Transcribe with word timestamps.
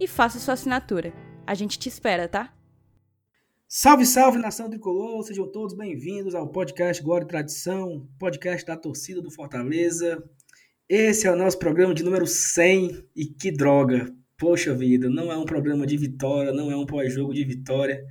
e 0.00 0.06
faça 0.06 0.38
sua 0.38 0.54
assinatura. 0.54 1.12
A 1.46 1.54
gente 1.54 1.78
te 1.78 1.88
espera, 1.88 2.28
tá? 2.28 2.54
Salve, 3.66 4.06
salve, 4.06 4.38
nação 4.38 4.70
tricolor! 4.70 5.22
Sejam 5.22 5.50
todos 5.50 5.74
bem-vindos 5.74 6.34
ao 6.34 6.48
podcast 6.48 7.02
Glória 7.02 7.24
e 7.24 7.28
Tradição, 7.28 8.08
podcast 8.18 8.66
da 8.66 8.76
torcida 8.76 9.20
do 9.20 9.30
Fortaleza. 9.30 10.22
Esse 10.88 11.26
é 11.26 11.30
o 11.30 11.36
nosso 11.36 11.58
programa 11.58 11.92
de 11.92 12.02
número 12.02 12.26
100 12.26 13.04
e 13.14 13.26
que 13.26 13.50
droga! 13.50 14.10
Poxa 14.38 14.72
vida, 14.74 15.10
não 15.10 15.32
é 15.32 15.36
um 15.36 15.44
programa 15.44 15.86
de 15.86 15.96
vitória, 15.96 16.52
não 16.52 16.70
é 16.70 16.76
um 16.76 16.86
pós-jogo 16.86 17.34
de 17.34 17.44
vitória. 17.44 18.02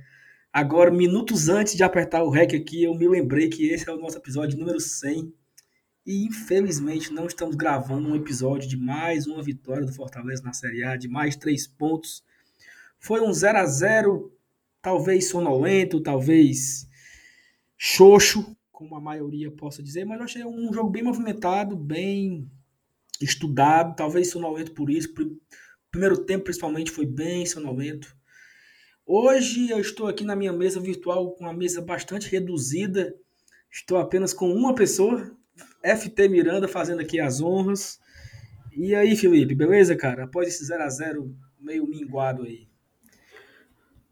Agora, 0.52 0.90
minutos 0.90 1.48
antes 1.48 1.74
de 1.74 1.82
apertar 1.82 2.22
o 2.22 2.30
REC 2.30 2.54
aqui, 2.54 2.84
eu 2.84 2.94
me 2.94 3.08
lembrei 3.08 3.48
que 3.48 3.68
esse 3.68 3.88
é 3.88 3.92
o 3.92 3.96
nosso 3.96 4.18
episódio 4.18 4.58
número 4.58 4.78
100. 4.78 5.32
E 6.08 6.24
infelizmente 6.24 7.12
não 7.12 7.26
estamos 7.26 7.54
gravando 7.54 8.08
um 8.08 8.16
episódio 8.16 8.66
de 8.66 8.78
mais 8.78 9.26
uma 9.26 9.42
vitória 9.42 9.84
do 9.84 9.92
Fortaleza 9.92 10.42
na 10.42 10.54
Série 10.54 10.82
A, 10.82 10.96
de 10.96 11.06
mais 11.06 11.36
três 11.36 11.66
pontos. 11.66 12.24
Foi 12.98 13.20
um 13.20 13.30
0 13.30 13.58
a 13.58 13.66
0 13.66 14.32
talvez 14.80 15.28
sonolento, 15.28 16.00
talvez 16.00 16.88
xoxo, 17.76 18.56
como 18.72 18.96
a 18.96 19.00
maioria 19.02 19.50
possa 19.50 19.82
dizer, 19.82 20.06
mas 20.06 20.16
eu 20.16 20.24
achei 20.24 20.44
um 20.46 20.72
jogo 20.72 20.88
bem 20.88 21.02
movimentado, 21.02 21.76
bem 21.76 22.50
estudado, 23.20 23.94
talvez 23.94 24.30
sonolento 24.30 24.72
por 24.72 24.88
isso. 24.88 25.12
Primeiro 25.90 26.24
tempo, 26.24 26.44
principalmente, 26.44 26.90
foi 26.90 27.04
bem 27.04 27.44
sonolento. 27.44 28.16
Hoje 29.04 29.68
eu 29.68 29.78
estou 29.78 30.06
aqui 30.06 30.24
na 30.24 30.34
minha 30.34 30.54
mesa 30.54 30.80
virtual 30.80 31.32
com 31.32 31.44
uma 31.44 31.52
mesa 31.52 31.82
bastante 31.82 32.30
reduzida. 32.30 33.14
Estou 33.70 33.98
apenas 33.98 34.32
com 34.32 34.50
uma 34.50 34.74
pessoa, 34.74 35.37
FT 35.82 36.28
Miranda, 36.28 36.68
fazendo 36.68 37.00
aqui 37.00 37.20
as 37.20 37.40
honras. 37.40 38.00
E 38.76 38.94
aí, 38.94 39.16
Felipe, 39.16 39.54
beleza, 39.54 39.96
cara? 39.96 40.24
Após 40.24 40.48
esse 40.48 40.64
0 40.64 40.82
a 40.82 40.88
0 40.88 41.34
meio 41.60 41.86
minguado 41.86 42.42
aí. 42.42 42.68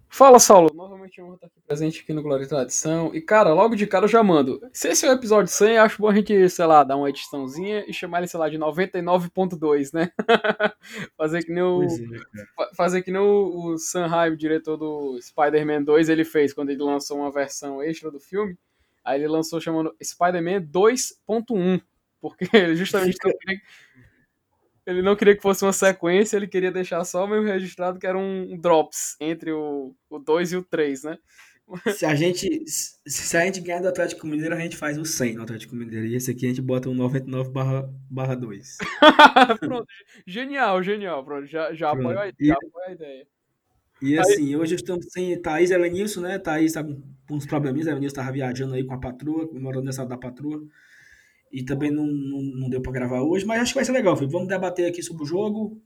Fala, 0.08 0.38
Saulo. 0.38 0.70
Novamente 0.72 1.18
eu 1.18 1.26
vou 1.26 1.34
estar 1.34 1.46
aqui 1.46 1.60
presente 1.60 2.00
aqui 2.00 2.12
no 2.14 2.22
Glória 2.22 2.44
e 2.44 2.48
Tradição. 2.48 3.14
E, 3.14 3.20
cara, 3.20 3.52
logo 3.52 3.74
de 3.74 3.86
cara 3.86 4.06
eu 4.06 4.08
já 4.08 4.22
mando. 4.22 4.58
Se 4.72 4.88
esse 4.88 5.04
é 5.04 5.10
o 5.10 5.12
episódio 5.12 5.52
100, 5.52 5.76
acho 5.76 6.00
bom 6.00 6.08
a 6.08 6.14
gente, 6.14 6.48
sei 6.48 6.64
lá, 6.64 6.82
dar 6.82 6.96
uma 6.96 7.10
ediçãozinha 7.10 7.84
e 7.86 7.92
chamar 7.92 8.18
ele, 8.18 8.28
sei 8.28 8.40
lá, 8.40 8.48
de 8.48 8.56
99.2, 8.56 9.92
né? 9.92 10.10
fazer 11.18 11.44
que 11.44 11.52
nem 11.52 11.62
o. 11.62 11.82
É, 11.82 12.74
fazer 12.74 13.02
que 13.02 13.10
nem 13.10 13.20
o, 13.20 13.72
o 13.74 13.78
Sanheim, 13.78 14.34
diretor 14.36 14.78
do 14.78 15.18
Spider-Man 15.20 15.82
2, 15.82 16.08
ele 16.08 16.24
fez 16.24 16.54
quando 16.54 16.70
ele 16.70 16.82
lançou 16.82 17.18
uma 17.18 17.30
versão 17.30 17.82
extra 17.82 18.10
do 18.10 18.18
filme. 18.18 18.56
Aí 19.06 19.20
ele 19.20 19.28
lançou 19.28 19.60
chamando 19.60 19.94
Spider-Man 20.02 20.62
2.1. 20.62 21.80
Porque 22.20 22.44
justamente 22.74 23.16
ele 24.84 25.00
não 25.00 25.14
queria 25.14 25.36
que 25.36 25.42
fosse 25.42 25.64
uma 25.64 25.72
sequência, 25.72 26.36
ele 26.36 26.48
queria 26.48 26.72
deixar 26.72 27.04
só 27.04 27.26
mesmo 27.26 27.46
registrado 27.46 27.98
que 27.98 28.06
era 28.06 28.18
um 28.18 28.58
drops 28.58 29.16
entre 29.20 29.52
o, 29.52 29.94
o 30.10 30.18
2 30.18 30.52
e 30.52 30.56
o 30.56 30.62
3, 30.62 31.04
né? 31.04 31.18
Se 31.92 32.06
a 32.06 32.14
gente 32.14 32.62
se 32.68 33.36
a 33.36 33.44
gente 33.44 33.60
ganhar 33.60 33.80
do 33.80 33.88
Atlético 33.88 34.26
Mineiro, 34.26 34.54
a 34.54 34.60
gente 34.60 34.76
faz 34.76 34.96
o 34.96 35.04
100 35.04 35.34
no 35.34 35.42
Atlético 35.42 35.74
Mineiro. 35.74 36.06
E 36.06 36.14
esse 36.14 36.30
aqui 36.30 36.46
a 36.46 36.48
gente 36.48 36.62
bota 36.62 36.88
um 36.88 36.94
99 36.94 37.50
barra, 37.50 37.90
barra 38.08 38.36
2. 38.36 38.78
pronto, 39.60 39.86
genial, 40.24 40.80
genial. 40.82 41.24
Pronto, 41.24 41.46
já, 41.46 41.74
já, 41.74 41.90
pronto. 41.90 42.10
Apoio, 42.10 42.20
a, 42.20 42.44
já 42.44 42.54
apoio 42.54 42.86
a 42.86 42.92
ideia. 42.92 43.26
E 44.00 44.18
assim, 44.18 44.48
aí... 44.48 44.56
hoje 44.56 44.74
estamos 44.74 45.06
sem 45.10 45.40
Thaís 45.40 45.70
e 45.70 45.74
Elenilson, 45.74 46.20
né? 46.20 46.38
Thaís 46.38 46.72
tá 46.72 46.84
com 46.84 47.34
uns 47.34 47.46
probleminhas, 47.46 47.88
a 47.88 47.90
Elenilson 47.92 48.12
estava 48.12 48.32
viajando 48.32 48.74
aí 48.74 48.84
com 48.84 48.94
a 48.94 49.00
patroa, 49.00 49.48
morando 49.54 49.84
nessa 49.84 50.04
da 50.04 50.16
patroa 50.16 50.62
e 51.50 51.64
também 51.64 51.90
não, 51.90 52.06
não, 52.06 52.42
não 52.42 52.68
deu 52.68 52.82
para 52.82 52.92
gravar 52.92 53.22
hoje, 53.22 53.44
mas 53.46 53.60
acho 53.60 53.72
que 53.72 53.78
vai 53.78 53.84
ser 53.84 53.92
legal, 53.92 54.16
filho. 54.16 54.30
Vamos 54.30 54.48
debater 54.48 54.86
aqui 54.88 55.02
sobre 55.02 55.22
o 55.22 55.26
jogo. 55.26 55.80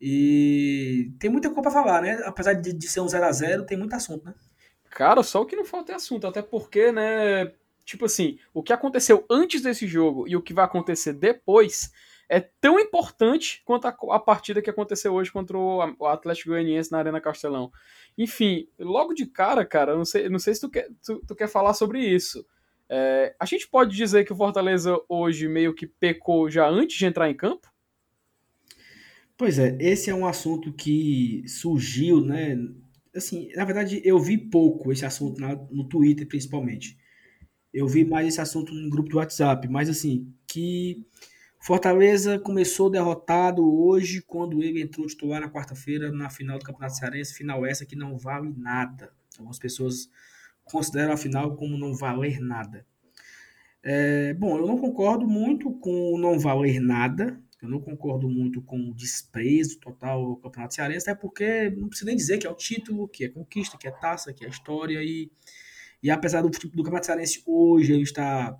E 0.00 1.12
tem 1.18 1.30
muita 1.30 1.48
coisa 1.48 1.62
para 1.62 1.70
falar, 1.70 2.02
né? 2.02 2.20
Apesar 2.24 2.54
de, 2.54 2.72
de 2.72 2.88
ser 2.88 3.00
um 3.00 3.08
0 3.08 3.24
a 3.24 3.32
0 3.32 3.64
tem 3.64 3.78
muito 3.78 3.94
assunto, 3.94 4.24
né? 4.24 4.34
Cara, 4.90 5.22
só 5.22 5.42
o 5.42 5.46
que 5.46 5.56
não 5.56 5.64
falta 5.64 5.92
é 5.92 5.94
assunto, 5.94 6.26
até 6.26 6.42
porque, 6.42 6.90
né? 6.90 7.52
Tipo 7.84 8.06
assim, 8.06 8.38
o 8.52 8.62
que 8.62 8.72
aconteceu 8.72 9.24
antes 9.30 9.62
desse 9.62 9.86
jogo 9.86 10.26
e 10.26 10.34
o 10.36 10.42
que 10.42 10.52
vai 10.52 10.64
acontecer 10.64 11.12
depois 11.12 11.92
é 12.28 12.40
tão 12.40 12.78
importante 12.78 13.62
quanto 13.64 13.86
a, 13.86 13.96
a 14.10 14.18
partida 14.18 14.60
que 14.60 14.70
aconteceu 14.70 15.14
hoje 15.14 15.30
contra 15.30 15.56
o, 15.56 15.78
o, 15.98 16.06
Atlético 16.06 16.50
Goianiense 16.50 16.90
na 16.90 16.98
Arena 16.98 17.20
Castelão. 17.20 17.70
Enfim, 18.18 18.68
logo 18.78 19.14
de 19.14 19.26
cara, 19.26 19.64
cara, 19.64 19.96
não 19.96 20.04
sei, 20.04 20.28
não 20.28 20.38
sei 20.38 20.54
se 20.54 20.60
tu 20.60 20.70
quer, 20.70 20.88
tu, 21.04 21.22
tu 21.26 21.34
quer 21.34 21.48
falar 21.48 21.74
sobre 21.74 22.00
isso. 22.00 22.44
É, 22.88 23.34
a 23.38 23.44
gente 23.44 23.68
pode 23.68 23.96
dizer 23.96 24.24
que 24.24 24.32
o 24.32 24.36
Fortaleza 24.36 24.96
hoje 25.08 25.48
meio 25.48 25.74
que 25.74 25.86
pecou 25.86 26.50
já 26.50 26.68
antes 26.68 26.96
de 26.96 27.06
entrar 27.06 27.30
em 27.30 27.34
campo? 27.34 27.68
Pois 29.36 29.58
é, 29.58 29.76
esse 29.80 30.08
é 30.08 30.14
um 30.14 30.26
assunto 30.26 30.72
que 30.72 31.44
surgiu, 31.46 32.20
né? 32.20 32.56
Assim, 33.14 33.50
na 33.54 33.64
verdade, 33.64 34.00
eu 34.04 34.18
vi 34.18 34.38
pouco 34.38 34.92
esse 34.92 35.04
assunto 35.04 35.40
na, 35.40 35.54
no 35.70 35.88
Twitter, 35.88 36.26
principalmente. 36.26 36.96
Eu 37.72 37.86
vi 37.86 38.04
mais 38.04 38.26
esse 38.26 38.40
assunto 38.40 38.72
no 38.72 38.88
grupo 38.88 39.10
do 39.10 39.18
WhatsApp, 39.18 39.68
mas 39.68 39.90
assim, 39.90 40.32
que 40.46 41.04
Fortaleza 41.66 42.38
começou 42.38 42.88
derrotado 42.88 43.60
hoje 43.76 44.22
quando 44.22 44.62
ele 44.62 44.80
entrou 44.80 45.04
titular 45.04 45.40
na 45.40 45.50
quarta-feira 45.50 46.12
na 46.12 46.30
final 46.30 46.60
do 46.60 46.64
Campeonato 46.64 46.94
Cearense, 46.94 47.34
final 47.34 47.66
essa 47.66 47.84
que 47.84 47.96
não 47.96 48.16
vale 48.16 48.54
nada. 48.56 49.12
Algumas 49.36 49.58
pessoas 49.58 50.08
considero 50.62 51.12
a 51.12 51.16
final 51.16 51.56
como 51.56 51.76
não 51.76 51.92
valer 51.92 52.38
nada. 52.38 52.86
É, 53.82 54.32
bom, 54.34 54.56
eu 54.56 54.64
não 54.64 54.78
concordo 54.78 55.26
muito 55.26 55.72
com 55.80 56.14
o 56.14 56.18
não 56.20 56.38
valer 56.38 56.78
nada, 56.78 57.36
eu 57.60 57.68
não 57.68 57.80
concordo 57.80 58.28
muito 58.28 58.62
com 58.62 58.78
o 58.88 58.94
desprezo 58.94 59.80
total 59.80 60.22
ao 60.22 60.36
Campeonato 60.36 60.72
Cearense, 60.72 61.10
até 61.10 61.20
porque 61.20 61.68
não 61.70 61.88
precisa 61.88 62.06
nem 62.06 62.16
dizer 62.16 62.38
que 62.38 62.46
é 62.46 62.50
o 62.50 62.54
título, 62.54 63.08
que 63.08 63.24
é 63.24 63.28
conquista, 63.28 63.76
que 63.76 63.88
é 63.88 63.90
taça, 63.90 64.32
que 64.32 64.44
é 64.44 64.48
história, 64.48 65.02
e, 65.02 65.32
e 66.00 66.12
apesar 66.12 66.42
do, 66.42 66.48
do 66.48 66.84
Campeonato 66.84 67.06
Cearense 67.06 67.42
hoje 67.44 67.92
ele 67.92 68.04
está 68.04 68.56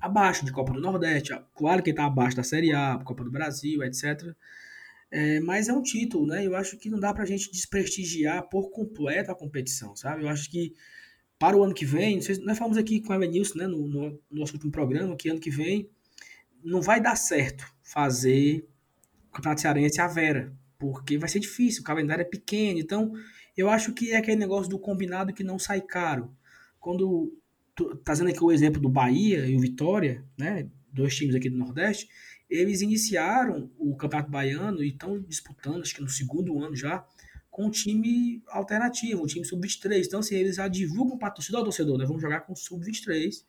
abaixo 0.00 0.44
de 0.44 0.52
Copa 0.52 0.72
do 0.72 0.80
Nordeste, 0.80 1.32
claro 1.54 1.82
que 1.82 1.90
está 1.90 2.06
abaixo 2.06 2.36
da 2.36 2.42
Série 2.42 2.72
A, 2.72 2.98
Copa 3.04 3.24
do 3.24 3.30
Brasil, 3.30 3.82
etc., 3.82 4.34
é, 5.12 5.40
mas 5.40 5.68
é 5.68 5.72
um 5.72 5.82
título, 5.82 6.24
né? 6.24 6.46
Eu 6.46 6.54
acho 6.54 6.78
que 6.78 6.88
não 6.88 7.00
dá 7.00 7.12
pra 7.12 7.24
gente 7.24 7.50
desprestigiar 7.50 8.48
por 8.48 8.70
completo 8.70 9.32
a 9.32 9.34
competição, 9.34 9.96
sabe? 9.96 10.22
Eu 10.22 10.28
acho 10.28 10.48
que 10.48 10.72
para 11.36 11.56
o 11.56 11.64
ano 11.64 11.74
que 11.74 11.84
vem, 11.84 12.20
nós 12.44 12.58
falamos 12.58 12.76
aqui 12.76 13.00
com 13.00 13.12
a 13.12 13.16
Evanilson, 13.16 13.58
né, 13.58 13.66
no, 13.66 13.88
no, 13.88 14.10
no, 14.10 14.20
nosso 14.30 14.52
último 14.52 14.70
programa, 14.70 15.16
que 15.16 15.28
ano 15.28 15.40
que 15.40 15.50
vem 15.50 15.90
não 16.62 16.82
vai 16.82 17.00
dar 17.00 17.16
certo 17.16 17.64
fazer 17.82 18.68
o 19.30 19.32
Campeonato 19.32 19.62
Cearense 19.62 20.00
à 20.00 20.06
Vera, 20.06 20.52
porque 20.78 21.16
vai 21.18 21.28
ser 21.28 21.40
difícil, 21.40 21.80
o 21.80 21.84
calendário 21.84 22.22
é 22.22 22.26
pequeno, 22.26 22.78
então 22.78 23.12
eu 23.56 23.70
acho 23.70 23.92
que 23.94 24.12
é 24.12 24.16
aquele 24.16 24.36
negócio 24.36 24.70
do 24.70 24.78
combinado 24.78 25.32
que 25.32 25.42
não 25.42 25.58
sai 25.58 25.80
caro. 25.80 26.30
Quando 26.78 27.32
trazendo 28.04 28.30
aqui 28.30 28.42
o 28.42 28.52
exemplo 28.52 28.80
do 28.80 28.88
Bahia 28.88 29.46
e 29.46 29.56
o 29.56 29.60
Vitória, 29.60 30.24
né, 30.38 30.68
dois 30.92 31.14
times 31.16 31.34
aqui 31.34 31.48
do 31.48 31.56
Nordeste, 31.56 32.08
eles 32.48 32.80
iniciaram 32.80 33.70
o 33.78 33.96
Campeonato 33.96 34.30
Baiano 34.30 34.82
e 34.82 34.88
estão 34.88 35.20
disputando, 35.20 35.82
acho 35.82 35.94
que 35.94 36.02
no 36.02 36.08
segundo 36.08 36.62
ano 36.62 36.74
já, 36.74 37.06
com 37.50 37.66
um 37.66 37.70
time 37.70 38.42
alternativo, 38.48 39.22
um 39.22 39.26
time 39.26 39.44
sub-23. 39.44 40.06
Então, 40.06 40.20
assim, 40.20 40.34
eles 40.34 40.56
já 40.56 40.66
divulgam 40.66 41.16
para 41.16 41.28
ao 41.28 41.64
torcedor, 41.64 41.98
nós 41.98 42.08
vamos 42.08 42.22
jogar 42.22 42.40
com 42.40 42.54
sub-23, 42.54 43.44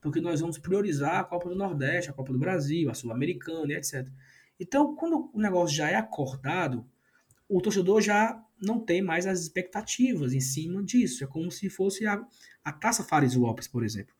porque 0.00 0.20
nós 0.20 0.40
vamos 0.40 0.58
priorizar 0.58 1.20
a 1.20 1.24
Copa 1.24 1.48
do 1.48 1.54
Nordeste, 1.54 2.10
a 2.10 2.12
Copa 2.12 2.32
do 2.32 2.38
Brasil, 2.38 2.90
a 2.90 2.94
Sul-Americana 2.94 3.72
e 3.72 3.76
etc. 3.76 4.06
Então, 4.58 4.94
quando 4.96 5.30
o 5.32 5.40
negócio 5.40 5.74
já 5.74 5.90
é 5.90 5.94
acordado, 5.94 6.84
o 7.48 7.60
torcedor 7.60 8.00
já 8.00 8.42
não 8.62 8.80
tem 8.80 9.02
mais 9.02 9.26
as 9.26 9.40
expectativas 9.40 10.32
em 10.32 10.40
cima 10.40 10.82
disso. 10.82 11.24
É 11.24 11.26
como 11.26 11.50
se 11.50 11.68
fosse 11.68 12.06
a, 12.06 12.24
a 12.64 12.72
Taça 12.72 13.02
Fares 13.02 13.34
Lopes, 13.34 13.66
por 13.66 13.84
exemplo. 13.84 14.14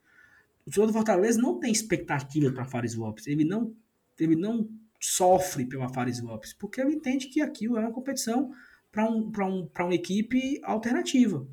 o 0.60 0.64
torcedor 0.64 0.86
do 0.88 0.92
Fortaleza 0.92 1.40
não 1.40 1.58
tem 1.58 1.72
expectativa 1.72 2.50
para 2.52 2.64
Fares 2.64 2.94
Lopes. 2.94 3.26
Ele 3.26 3.44
não, 3.44 3.74
ele 4.18 4.36
não 4.36 4.68
sofre 5.00 5.64
pela 5.64 5.88
Fares 5.88 6.20
Lopes, 6.20 6.52
porque 6.52 6.80
ele 6.80 6.94
entende 6.94 7.28
que 7.28 7.40
aquilo 7.40 7.76
é 7.76 7.80
uma 7.80 7.92
competição 7.92 8.52
para 8.90 9.08
um, 9.10 9.32
um, 9.40 9.70
uma 9.80 9.94
equipe 9.94 10.60
alternativa. 10.62 11.46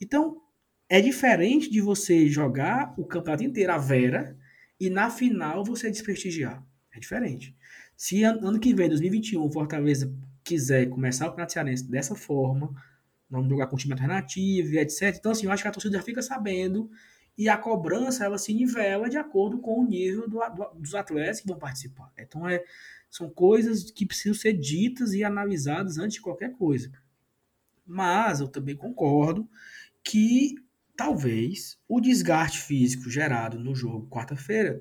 Então, 0.00 0.40
é 0.88 1.00
diferente 1.00 1.70
de 1.70 1.80
você 1.80 2.28
jogar 2.28 2.94
o 2.96 3.04
campeonato 3.04 3.44
inteiro 3.44 3.72
a 3.72 3.78
Vera 3.78 4.36
e 4.78 4.88
na 4.90 5.10
final 5.10 5.62
você 5.62 5.90
desprestigiar. 5.90 6.64
É 6.92 6.98
diferente. 6.98 7.54
Se 7.96 8.24
ano 8.24 8.58
que 8.58 8.74
vem, 8.74 8.88
2021, 8.88 9.44
o 9.44 9.52
Fortaleza 9.52 10.12
quiser 10.44 10.88
começar 10.88 11.26
o 11.26 11.30
Campeonato 11.30 11.52
Cearense 11.52 11.90
dessa 11.90 12.14
forma, 12.14 12.74
vamos 13.28 13.48
jogar 13.48 13.66
com 13.66 13.76
time 13.76 13.92
alternativo, 13.92 14.76
etc. 14.76 15.16
Então, 15.16 15.32
assim, 15.32 15.46
eu 15.46 15.52
acho 15.52 15.62
que 15.62 15.68
a 15.68 15.72
torcida 15.72 15.98
já 15.98 16.02
fica 16.02 16.22
sabendo 16.22 16.90
e 17.38 17.48
a 17.48 17.56
cobrança 17.56 18.24
ela 18.24 18.38
se 18.38 18.52
nivela 18.52 19.08
de 19.08 19.16
acordo 19.16 19.58
com 19.58 19.80
o 19.80 19.86
nível 19.86 20.28
do, 20.28 20.38
do, 20.38 20.80
dos 20.80 20.94
atletas 20.94 21.40
que 21.40 21.46
vão 21.46 21.58
participar. 21.58 22.12
Então, 22.18 22.48
é, 22.48 22.62
são 23.08 23.30
coisas 23.30 23.90
que 23.90 24.06
precisam 24.06 24.34
ser 24.34 24.52
ditas 24.52 25.12
e 25.12 25.24
analisadas 25.24 25.98
antes 25.98 26.14
de 26.14 26.20
qualquer 26.20 26.52
coisa. 26.52 26.90
Mas 27.86 28.40
eu 28.40 28.48
também 28.48 28.76
concordo 28.76 29.48
que 30.04 30.54
talvez 30.96 31.78
o 31.88 32.00
desgaste 32.00 32.60
físico 32.60 33.08
gerado 33.08 33.58
no 33.58 33.74
jogo 33.74 34.08
quarta-feira 34.08 34.78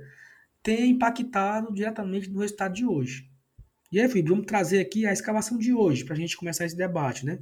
tenha 0.61 0.85
impactado 0.85 1.73
diretamente 1.73 2.29
no 2.29 2.39
resultado 2.39 2.73
de 2.73 2.85
hoje. 2.85 3.28
E 3.91 3.99
aí, 3.99 4.07
Felipe, 4.07 4.29
vamos 4.29 4.45
trazer 4.45 4.79
aqui 4.79 5.05
a 5.05 5.13
escalação 5.13 5.57
de 5.57 5.73
hoje 5.73 6.05
para 6.05 6.13
a 6.13 6.17
gente 6.17 6.37
começar 6.37 6.65
esse 6.65 6.77
debate, 6.77 7.25
né? 7.25 7.39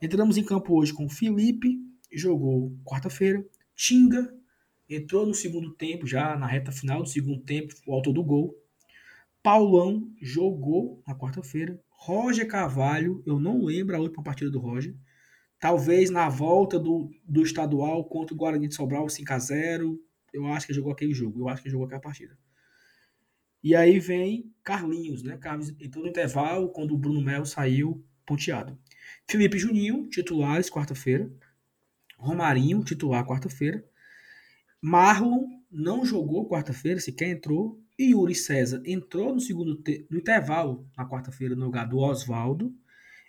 Entramos 0.00 0.36
em 0.36 0.44
campo 0.44 0.78
hoje 0.78 0.92
com 0.92 1.08
Felipe, 1.08 1.78
jogou 2.12 2.76
quarta-feira. 2.84 3.44
Tinga 3.74 4.32
entrou 4.88 5.26
no 5.26 5.34
segundo 5.34 5.72
tempo, 5.74 6.06
já 6.06 6.36
na 6.36 6.46
reta 6.46 6.70
final 6.70 7.02
do 7.02 7.08
segundo 7.08 7.40
tempo, 7.42 7.74
o 7.86 7.94
autor 7.94 8.12
do 8.12 8.22
gol. 8.22 8.54
Paulão 9.42 10.10
jogou 10.20 11.02
na 11.06 11.14
quarta-feira. 11.14 11.80
Roger 11.88 12.46
Carvalho, 12.46 13.22
eu 13.26 13.38
não 13.38 13.62
lembro 13.62 13.96
a 13.96 14.00
última 14.00 14.22
partida 14.22 14.50
do 14.50 14.58
Roger. 14.58 14.94
Talvez 15.58 16.10
na 16.10 16.28
volta 16.28 16.78
do, 16.78 17.10
do 17.26 17.42
estadual 17.42 18.04
contra 18.04 18.34
o 18.34 18.36
Guarani 18.36 18.68
de 18.68 18.74
Sobral 18.74 19.06
5x0. 19.06 19.96
Eu 20.32 20.46
acho 20.46 20.66
que 20.66 20.74
jogou 20.74 20.92
aquele 20.92 21.14
jogo. 21.14 21.40
Eu 21.40 21.48
acho 21.48 21.62
que 21.62 21.70
jogou 21.70 21.86
aquela 21.86 22.00
partida. 22.00 22.36
E 23.64 23.74
aí 23.74 23.98
vem 23.98 24.52
Carlinhos, 24.62 25.22
né? 25.22 25.38
Carlos 25.38 25.70
entrou 25.80 26.04
no 26.04 26.10
intervalo 26.10 26.68
quando 26.68 26.92
o 26.92 26.98
Bruno 26.98 27.22
Melo 27.22 27.46
saiu 27.46 28.04
ponteado. 28.26 28.78
Felipe 29.26 29.58
Juninho, 29.58 30.06
titulares, 30.10 30.68
quarta-feira. 30.68 31.32
Romarinho, 32.18 32.84
titular, 32.84 33.26
quarta-feira. 33.26 33.82
Marlon 34.82 35.46
não 35.70 36.04
jogou 36.04 36.46
quarta-feira, 36.46 37.00
sequer 37.00 37.30
entrou. 37.30 37.80
E 37.98 38.10
Yuri 38.10 38.34
César 38.34 38.82
entrou 38.84 39.32
no 39.32 39.40
segundo 39.40 39.82
no 40.10 40.18
intervalo 40.18 40.86
na 40.94 41.08
quarta-feira 41.08 41.56
no 41.56 41.64
lugar 41.64 41.88
do 41.88 41.96
Oswaldo. 41.96 42.70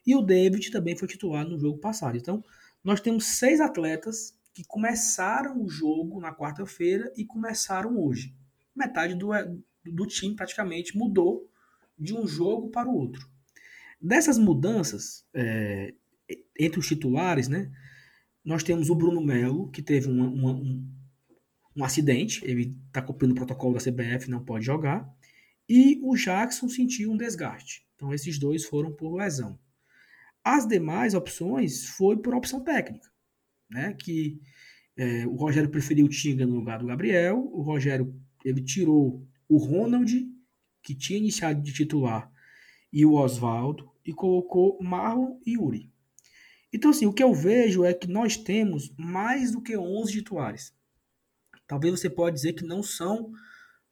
E 0.06 0.18
o 0.18 0.22
David 0.22 0.70
também 0.70 0.98
foi 0.98 1.08
titular 1.08 1.48
no 1.48 1.58
jogo 1.58 1.78
passado. 1.80 2.18
Então, 2.18 2.44
nós 2.84 3.00
temos 3.00 3.26
seis 3.38 3.62
atletas 3.62 4.38
que 4.54 4.66
começaram 4.66 5.64
o 5.64 5.70
jogo 5.70 6.20
na 6.20 6.36
quarta-feira 6.36 7.10
e 7.16 7.24
começaram 7.24 7.98
hoje. 7.98 8.36
Metade 8.76 9.16
do, 9.16 9.32
do 9.92 10.06
time 10.06 10.36
praticamente 10.36 10.98
mudou 10.98 11.50
de 11.98 12.14
um 12.14 12.28
jogo 12.28 12.70
para 12.70 12.90
o 12.90 12.96
outro. 12.96 13.30
Dessas 14.02 14.38
mudanças 14.38 15.26
é, 15.34 15.94
entre 16.60 16.80
os 16.80 16.88
titulares, 16.88 17.48
né, 17.48 17.72
nós 18.44 18.64
temos 18.64 18.90
o 18.90 18.96
Bruno 18.96 19.22
Melo, 19.22 19.70
que 19.72 19.82
teve 19.82 20.08
uma, 20.08 20.28
uma, 20.28 20.52
um, 20.52 20.88
um 21.76 21.84
acidente, 21.84 22.44
ele 22.46 22.78
está 22.88 23.02
cumprindo 23.02 23.34
o 23.34 23.38
protocolo 23.38 23.74
da 23.74 23.80
CBF, 23.80 24.30
não 24.30 24.44
pode 24.44 24.66
jogar, 24.66 25.10
e 25.68 26.00
o 26.04 26.16
Jackson 26.16 26.70
sentiu 26.70 27.12
um 27.12 27.18
desgaste. 27.18 27.86
Então 27.96 28.14
esses 28.14 28.38
dois 28.38 28.66
foram 28.66 28.94
por 28.94 29.16
lesão. 29.16 29.58
As 30.44 30.68
demais 30.68 31.16
opções 31.16 31.88
foi 31.90 32.18
por 32.18 32.36
opção 32.36 32.64
técnica, 32.64 33.10
né, 33.70 33.94
que 33.94 34.40
é, 34.96 35.26
o 35.26 35.36
Rogério 35.36 35.70
preferiu 35.70 36.06
o 36.06 36.10
Tinga 36.10 36.46
no 36.46 36.56
lugar 36.56 36.80
do 36.80 36.86
Gabriel, 36.86 37.50
o 37.52 37.62
Rogério 37.62 38.16
ele 38.44 38.62
tirou 38.62 39.28
o 39.48 39.58
Ronald, 39.58 40.28
que 40.82 40.96
tinha 40.96 41.20
iniciado 41.20 41.62
de 41.62 41.74
titular, 41.74 42.32
e 42.92 43.06
o 43.06 43.14
Oswaldo, 43.14 43.92
e 44.06 44.14
colocou 44.14 44.78
Marlon 44.82 45.40
e 45.46 45.54
Yuri. 45.54 45.92
Então, 46.72 46.92
assim, 46.92 47.06
o 47.06 47.14
que 47.14 47.24
eu 47.24 47.34
vejo 47.34 47.84
é 47.84 47.94
que 47.94 48.08
nós 48.08 48.38
temos 48.38 48.94
mais 48.98 49.52
do 49.52 49.62
que 49.62 49.78
11 49.78 50.12
titulares. 50.12 50.74
Talvez 51.68 52.00
você 52.00 52.10
pode 52.10 52.36
dizer 52.36 52.54
que 52.54 52.66
não 52.66 52.84
são 52.84 53.32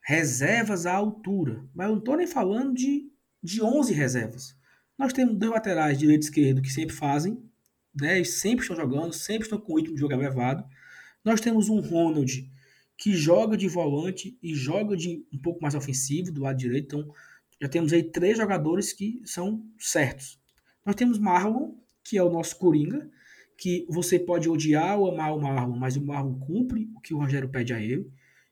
reservas 0.02 0.86
à 0.86 0.94
altura, 0.94 1.66
mas 1.74 1.88
eu 1.88 1.94
não 1.94 2.00
estou 2.00 2.18
nem 2.18 2.28
falando 2.28 2.74
de, 2.74 3.10
de 3.42 3.62
11 3.62 3.94
reservas. 3.94 4.56
Nós 4.98 5.14
temos 5.14 5.38
dois 5.38 5.52
laterais, 5.52 5.98
direito 5.98 6.24
e 6.24 6.26
esquerdo, 6.26 6.62
que 6.62 6.70
sempre 6.70 6.96
fazem, 6.96 7.42
né? 8.00 8.24
Sempre 8.24 8.64
estão 8.64 8.76
jogando, 8.76 9.14
sempre 9.14 9.44
estão 9.44 9.60
com 9.60 9.74
o 9.74 9.78
ritmo 9.78 9.96
de 9.96 10.02
jogo 10.02 10.14
elevado. 10.14 10.64
Nós 11.24 11.42
temos 11.42 11.70
um 11.70 11.80
Ronald 11.80 12.52
que 13.04 13.12
joga 13.12 13.58
de 13.58 13.68
volante 13.68 14.40
e 14.42 14.56
joga 14.56 14.96
de 14.96 15.26
um 15.30 15.38
pouco 15.38 15.62
mais 15.62 15.76
ofensivo 15.76 16.32
do 16.32 16.42
lado 16.42 16.56
direito. 16.56 16.86
Então, 16.86 17.14
já 17.62 17.68
temos 17.68 17.92
aí 17.92 18.02
três 18.02 18.38
jogadores 18.38 18.94
que 18.94 19.22
são 19.26 19.62
certos. 19.78 20.40
Nós 20.86 20.96
temos 20.96 21.20
Marlon, 21.20 21.74
que 22.02 22.18
é 22.18 22.24
o 22.24 22.30
nosso 22.30 22.58
Coringa, 22.58 23.12
que 23.58 23.86
você 23.90 24.18
pode 24.18 24.48
odiar 24.48 24.98
ou 24.98 25.12
amar 25.12 25.36
o 25.36 25.42
Marlon, 25.42 25.76
mas 25.76 25.98
o 25.98 26.02
Marlon 26.02 26.40
cumpre 26.40 26.90
o 26.96 27.02
que 27.02 27.14
o 27.14 27.18
Rogério 27.18 27.50
pede 27.50 27.74
a 27.74 27.82
ele. 27.82 28.10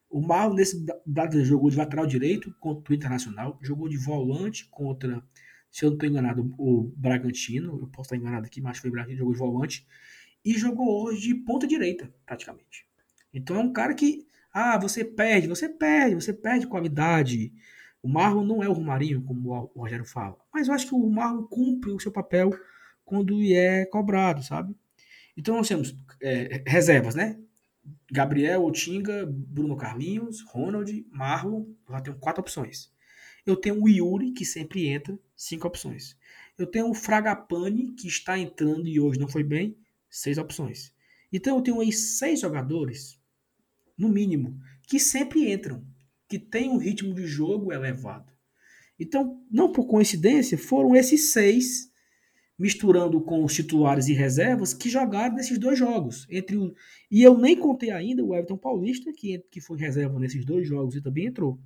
O 0.10 0.20
Marlon, 0.20 0.56
nesse 0.56 0.86
dado, 1.06 1.46
jogou 1.46 1.70
de 1.70 1.78
lateral 1.78 2.06
direito 2.06 2.54
contra 2.60 2.92
o 2.92 2.96
Internacional, 2.98 3.58
jogou 3.62 3.88
de 3.88 3.96
volante 3.96 4.68
contra, 4.70 5.24
se 5.72 5.86
eu 5.86 5.92
não 5.92 5.96
estou 5.96 6.10
enganado, 6.10 6.54
o 6.58 6.92
Bragantino. 6.98 7.80
Eu 7.80 7.88
posso 7.88 8.08
estar 8.08 8.18
enganado 8.18 8.48
aqui, 8.48 8.60
mas 8.60 8.80
foi 8.80 8.90
o 8.90 8.92
Bragantino, 8.92 9.20
jogou 9.20 9.34
de 9.34 9.40
volante. 9.40 9.88
E 10.44 10.58
jogou 10.58 11.06
hoje 11.06 11.30
de 11.30 11.36
ponta 11.36 11.66
direita, 11.66 12.14
praticamente. 12.26 12.86
Então 13.34 13.56
é 13.56 13.60
um 13.60 13.72
cara 13.72 13.94
que, 13.94 14.28
ah, 14.54 14.78
você 14.78 15.06
perde, 15.06 15.48
você 15.48 15.70
perde, 15.70 16.16
você 16.16 16.34
perde 16.34 16.68
qualidade. 16.68 17.54
O 18.04 18.10
Marlon 18.10 18.44
não 18.44 18.64
é 18.64 18.68
o 18.68 18.74
Romarinho, 18.74 19.22
como 19.22 19.72
o 19.74 19.82
Rogério 19.82 20.06
fala. 20.06 20.38
Mas 20.54 20.68
eu 20.68 20.74
acho 20.74 20.88
que 20.88 20.96
o 20.96 21.10
Marlon 21.10 21.44
cumpre 21.44 21.92
o 21.92 22.00
seu 22.00 22.12
papel 22.12 22.52
quando 23.06 23.42
é 23.44 23.86
cobrado, 23.86 24.44
sabe? 24.44 24.76
Então 25.38 25.56
nós 25.56 25.68
temos 25.68 25.96
é, 26.22 26.64
reservas, 26.68 27.16
né? 27.16 27.40
Gabriel, 28.12 28.64
Otinga, 28.66 29.26
Bruno 29.26 29.78
Carlinhos, 29.78 30.42
Ronald, 30.42 31.06
Marlon. 31.12 31.66
Eu 31.88 31.94
já 31.96 32.02
tenho 32.02 32.18
quatro 32.18 32.42
opções. 32.42 32.92
Eu 33.46 33.56
tenho 33.56 33.82
o 33.82 33.90
Yuri, 33.90 34.32
que 34.32 34.46
sempre 34.46 34.88
entra, 34.88 35.18
cinco 35.36 35.68
opções. 35.68 36.18
Eu 36.58 36.68
tenho 36.68 36.90
o 36.90 36.94
Fragapane, 36.94 37.94
que 37.94 38.08
está 38.08 38.38
entrando 38.38 38.88
e 38.88 39.00
hoje 39.00 39.20
não 39.20 39.28
foi 39.28 39.44
bem, 39.44 39.78
seis 40.10 40.38
opções. 40.38 40.94
Então 41.32 41.58
eu 41.58 41.64
tenho 41.64 41.80
aí 41.80 41.92
seis 41.92 42.42
jogadores, 42.42 43.20
no 44.02 44.10
mínimo, 44.10 44.58
que 44.88 45.00
sempre 45.00 45.52
entram 45.52 45.86
que 46.28 46.40
tem 46.40 46.70
um 46.70 46.78
ritmo 46.78 47.14
de 47.14 47.28
jogo 47.28 47.72
elevado. 47.72 48.32
Então, 49.00 49.42
não 49.50 49.72
por 49.72 49.86
coincidência, 49.86 50.58
foram 50.58 50.96
esses 50.96 51.32
seis, 51.32 51.92
misturando 52.58 53.22
com 53.22 53.44
os 53.44 53.54
titulares 53.54 54.08
e 54.08 54.14
reservas, 54.14 54.74
que 54.74 54.90
jogaram 54.90 55.36
nesses 55.36 55.58
dois 55.60 55.78
jogos. 55.78 56.26
Entre 56.30 56.58
o... 56.58 56.74
E 57.10 57.22
eu 57.22 57.38
nem 57.38 57.56
contei 57.56 57.92
ainda 57.92 58.24
o 58.24 58.34
Everton 58.34 58.58
Paulista, 58.58 59.12
que, 59.14 59.40
que 59.52 59.62
foi 59.62 59.78
reserva 59.78 60.20
nesses 60.20 60.44
dois 60.46 60.68
jogos 60.68 60.96
e 60.96 61.02
também 61.02 61.28
entrou. 61.28 61.60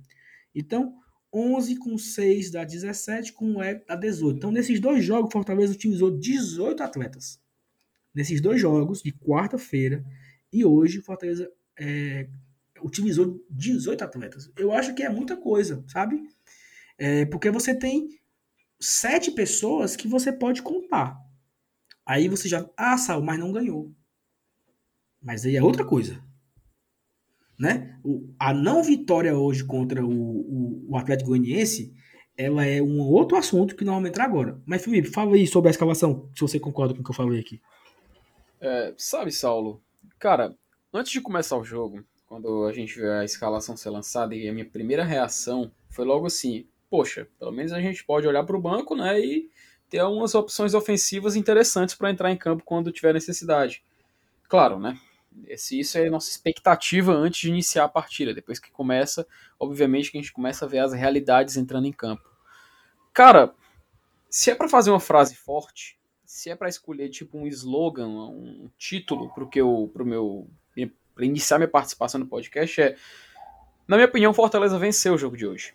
Então, 0.54 0.94
11 1.32 1.76
com 1.76 1.96
6 1.96 2.50
dá 2.50 2.64
17, 2.64 3.32
com 3.32 3.56
o 3.56 3.62
Everton 3.62 3.86
dá 3.86 3.96
18. 3.96 4.36
Então, 4.36 4.50
nesses 4.50 4.80
dois 4.80 5.04
jogos, 5.04 5.32
Fortaleza 5.32 5.72
utilizou 5.72 6.10
18 6.10 6.82
atletas. 6.82 7.40
Nesses 8.14 8.40
dois 8.40 8.60
jogos, 8.60 9.02
de 9.02 9.12
quarta-feira 9.12 10.04
e 10.52 10.64
hoje, 10.64 11.02
Fortaleza 11.02 11.50
é, 11.78 12.28
utilizou 12.82 13.44
18 13.50 14.04
atletas. 14.04 14.50
Eu 14.56 14.72
acho 14.72 14.94
que 14.94 15.02
é 15.02 15.08
muita 15.08 15.36
coisa, 15.36 15.84
sabe? 15.88 16.22
É, 16.98 17.24
porque 17.26 17.50
você 17.50 17.74
tem 17.74 18.08
sete 18.80 19.30
pessoas 19.30 19.96
que 19.96 20.08
você 20.08 20.32
pode 20.32 20.62
contar. 20.62 21.18
Aí 22.04 22.28
você 22.28 22.48
já. 22.48 22.68
Ah, 22.76 22.96
Sal, 22.96 23.22
mas 23.22 23.38
não 23.38 23.52
ganhou. 23.52 23.92
Mas 25.20 25.44
aí 25.44 25.56
é 25.56 25.62
outra 25.62 25.84
coisa. 25.84 26.22
Né? 27.58 27.98
O, 28.04 28.34
a 28.38 28.52
não 28.52 28.82
vitória 28.82 29.36
hoje 29.36 29.64
contra 29.64 30.04
o, 30.04 30.10
o, 30.10 30.86
o 30.90 30.96
Atlético 30.96 31.30
Goianiense 31.30 31.94
ela 32.36 32.64
é 32.66 32.82
um 32.82 33.00
outro 33.00 33.36
assunto 33.36 33.74
que 33.74 33.84
não 33.84 33.94
vamos 33.94 34.10
entrar 34.10 34.24
agora. 34.24 34.60
Mas, 34.66 34.84
Felipe, 34.84 35.08
fala 35.08 35.34
aí 35.34 35.46
sobre 35.46 35.68
a 35.68 35.70
escalação, 35.70 36.28
se 36.34 36.40
você 36.42 36.60
concorda 36.60 36.94
com 36.94 37.00
o 37.00 37.04
que 37.04 37.10
eu 37.10 37.14
falei 37.14 37.40
aqui. 37.40 37.60
É, 38.60 38.94
sabe, 38.96 39.32
Saulo, 39.32 39.82
cara, 40.18 40.54
antes 40.96 41.12
de 41.12 41.20
começar 41.20 41.56
o 41.56 41.64
jogo, 41.64 42.04
quando 42.26 42.64
a 42.64 42.72
gente 42.72 42.98
vê 42.98 43.08
a 43.10 43.24
escalação 43.24 43.76
ser 43.76 43.90
lançada 43.90 44.34
e 44.34 44.48
a 44.48 44.52
minha 44.52 44.64
primeira 44.64 45.04
reação 45.04 45.70
foi 45.90 46.04
logo 46.04 46.26
assim: 46.26 46.66
poxa, 46.90 47.28
pelo 47.38 47.52
menos 47.52 47.72
a 47.72 47.80
gente 47.80 48.04
pode 48.04 48.26
olhar 48.26 48.44
para 48.44 48.56
o 48.56 48.60
banco, 48.60 48.96
né, 48.96 49.20
e 49.20 49.50
ter 49.88 49.98
algumas 49.98 50.34
opções 50.34 50.74
ofensivas 50.74 51.36
interessantes 51.36 51.94
para 51.94 52.10
entrar 52.10 52.32
em 52.32 52.36
campo 52.36 52.64
quando 52.64 52.92
tiver 52.92 53.14
necessidade. 53.14 53.84
Claro, 54.48 54.78
né? 54.78 54.98
Esse, 55.46 55.78
isso 55.78 55.98
é 55.98 56.08
nossa 56.08 56.30
expectativa 56.30 57.12
antes 57.12 57.40
de 57.40 57.50
iniciar 57.50 57.84
a 57.84 57.88
partida. 57.88 58.32
Depois 58.32 58.58
que 58.58 58.70
começa, 58.70 59.26
obviamente 59.60 60.10
que 60.10 60.16
a 60.16 60.20
gente 60.20 60.32
começa 60.32 60.64
a 60.64 60.68
ver 60.68 60.78
as 60.78 60.92
realidades 60.92 61.56
entrando 61.56 61.86
em 61.86 61.92
campo. 61.92 62.24
Cara, 63.12 63.54
se 64.30 64.50
é 64.50 64.54
para 64.54 64.68
fazer 64.68 64.90
uma 64.90 65.00
frase 65.00 65.36
forte, 65.36 65.98
se 66.24 66.50
é 66.50 66.56
para 66.56 66.68
escolher 66.68 67.08
tipo 67.10 67.38
um 67.38 67.46
slogan, 67.46 68.08
um 68.08 68.70
título 68.76 69.32
eu, 69.54 69.90
pro 69.92 70.04
meu, 70.06 70.48
para 71.16 71.24
iniciar 71.24 71.56
minha 71.56 71.66
participação 71.66 72.20
no 72.20 72.26
podcast 72.26 72.80
é, 72.80 72.94
na 73.88 73.96
minha 73.96 74.06
opinião, 74.06 74.34
Fortaleza 74.34 74.78
venceu 74.78 75.14
o 75.14 75.18
jogo 75.18 75.36
de 75.36 75.46
hoje, 75.46 75.74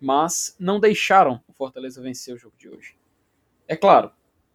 mas 0.00 0.54
não 0.58 0.78
deixaram 0.78 1.42
o 1.48 1.52
Fortaleza 1.52 2.00
vencer 2.00 2.34
o 2.34 2.38
jogo 2.38 2.54
de 2.56 2.68
hoje. 2.68 2.96
É 3.66 3.74
claro, 3.74 4.12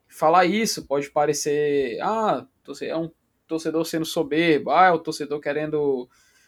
falar 0.08 0.46
isso 0.46 0.86
pode 0.86 1.10
parecer, 1.10 2.00
ah, 2.02 2.48
é 2.82 2.96
um 2.96 3.12
torcedor 3.48 3.84
sendo 3.86 4.06
soberbo, 4.06 4.72
ah, 4.72 4.86
é 4.86 4.92
o 4.92 5.00
torcedor 5.00 5.42
querendo 5.42 6.08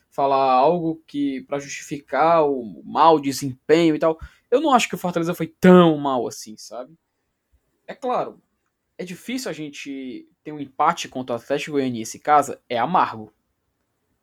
falar 0.10 0.54
algo 0.54 1.04
que 1.06 1.42
para 1.42 1.60
justificar 1.60 2.48
o 2.48 2.82
mau 2.86 3.20
desempenho 3.20 3.96
e 3.96 4.00
tal. 4.00 4.18
Eu 4.50 4.62
não 4.62 4.74
acho 4.74 4.88
que 4.88 4.96
o 4.96 5.00
Fortaleza 5.00 5.34
foi 5.34 5.48
tão 5.48 5.98
mal 5.98 6.26
assim, 6.28 6.56
sabe? 6.56 6.96
É 7.86 7.94
claro, 7.94 8.42
é 8.98 9.04
difícil 9.04 9.50
a 9.50 9.54
gente 9.54 10.30
ter 10.44 10.52
um 10.52 10.60
empate 10.60 11.10
contra 11.10 11.36
o 11.36 11.40
Atlético 11.40 11.74
Goianiense 11.74 12.18
em 12.18 12.22
casa, 12.22 12.62
é 12.70 12.78
amargo. 12.78 13.34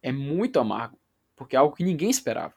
É 0.02 0.10
muito 0.10 0.58
amargo, 0.58 0.98
porque 1.36 1.56
é 1.56 1.58
algo 1.58 1.74
que 1.74 1.84
ninguém 1.84 2.10
esperava. 2.10 2.54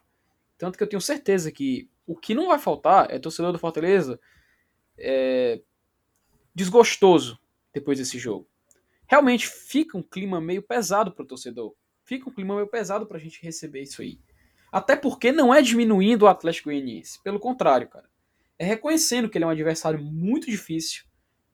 Tanto 0.58 0.76
que 0.76 0.82
eu 0.82 0.88
tenho 0.88 1.00
certeza 1.00 1.52
que 1.52 1.88
o 2.06 2.16
que 2.16 2.34
não 2.34 2.48
vai 2.48 2.58
faltar 2.58 3.10
é 3.10 3.18
torcedor 3.18 3.52
do 3.52 3.58
Fortaleza 3.58 4.18
é, 4.98 5.60
desgostoso 6.54 7.38
depois 7.72 7.98
desse 7.98 8.18
jogo. 8.18 8.48
Realmente 9.06 9.46
fica 9.46 9.96
um 9.96 10.02
clima 10.02 10.40
meio 10.40 10.62
pesado 10.62 11.12
pro 11.12 11.26
torcedor. 11.26 11.74
Fica 12.04 12.28
um 12.28 12.32
clima 12.32 12.54
meio 12.54 12.66
pesado 12.66 13.06
pra 13.06 13.18
gente 13.18 13.42
receber 13.42 13.82
isso 13.82 14.02
aí. 14.02 14.18
Até 14.72 14.96
porque 14.96 15.30
não 15.30 15.54
é 15.54 15.62
diminuindo 15.62 16.22
o 16.22 16.28
Atlético 16.28 16.70
Goianiense. 16.70 17.22
Pelo 17.22 17.38
contrário, 17.38 17.88
cara. 17.88 18.08
É 18.58 18.64
reconhecendo 18.64 19.28
que 19.28 19.36
ele 19.36 19.44
é 19.44 19.46
um 19.46 19.50
adversário 19.50 20.02
muito 20.02 20.46
difícil, 20.46 21.04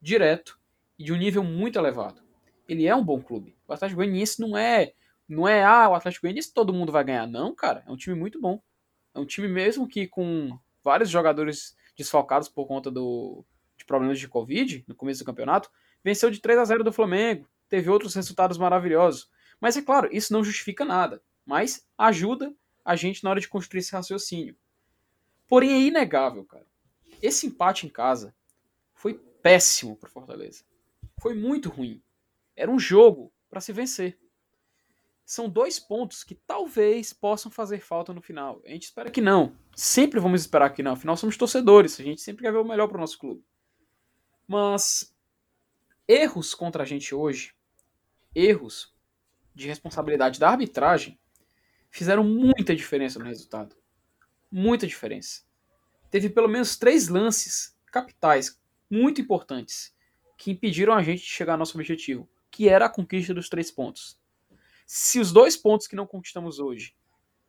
direto 0.01 0.59
e 0.99 1.05
de 1.05 1.13
um 1.13 1.17
nível 1.17 1.43
muito 1.43 1.79
elevado. 1.79 2.23
Ele 2.69 2.87
é 2.87 2.95
um 2.95 3.05
bom 3.05 3.21
clube. 3.21 3.57
O 3.67 3.73
Atlético 3.73 3.97
Goianiense 3.97 4.41
não 4.41 4.57
é, 4.57 4.93
não 5.29 5.49
é, 5.49 5.65
ah, 5.65 5.89
o 5.89 5.95
Atlético 5.95 6.27
Goianiense 6.27 6.53
todo 6.53 6.73
mundo 6.73 6.93
vai 6.93 7.05
ganhar. 7.05 7.27
Não, 7.27 7.55
cara. 7.55 7.83
É 7.87 7.91
um 7.91 7.97
time 7.97 8.17
muito 8.17 8.41
bom. 8.41 8.61
É 9.15 9.19
um 9.19 9.27
time 9.27 9.49
mesmo 9.49 9.89
que 9.89 10.07
com 10.07 10.59
vários 10.83 11.11
jogadores 11.11 11.77
desfalcados 11.97 12.49
por 12.49 12.67
conta 12.67 12.91
do, 12.91 13.45
de 13.77 13.85
problemas 13.85 14.19
de 14.19 14.29
Covid 14.29 14.85
no 14.87 14.95
começo 14.95 15.21
do 15.21 15.27
campeonato, 15.27 15.71
venceu 16.03 16.31
de 16.31 16.41
3 16.41 16.59
a 16.59 16.65
0 16.65 16.85
do 16.85 16.93
Flamengo, 16.93 17.49
teve 17.69 17.91
outros 17.91 18.15
resultados 18.15 18.59
maravilhosos. 18.59 19.31
Mas 19.61 19.77
é 19.77 19.83
claro, 19.83 20.09
isso 20.13 20.33
não 20.33 20.43
justifica 20.43 20.85
nada, 20.85 21.23
mas 21.45 21.87
ajuda 21.97 22.55
a 22.85 22.97
gente 22.97 23.23
na 23.23 23.31
hora 23.31 23.41
de 23.41 23.49
construir 23.49 23.81
esse 23.81 23.93
raciocínio. 23.93 24.57
Porém, 25.47 25.73
é 25.73 25.81
inegável, 25.81 26.45
cara. 26.45 26.67
Esse 27.21 27.47
empate 27.47 27.87
em 27.87 27.91
casa 27.91 28.35
foi 28.95 29.15
péssimo 29.15 29.97
para 29.97 30.09
Fortaleza. 30.09 30.65
Foi 31.21 31.35
muito 31.35 31.69
ruim. 31.69 32.03
Era 32.57 32.71
um 32.71 32.79
jogo 32.79 33.33
para 33.49 33.61
se 33.61 33.73
vencer. 33.73 34.19
São 35.33 35.49
dois 35.49 35.79
pontos 35.81 36.23
que 36.23 36.35
talvez 36.35 37.15
possam 37.15 37.51
fazer 37.51 37.81
falta 37.81 38.13
no 38.13 38.21
final. 38.21 38.61
A 38.67 38.69
gente 38.69 38.83
espera 38.83 39.11
que 39.11 39.23
não. 39.23 39.57
Sempre 39.75 40.21
vamos 40.21 40.43
esperar 40.43 40.69
que 40.69 40.83
não. 40.83 40.93
Afinal, 40.93 41.17
somos 41.17 41.39
torcedores. 41.39 41.99
A 41.99 42.03
gente 42.03 42.21
sempre 42.21 42.43
quer 42.43 42.53
ver 42.53 42.59
o 42.59 42.65
melhor 42.67 42.87
para 42.87 42.99
o 42.99 43.01
nosso 43.01 43.19
clube. 43.19 43.43
Mas 44.47 45.17
erros 46.07 46.55
contra 46.55 46.83
a 46.83 46.87
gente 46.87 47.15
hoje, 47.15 47.55
erros 48.35 48.95
de 49.55 49.67
responsabilidade 49.67 50.39
da 50.39 50.51
arbitragem, 50.51 51.19
fizeram 51.89 52.25
muita 52.25 52.77
diferença 52.77 53.19
no 53.19 53.25
resultado. 53.25 53.75
Muita 54.51 54.87
diferença. 54.87 55.45
Teve 56.11 56.29
pelo 56.29 56.47
menos 56.47 56.77
três 56.77 57.09
lances 57.09 57.75
capitais, 57.87 58.61
muito 58.91 59.23
importantes, 59.23 59.97
que 60.37 60.51
impediram 60.51 60.93
a 60.93 61.03
gente 61.03 61.23
de 61.23 61.31
chegar 61.31 61.55
ao 61.55 61.59
nosso 61.59 61.79
objetivo, 61.79 62.29
que 62.51 62.69
era 62.69 62.85
a 62.85 62.91
conquista 62.91 63.33
dos 63.33 63.49
três 63.49 63.71
pontos. 63.71 64.21
Se 64.95 65.19
os 65.19 65.33
dois 65.33 65.57
pontos 65.57 65.87
que 65.87 65.97
não 65.97 66.07
conquistamos 66.07 66.59
hoje 66.59 66.95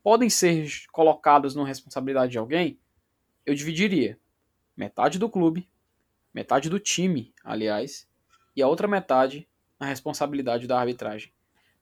podem 0.01 0.29
ser 0.29 0.65
colocados 0.93 1.53
na 1.53 1.65
responsabilidade 1.65 2.31
de 2.31 2.37
alguém, 2.37 2.79
eu 3.45 3.53
dividiria 3.53 4.17
metade 4.77 5.19
do 5.19 5.29
clube 5.29 5.69
metade 6.33 6.69
do 6.69 6.79
time, 6.79 7.33
aliás, 7.43 8.07
e 8.55 8.61
a 8.61 8.67
outra 8.69 8.87
metade 8.87 9.45
na 9.77 9.85
responsabilidade 9.85 10.67
da 10.67 10.79
arbitragem. 10.79 11.33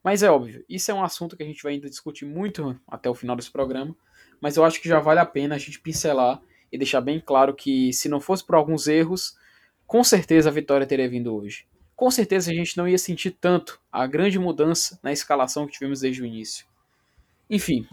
Mas 0.03 0.23
é 0.23 0.31
óbvio, 0.31 0.65
isso 0.67 0.89
é 0.89 0.95
um 0.95 1.03
assunto 1.03 1.37
que 1.37 1.43
a 1.43 1.45
gente 1.45 1.61
vai 1.61 1.73
ainda 1.73 1.87
discutir 1.87 2.25
muito 2.25 2.75
até 2.87 3.07
o 3.07 3.13
final 3.13 3.35
desse 3.35 3.51
programa, 3.51 3.95
mas 4.41 4.57
eu 4.57 4.65
acho 4.65 4.81
que 4.81 4.89
já 4.89 4.99
vale 4.99 5.19
a 5.19 5.27
pena 5.27 5.53
a 5.53 5.59
gente 5.59 5.79
pincelar 5.79 6.41
e 6.71 6.77
deixar 6.77 7.01
bem 7.01 7.19
claro 7.19 7.53
que 7.53 7.93
se 7.93 8.09
não 8.09 8.19
fosse 8.19 8.43
por 8.43 8.55
alguns 8.55 8.87
erros, 8.87 9.37
com 9.85 10.03
certeza 10.03 10.49
a 10.49 10.51
vitória 10.51 10.87
teria 10.87 11.07
vindo 11.07 11.31
hoje. 11.35 11.67
Com 12.01 12.09
certeza 12.09 12.49
a 12.49 12.53
gente 12.55 12.75
não 12.77 12.87
ia 12.87 12.97
sentir 12.97 13.29
tanto 13.29 13.79
a 13.91 14.07
grande 14.07 14.39
mudança 14.39 14.99
na 15.03 15.11
escalação 15.11 15.67
que 15.67 15.73
tivemos 15.73 15.99
desde 15.99 16.23
o 16.23 16.25
início. 16.25 16.65
Enfim, 17.47 17.87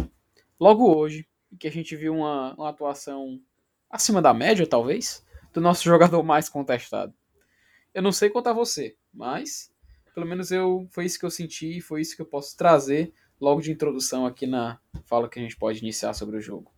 logo 0.59 0.97
hoje, 0.97 1.29
que 1.61 1.69
a 1.69 1.71
gente 1.71 1.95
viu 1.95 2.15
uma, 2.15 2.55
uma 2.55 2.71
atuação 2.71 3.39
acima 3.91 4.23
da 4.23 4.33
média, 4.33 4.67
talvez, 4.67 5.23
do 5.53 5.61
nosso 5.61 5.85
jogador 5.87 6.23
mais 6.23 6.49
contestado. 6.49 7.13
Eu 7.93 8.01
não 8.01 8.11
sei 8.11 8.31
quanto 8.31 8.47
a 8.47 8.55
você, 8.55 8.97
mas 9.13 9.71
pelo 10.15 10.27
menos 10.27 10.51
eu 10.51 10.89
foi 10.91 11.05
isso 11.05 11.19
que 11.19 11.27
eu 11.27 11.31
senti 11.31 11.77
e 11.77 11.83
foi 11.83 12.01
isso 12.01 12.17
que 12.17 12.23
eu 12.23 12.27
posso 12.27 12.57
trazer 12.57 13.13
logo 13.39 13.61
de 13.61 13.71
introdução 13.71 14.25
aqui 14.25 14.47
na 14.47 14.81
fala 15.05 15.29
que 15.29 15.39
a 15.39 15.43
gente 15.43 15.59
pode 15.59 15.81
iniciar 15.81 16.15
sobre 16.15 16.39
o 16.39 16.41
jogo. 16.41 16.73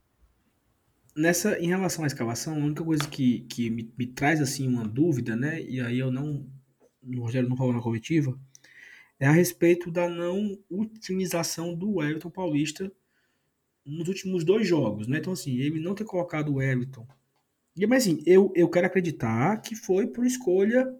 Nessa, 1.14 1.56
em 1.60 1.68
relação 1.68 2.02
à 2.02 2.08
escalação, 2.08 2.54
a 2.54 2.58
única 2.58 2.82
coisa 2.82 3.06
que, 3.06 3.42
que 3.42 3.70
me, 3.70 3.88
me 3.96 4.08
traz 4.08 4.40
assim 4.40 4.66
uma 4.66 4.82
dúvida, 4.82 5.36
né? 5.36 5.62
E 5.62 5.80
aí 5.80 5.98
eu 6.00 6.10
não, 6.10 6.44
o 7.02 7.20
Rogério 7.20 7.48
não 7.48 7.56
falou 7.56 7.72
na 7.72 7.80
coletiva, 7.80 8.38
é 9.18 9.26
a 9.26 9.32
respeito 9.32 9.90
da 9.90 10.08
não 10.08 10.58
utilização 10.70 11.74
do 11.74 12.02
Everton 12.02 12.30
Paulista 12.30 12.90
nos 13.84 14.08
últimos 14.08 14.44
dois 14.44 14.66
jogos, 14.66 15.06
né? 15.06 15.18
Então 15.18 15.32
assim, 15.32 15.58
ele 15.58 15.80
não 15.80 15.94
ter 15.94 16.04
colocado 16.04 16.54
o 16.54 16.62
Everton 16.62 17.06
mas 17.86 18.02
assim, 18.02 18.22
eu, 18.26 18.52
eu 18.54 18.68
quero 18.68 18.86
acreditar 18.86 19.60
que 19.60 19.74
foi 19.74 20.06
por 20.06 20.26
escolha 20.26 20.92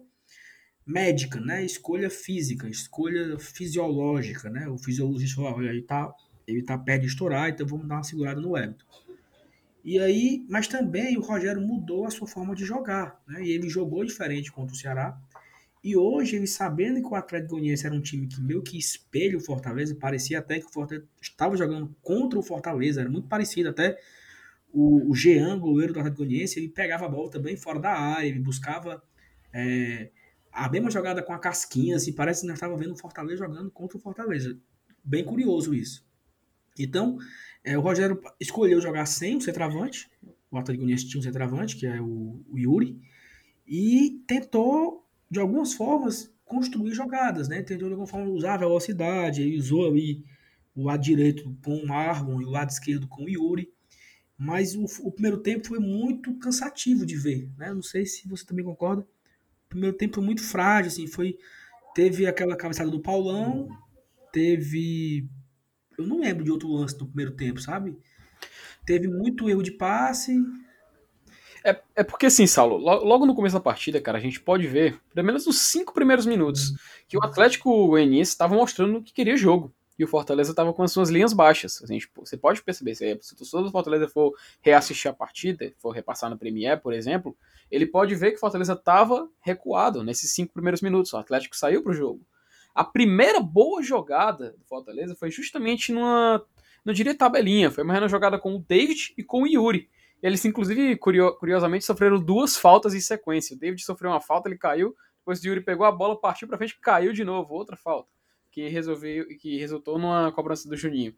médica, 0.85 1.39
né? 1.39 1.63
Escolha 1.63 2.09
física, 2.09 2.67
escolha 2.69 3.37
fisiológica, 3.37 4.49
né? 4.49 4.67
O 4.67 4.77
fisiologista 4.77 5.35
falou, 5.35 5.57
olha, 5.57 5.69
ele 5.69 5.83
tá, 5.83 6.13
ele 6.47 6.63
tá 6.63 6.77
perto 6.77 7.01
de 7.01 7.07
estourar, 7.07 7.49
então 7.49 7.67
vamos 7.67 7.87
dar 7.87 7.95
uma 7.95 8.03
segurada 8.03 8.41
no 8.41 8.57
Everton. 8.57 8.85
E 9.83 9.99
aí, 9.99 10.45
mas 10.47 10.67
também 10.67 11.17
o 11.17 11.21
Rogério 11.21 11.61
mudou 11.61 12.05
a 12.05 12.11
sua 12.11 12.27
forma 12.27 12.55
de 12.55 12.65
jogar, 12.65 13.19
né? 13.27 13.43
E 13.43 13.51
ele 13.51 13.69
jogou 13.69 14.05
diferente 14.05 14.51
contra 14.51 14.73
o 14.73 14.77
Ceará. 14.77 15.19
E 15.83 15.97
hoje, 15.97 16.35
ele 16.35 16.45
sabendo 16.45 17.01
que 17.01 17.07
o 17.07 17.15
Atlético 17.15 17.53
Goianiense 17.53 17.85
era 17.85 17.95
um 17.95 18.01
time 18.01 18.27
que 18.27 18.39
meio 18.39 18.61
que 18.61 18.77
espelha 18.77 19.35
o 19.37 19.41
Fortaleza, 19.41 19.95
parecia 19.95 20.39
até 20.39 20.59
que 20.59 20.65
o 20.67 20.71
Fortaleza 20.71 21.07
estava 21.19 21.57
jogando 21.57 21.95
contra 22.01 22.37
o 22.37 22.43
Fortaleza, 22.43 23.01
era 23.01 23.09
muito 23.09 23.27
parecido 23.27 23.69
até 23.69 23.97
o, 24.71 25.09
o 25.09 25.15
Jean, 25.15 25.57
goleiro 25.59 25.93
do 25.93 25.99
Atlético 25.99 26.23
Goianiense, 26.23 26.59
ele 26.59 26.69
pegava 26.69 27.05
a 27.05 27.09
bola 27.09 27.31
também 27.31 27.57
fora 27.57 27.79
da 27.79 27.91
área, 27.91 28.27
ele 28.27 28.39
buscava 28.39 29.01
é, 29.51 30.11
a 30.51 30.69
mesma 30.69 30.91
jogada 30.91 31.23
com 31.23 31.33
a 31.33 31.39
casquinha, 31.39 31.95
assim, 31.95 32.13
parece 32.13 32.41
que 32.41 32.47
nós 32.47 32.57
estávamos 32.57 32.79
vendo 32.81 32.93
o 32.93 32.97
Fortaleza 32.97 33.37
jogando 33.37 33.71
contra 33.71 33.97
o 33.97 34.01
Fortaleza. 34.01 34.57
Bem 35.03 35.23
curioso 35.23 35.73
isso. 35.73 36.05
Então, 36.77 37.17
é, 37.63 37.77
o 37.77 37.81
Rogério 37.81 38.21
escolheu 38.39 38.79
jogar 38.81 39.05
sem 39.05 39.37
o 39.37 39.41
centroavante, 39.41 40.09
o 40.49 40.57
Atlético 40.57 40.83
Goianiense 40.83 41.07
tinha 41.07 41.19
um 41.19 41.23
centroavante, 41.23 41.75
que 41.75 41.85
é 41.85 42.01
o, 42.01 42.43
o 42.49 42.57
Yuri, 42.57 42.99
e 43.65 44.21
tentou, 44.27 45.07
de 45.31 45.39
algumas 45.39 45.73
formas, 45.73 46.29
construir 46.43 46.93
jogadas, 46.93 47.47
né? 47.47 47.61
Tentou 47.63 47.87
de 47.87 47.93
alguma 47.93 48.05
forma 48.05 48.29
usar 48.29 48.55
a 48.55 48.57
velocidade, 48.57 49.41
ele 49.41 49.57
usou 49.57 49.87
ali 49.87 50.25
o 50.75 50.83
lado 50.83 51.01
direito 51.01 51.57
com 51.63 51.77
o 51.77 51.87
Marlon 51.87 52.41
e 52.41 52.45
o 52.45 52.49
lado 52.49 52.69
esquerdo 52.69 53.07
com 53.07 53.23
o 53.23 53.29
Yuri. 53.29 53.71
Mas 54.37 54.75
o, 54.75 54.83
o, 55.07 55.11
primeiro 55.11 55.37
tempo 55.37 55.67
foi 55.67 55.79
muito 55.79 56.37
cansativo 56.37 57.05
de 57.05 57.15
ver, 57.15 57.49
né? 57.57 57.73
Não 57.73 57.81
sei 57.81 58.05
se 58.05 58.27
você 58.27 58.45
também 58.45 58.65
concorda. 58.65 59.03
O 59.03 59.69
primeiro 59.69 59.95
tempo 59.95 60.15
foi 60.15 60.23
muito 60.25 60.43
frágil, 60.43 60.91
assim, 60.91 61.07
foi 61.07 61.37
teve 61.95 62.27
aquela 62.27 62.55
cabeçada 62.57 62.89
do 62.89 63.01
Paulão, 63.01 63.69
teve 64.33 65.29
eu 65.97 66.05
não 66.05 66.19
lembro 66.19 66.43
de 66.43 66.51
outro 66.51 66.69
lance 66.69 66.97
do 66.97 67.05
primeiro 67.05 67.31
tempo, 67.31 67.61
sabe? 67.61 67.97
Teve 68.85 69.07
muito 69.07 69.49
erro 69.49 69.63
de 69.63 69.71
passe. 69.71 70.35
É, 71.63 71.79
é 71.95 72.03
porque 72.03 72.25
assim, 72.25 72.47
Saulo, 72.47 72.77
logo 72.77 73.25
no 73.25 73.35
começo 73.35 73.55
da 73.55 73.61
partida, 73.61 74.01
cara, 74.01 74.17
a 74.17 74.21
gente 74.21 74.39
pode 74.39 74.67
ver, 74.67 74.99
pelo 75.13 75.25
menos 75.25 75.45
nos 75.45 75.59
cinco 75.59 75.93
primeiros 75.93 76.25
minutos, 76.25 76.73
que 77.07 77.17
o 77.17 77.23
Atlético 77.23 77.87
Goianiense 77.87 78.31
estava 78.31 78.55
mostrando 78.55 79.01
que 79.01 79.13
queria 79.13 79.37
jogo 79.37 79.71
e 79.97 80.03
o 80.03 80.07
Fortaleza 80.07 80.49
estava 80.49 80.73
com 80.73 80.81
as 80.81 80.91
suas 80.91 81.09
linhas 81.09 81.31
baixas. 81.31 81.79
Assim, 81.83 81.99
tipo, 81.99 82.25
você 82.25 82.35
pode 82.35 82.63
perceber, 82.63 82.95
se, 82.95 83.17
se 83.21 83.33
o 83.33 83.37
torcedor 83.37 83.63
do 83.65 83.71
Fortaleza 83.71 84.07
for 84.07 84.33
reassistir 84.59 85.11
a 85.11 85.13
partida, 85.13 85.71
for 85.77 85.91
repassar 85.91 86.29
no 86.29 86.37
Premier, 86.37 86.81
por 86.81 86.91
exemplo, 86.91 87.37
ele 87.69 87.85
pode 87.85 88.15
ver 88.15 88.31
que 88.31 88.37
o 88.37 88.39
Fortaleza 88.39 88.73
estava 88.73 89.29
recuado 89.39 90.03
nesses 90.03 90.33
cinco 90.33 90.53
primeiros 90.53 90.81
minutos. 90.81 91.13
O 91.13 91.17
Atlético 91.17 91.55
saiu 91.55 91.83
para 91.83 91.91
o 91.91 91.95
jogo. 91.95 92.21
A 92.73 92.83
primeira 92.83 93.39
boa 93.39 93.83
jogada 93.83 94.55
do 94.57 94.65
Fortaleza 94.65 95.15
foi 95.15 95.29
justamente 95.29 95.91
numa, 95.91 96.43
não 96.83 96.93
diria 96.93 97.15
tabelinha, 97.15 97.69
foi 97.69 97.83
uma 97.83 98.07
jogada 98.07 98.39
com 98.39 98.55
o 98.55 98.59
David 98.59 99.13
e 99.17 99.23
com 99.23 99.43
o 99.43 99.47
Yuri. 99.47 99.87
Eles, 100.21 100.43
inclusive, 100.45 100.97
curiosamente, 100.97 101.83
sofreram 101.83 102.19
duas 102.19 102.55
faltas 102.55 102.93
em 102.93 102.99
sequência. 102.99 103.55
O 103.55 103.59
David 103.59 103.83
sofreu 103.83 104.11
uma 104.11 104.21
falta, 104.21 104.47
ele 104.47 104.57
caiu, 104.57 104.95
depois 105.19 105.41
o 105.41 105.47
Yuri 105.47 105.61
pegou 105.61 105.85
a 105.85 105.91
bola, 105.91 106.19
partiu 106.19 106.47
para 106.47 106.57
frente, 106.57 106.77
caiu 106.79 107.11
de 107.13 107.23
novo, 107.23 107.53
outra 107.53 107.75
falta, 107.75 108.09
que 108.51 108.67
resolveu, 108.67 109.27
que 109.39 109.57
resultou 109.57 109.97
numa 109.97 110.31
cobrança 110.31 110.69
do 110.69 110.77
Juninho. 110.77 111.15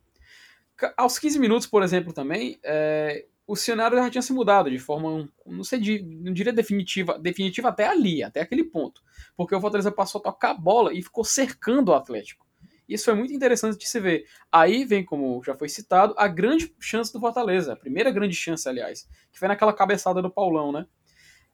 Aos 0.97 1.19
15 1.19 1.39
minutos, 1.39 1.67
por 1.67 1.83
exemplo, 1.83 2.13
também, 2.13 2.59
é, 2.63 3.25
o 3.45 3.55
cenário 3.55 3.97
já 3.97 4.09
tinha 4.09 4.21
se 4.21 4.33
mudado 4.33 4.69
de 4.69 4.79
forma, 4.79 5.29
não 5.45 5.63
sei, 5.63 6.01
não 6.01 6.33
diria 6.33 6.53
definitiva, 6.53 7.19
definitiva 7.19 7.69
até 7.69 7.87
ali, 7.87 8.23
até 8.23 8.41
aquele 8.41 8.63
ponto. 8.63 9.01
Porque 9.35 9.53
o 9.53 9.61
Fortaleza 9.61 9.91
passou 9.91 10.19
a 10.19 10.23
tocar 10.23 10.51
a 10.51 10.55
bola 10.55 10.93
e 10.93 11.01
ficou 11.03 11.23
cercando 11.23 11.89
o 11.89 11.93
Atlético. 11.93 12.45
Isso 12.87 13.05
foi 13.05 13.13
muito 13.13 13.33
interessante 13.33 13.77
de 13.77 13.87
se 13.87 13.99
ver. 13.99 14.25
Aí 14.51 14.83
vem, 14.83 15.03
como 15.03 15.41
já 15.43 15.55
foi 15.55 15.69
citado, 15.69 16.13
a 16.17 16.27
grande 16.27 16.73
chance 16.79 17.11
do 17.11 17.19
Fortaleza, 17.19 17.73
a 17.73 17.77
primeira 17.77 18.11
grande 18.11 18.35
chance, 18.35 18.67
aliás, 18.67 19.07
que 19.31 19.39
foi 19.39 19.47
naquela 19.47 19.73
cabeçada 19.73 20.21
do 20.21 20.29
Paulão, 20.29 20.71
né? 20.71 20.85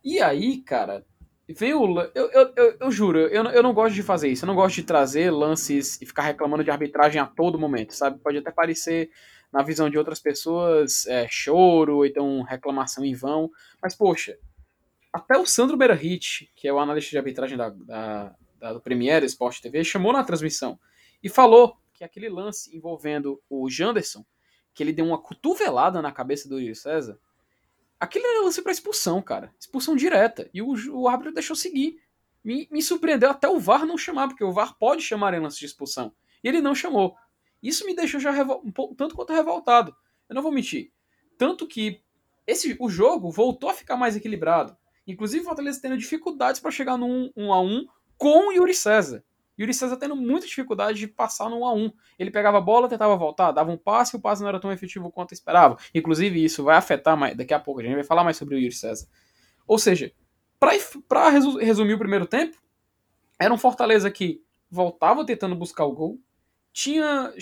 E 0.04 0.22
aí, 0.22 0.62
cara, 0.62 1.06
vem 1.48 1.74
o. 1.74 2.00
Eu, 2.16 2.32
eu, 2.32 2.54
eu, 2.56 2.78
eu 2.80 2.92
juro, 2.92 3.20
eu, 3.20 3.44
eu 3.46 3.64
não 3.64 3.74
gosto 3.74 3.96
de 3.96 4.04
fazer 4.04 4.30
isso. 4.30 4.46
Eu 4.46 4.48
não 4.48 4.56
gosto 4.56 4.76
de 4.76 4.84
trazer 4.84 5.30
lances 5.30 6.02
e 6.02 6.06
ficar 6.06 6.24
reclamando 6.24 6.64
de 6.64 6.72
arbitragem 6.72 7.22
a 7.22 7.26
todo 7.26 7.60
momento, 7.60 7.94
sabe? 7.94 8.20
Pode 8.20 8.38
até 8.38 8.52
parecer 8.52 9.10
na 9.52 9.64
visão 9.64 9.90
de 9.90 9.98
outras 9.98 10.20
pessoas, 10.20 11.06
é, 11.08 11.28
choro, 11.30 11.98
ou 11.98 12.06
então 12.06 12.42
reclamação 12.44 13.04
em 13.04 13.16
vão. 13.16 13.50
Mas, 13.82 13.96
poxa, 13.96 14.38
até 15.12 15.38
o 15.38 15.46
Sandro 15.46 15.76
Berahit, 15.76 16.52
que 16.56 16.68
é 16.68 16.74
o 16.74 16.80
analista 16.80 17.12
de 17.12 17.18
arbitragem 17.18 17.58
da, 17.58 17.70
da, 17.70 18.36
da, 18.60 18.74
do 18.74 18.82
Premiere 18.82 19.26
Sport 19.26 19.60
TV, 19.60 19.84
chamou 19.84 20.14
na 20.14 20.24
transmissão 20.24 20.80
e 21.22 21.30
falou 21.30 21.78
que 21.94 22.04
aquele 22.04 22.30
lance 22.30 22.76
envolvendo 22.76 23.42
o 23.50 23.70
Janderson, 23.70 24.26
que 24.74 24.82
ele 24.82 24.94
deu 24.94 25.06
uma 25.06 25.22
cotovelada 25.22 26.02
na 26.02 26.12
cabeça 26.12 26.48
do 26.48 26.60
Yuri 26.60 26.76
César, 26.76 27.20
aquele 28.00 28.26
era 28.26 28.44
lance 28.44 28.62
para 28.62 28.72
expulsão, 28.72 29.22
cara. 29.22 29.54
Expulsão 29.60 29.96
direta. 29.96 30.50
E 30.54 30.62
o, 30.62 30.74
o 30.94 31.08
árbitro 31.08 31.34
deixou 31.34 31.56
seguir. 31.56 32.02
Me, 32.44 32.68
me 32.72 32.82
surpreendeu 32.82 33.30
até 33.30 33.50
o 33.50 33.60
VAR 33.60 33.86
não 33.86 33.98
chamar, 33.98 34.30
porque 34.30 34.44
o 34.44 34.54
VAR 34.54 34.78
pode 34.78 35.02
chamar 35.02 35.34
em 35.34 35.42
lance 35.42 35.60
de 35.60 35.66
expulsão. 35.66 36.14
E 36.44 36.48
ele 36.48 36.62
não 36.62 36.74
chamou. 36.74 37.16
Isso 37.62 37.86
me 37.86 37.94
deixou 37.94 38.20
já 38.20 38.32
um 38.64 38.72
pouco, 38.72 38.96
tanto 38.96 39.16
quanto 39.16 39.34
revoltado. 39.34 39.94
Eu 40.30 40.36
não 40.36 40.42
vou 40.42 40.52
mentir. 40.52 40.94
Tanto 41.38 41.68
que 41.68 42.02
esse, 42.48 42.78
o 42.80 42.90
jogo 42.90 43.30
voltou 43.30 43.70
a 43.70 43.74
ficar 43.74 43.98
mais 43.98 44.16
equilibrado. 44.16 44.78
Inclusive 45.06 45.42
o 45.42 45.46
Fortaleza 45.46 45.82
tendo 45.82 45.98
dificuldades 45.98 46.62
para 46.62 46.72
chegar 46.72 46.98
no 46.98 47.32
1 47.36 47.54
a 47.54 47.62
1 47.62 47.86
com 48.18 48.48
o 48.48 48.52
Yuri 48.52 48.74
César. 48.74 49.24
Yuri 49.60 49.74
César 49.74 49.98
tendo 49.98 50.16
muita 50.16 50.48
dificuldade 50.48 51.00
de 51.00 51.08
passar 51.08 51.50
no 51.50 51.60
1 51.60 51.66
a 51.66 51.74
1 51.74 51.92
Ele 52.18 52.32
pegava 52.32 52.58
a 52.60 52.62
bola, 52.62 52.88
tentava 52.88 53.16
voltar, 53.16 53.52
dava 53.52 53.70
um 53.70 53.78
passe 53.78 54.16
e 54.16 54.18
o 54.18 54.22
passe 54.22 54.42
não 54.42 54.50
era 54.50 54.60
tão 54.60 54.72
efetivo 54.72 55.12
quanto 55.12 55.34
esperava. 55.34 55.78
Inclusive, 55.94 56.44
isso 56.44 56.64
vai 56.64 56.78
afetar 56.78 57.18
mais. 57.18 57.36
Daqui 57.36 57.54
a 57.54 57.60
pouco, 57.60 57.82
a 57.82 57.84
gente 57.84 57.96
vai 57.96 58.04
falar 58.04 58.24
mais 58.24 58.38
sobre 58.38 58.56
o 58.56 58.58
Yuri 58.58 58.74
César. 58.74 59.08
Ou 59.68 59.78
seja, 59.78 60.12
para 60.60 61.30
resumir 61.30 61.94
o 61.94 62.00
primeiro 62.00 62.26
tempo, 62.26 62.58
era 63.38 63.54
um 63.54 63.58
Fortaleza 63.58 64.10
que 64.10 64.42
voltava 64.70 65.26
tentando 65.26 65.56
buscar 65.56 65.86
o 65.86 65.94
gol, 65.94 66.20
tinha 66.72 67.34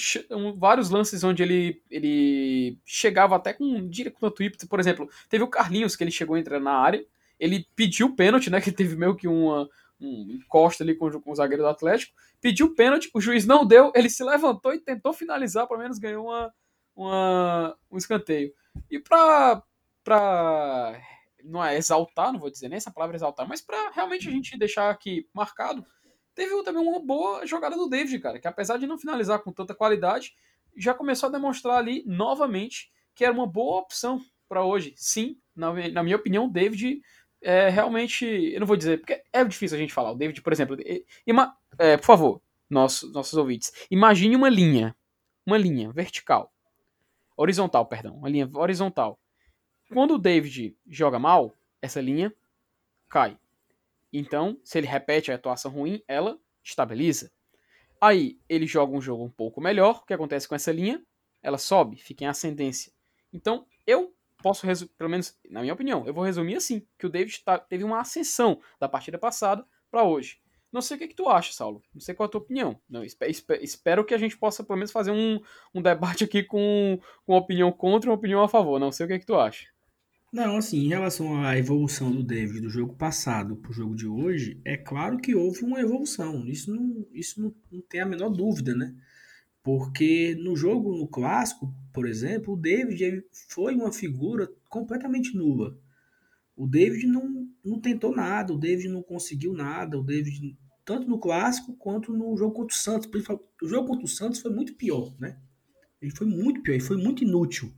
vários 0.58 0.90
lances 0.90 1.24
onde 1.24 1.44
ele, 1.44 1.82
ele 1.92 2.80
chegava 2.86 3.36
até 3.36 3.54
com 3.54 3.88
direto 3.88 4.18
no 4.22 4.32
Twitter, 4.32 4.68
por 4.68 4.80
exemplo, 4.80 5.10
teve 5.30 5.44
o 5.44 5.50
Carlinhos 5.50 5.96
que 5.96 6.04
ele 6.04 6.12
chegou 6.12 6.36
a 6.36 6.40
entrar 6.40 6.60
na 6.60 6.72
área, 6.72 7.06
ele 7.40 7.68
pediu 7.76 8.16
pênalti, 8.16 8.50
né, 8.50 8.62
que 8.62 8.72
teve 8.72 8.96
meio 8.96 9.16
que 9.16 9.28
uma 9.28 9.70
um 10.00 10.32
encosta 10.32 10.84
ali 10.84 10.96
com, 10.96 11.10
com 11.22 11.32
o 11.32 11.36
zagueiro 11.36 11.64
do 11.64 11.70
Atlético, 11.70 12.14
pediu 12.40 12.76
pênalti, 12.76 13.10
o 13.14 13.22
juiz 13.22 13.46
não 13.46 13.66
deu, 13.66 13.92
ele 13.96 14.10
se 14.10 14.24
levantou 14.24 14.74
e 14.74 14.80
tentou 14.80 15.14
finalizar, 15.14 15.68
pelo 15.68 15.80
menos 15.80 15.98
ganhou 15.98 16.26
uma, 16.26 16.54
uma 16.96 17.78
um 17.92 17.98
escanteio. 17.98 18.54
E 18.90 19.00
para 19.00 19.64
para 20.04 21.02
não 21.44 21.64
é 21.64 21.78
exaltar, 21.78 22.32
não 22.32 22.40
vou 22.40 22.50
dizer 22.50 22.70
nem 22.70 22.78
essa 22.78 22.92
palavra 22.92 23.16
exaltar, 23.16 23.48
mas 23.48 23.62
para 23.62 23.92
realmente 23.92 24.28
a 24.28 24.32
gente 24.32 24.58
deixar 24.58 24.90
aqui 24.90 25.28
marcado, 25.34 25.86
teve 26.34 26.64
também 26.64 26.82
uma 26.82 27.00
boa 27.00 27.46
jogada 27.46 27.76
do 27.76 27.90
David, 27.90 28.20
cara, 28.20 28.40
que 28.40 28.48
apesar 28.48 28.78
de 28.78 28.88
não 28.88 28.98
finalizar 28.98 29.40
com 29.40 29.52
tanta 29.52 29.76
qualidade, 29.76 30.34
já 30.76 30.94
começou 30.94 31.28
a 31.28 31.32
demonstrar 31.32 31.78
ali 31.78 32.04
novamente 32.06 32.92
que 33.16 33.26
era 33.26 33.34
uma 33.34 33.48
boa 33.48 33.80
opção 33.80 34.22
para 34.48 34.64
hoje. 34.64 34.94
Sim, 34.96 35.38
na, 35.56 35.74
na 35.90 36.04
minha 36.04 36.16
opinião, 36.16 36.46
o 36.46 36.52
David 36.52 37.02
é 37.42 37.70
realmente. 37.70 38.26
Eu 38.26 38.60
não 38.60 38.68
vou 38.68 38.78
dizer, 38.78 39.00
porque 39.00 39.24
é 39.32 39.44
difícil 39.44 39.78
a 39.78 39.80
gente 39.80 39.94
falar. 39.94 40.12
O 40.12 40.16
David, 40.16 40.42
por 40.42 40.54
exemplo, 40.54 40.78
ima, 41.26 41.56
é, 41.78 41.98
por 41.98 42.06
favor, 42.06 42.42
nossos, 42.70 43.12
nossos 43.14 43.34
ouvintes, 43.34 43.72
imagine 43.90 44.36
uma 44.36 44.50
linha. 44.50 44.96
Uma 45.46 45.58
linha 45.58 45.92
vertical. 45.92 46.54
Horizontal, 47.36 47.86
perdão. 47.86 48.16
Uma 48.16 48.30
linha 48.30 48.50
horizontal. 48.54 49.20
Quando 49.92 50.16
o 50.16 50.20
David 50.20 50.76
joga 50.88 51.18
mal, 51.18 51.54
essa 51.82 52.02
linha 52.02 52.34
cai. 53.08 53.38
Então, 54.12 54.60
se 54.64 54.78
ele 54.78 54.88
repete 54.88 55.32
a 55.32 55.36
atuação 55.36 55.72
ruim, 55.72 56.02
ela 56.08 56.38
estabiliza. 56.64 57.32
Aí, 58.02 58.40
ele 58.50 58.68
joga 58.68 58.96
um 58.96 59.02
jogo 59.02 59.24
um 59.24 59.30
pouco 59.30 59.62
melhor. 59.62 60.02
O 60.02 60.06
que 60.06 60.14
acontece 60.14 60.48
com 60.48 60.56
essa 60.56 60.72
linha? 60.72 61.02
Ela 61.42 61.58
sobe, 61.58 61.98
fica 61.98 62.26
em 62.26 62.28
ascendência. 62.28 62.92
Então, 63.32 63.66
eu 63.86 64.14
posso, 64.42 64.66
pelo 64.98 65.10
menos 65.10 65.38
na 65.50 65.62
minha 65.62 65.74
opinião, 65.74 66.06
eu 66.06 66.14
vou 66.14 66.24
resumir 66.24 66.56
assim, 66.56 66.86
que 66.98 67.06
o 67.06 67.10
David 67.10 67.44
tá, 67.44 67.58
teve 67.58 67.84
uma 67.84 68.00
ascensão 68.00 68.60
da 68.80 68.88
partida 68.88 69.18
passada 69.18 69.66
para 69.90 70.04
hoje. 70.04 70.40
Não 70.72 70.82
sei 70.82 70.98
o 70.98 71.00
que, 71.00 71.08
que 71.08 71.16
tu 71.16 71.30
acha, 71.30 71.54
Saulo. 71.54 71.82
Não 71.94 72.02
sei 72.02 72.14
qual 72.14 72.26
é 72.26 72.28
a 72.28 72.32
tua 72.32 72.42
opinião. 72.42 72.80
Não, 72.90 73.04
espero, 73.04 73.32
espero 73.62 74.06
que 74.06 74.14
a 74.14 74.18
gente 74.18 74.38
possa, 74.38 74.64
pelo 74.64 74.78
menos, 74.78 74.92
fazer 74.92 75.12
um, 75.12 75.40
um 75.74 75.82
debate 75.82 76.24
aqui 76.24 76.44
com, 76.44 77.00
com 77.26 77.34
uma 77.34 77.40
opinião 77.40 77.72
contra 77.72 78.10
e 78.10 78.12
uma 78.12 78.18
opinião 78.18 78.44
a 78.44 78.50
favor. 78.50 78.80
Não 78.80 78.92
sei 78.92 79.06
o 79.06 79.10
que, 79.10 79.20
que 79.20 79.26
tu 79.26 79.36
acha. 79.36 79.68
Não, 80.32 80.58
assim, 80.58 80.86
em 80.86 80.90
relação 80.90 81.42
à 81.42 81.58
evolução 81.58 82.12
do 82.12 82.22
David 82.22 82.60
do 82.60 82.70
jogo 82.70 82.94
passado 82.96 83.56
para 83.56 83.72
o 83.72 83.74
jogo 83.74 83.96
de 83.96 84.06
hoje, 84.06 84.60
é 84.66 84.76
claro 84.76 85.18
que 85.18 85.34
houve 85.34 85.64
uma 85.64 85.80
evolução. 85.80 86.46
Isso 86.46 86.70
não, 86.70 87.08
isso 87.14 87.42
não, 87.42 87.56
não 87.72 87.82
tem 87.82 88.02
a 88.02 88.06
menor 88.06 88.30
dúvida, 88.30 88.76
né? 88.76 88.94
Porque 89.68 90.34
no 90.40 90.56
jogo, 90.56 90.98
no 90.98 91.06
clássico, 91.06 91.76
por 91.94 92.08
exemplo, 92.08 92.54
o 92.54 92.58
David 92.58 93.22
foi 93.50 93.76
uma 93.76 93.92
figura 93.92 94.50
completamente 94.70 95.36
nula. 95.36 95.78
O 96.56 96.66
David 96.66 97.06
não, 97.06 97.50
não 97.66 97.78
tentou 97.78 98.16
nada, 98.16 98.54
o 98.54 98.58
David 98.58 98.88
não 98.88 99.04
conseguiu 99.04 99.52
nada, 99.52 100.00
o 100.00 100.04
David, 100.06 100.58
tanto 100.86 101.10
no 101.10 101.20
clássico 101.20 101.76
quanto 101.76 102.14
no 102.14 102.38
jogo 102.38 102.54
contra 102.54 102.74
o 102.74 102.80
Santos. 102.80 103.10
O 103.62 103.68
jogo 103.68 103.90
contra 103.90 104.06
o 104.06 104.08
Santos 104.08 104.40
foi 104.40 104.54
muito 104.54 104.74
pior, 104.74 105.14
né? 105.20 105.38
Ele 106.02 106.16
foi 106.16 106.28
muito 106.28 106.62
pior, 106.62 106.76
ele 106.76 106.84
foi 106.84 106.96
muito 106.96 107.26
inútil. 107.26 107.70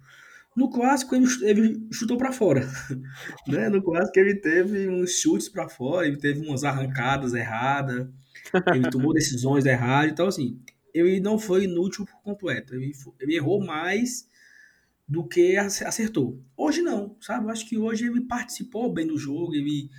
No 0.56 0.70
clássico 0.70 1.16
ele, 1.16 1.26
ele 1.42 1.88
chutou 1.92 2.20
para 2.20 2.32
fora, 2.32 2.70
né? 3.50 3.68
No 3.68 3.82
clássico 3.82 4.20
ele 4.20 4.36
teve 4.36 4.88
uns 4.88 5.20
chutes 5.20 5.50
para 5.50 5.68
fora, 5.68 6.06
ele 6.06 6.18
teve 6.18 6.40
umas 6.46 6.64
arrancadas 6.64 7.34
erradas, 7.34 8.08
ele 8.76 8.92
tomou 8.92 9.12
decisões 9.12 9.66
erradas, 9.66 10.12
então 10.12 10.28
assim, 10.28 10.62
ele 11.08 11.20
não 11.20 11.38
foi 11.38 11.66
inútil 11.66 12.06
por 12.06 12.22
completo. 12.22 12.76
Ele, 12.76 12.92
ele 13.20 13.36
errou 13.36 13.64
mais 13.64 14.28
do 15.10 15.28
que 15.28 15.58
acertou. 15.58 16.40
Hoje 16.56 16.84
não, 16.84 17.18
sabe? 17.20 17.46
Eu 17.46 17.50
acho 17.50 17.68
que 17.68 17.78
hoje 17.78 18.06
ele 18.06 18.22
participou 18.22 18.94
bem 18.94 19.08
do 19.08 19.18
jogo, 19.18 19.56
ele, 19.56 19.90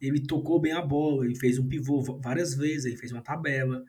ele 0.00 0.20
tocou 0.20 0.58
bem 0.58 0.72
a 0.72 0.80
bola, 0.80 1.26
ele 1.26 1.34
fez 1.34 1.58
um 1.58 1.68
pivô 1.68 2.00
várias 2.00 2.54
vezes, 2.54 2.86
ele 2.86 2.96
fez 2.96 3.12
uma 3.12 3.20
tabela, 3.20 3.84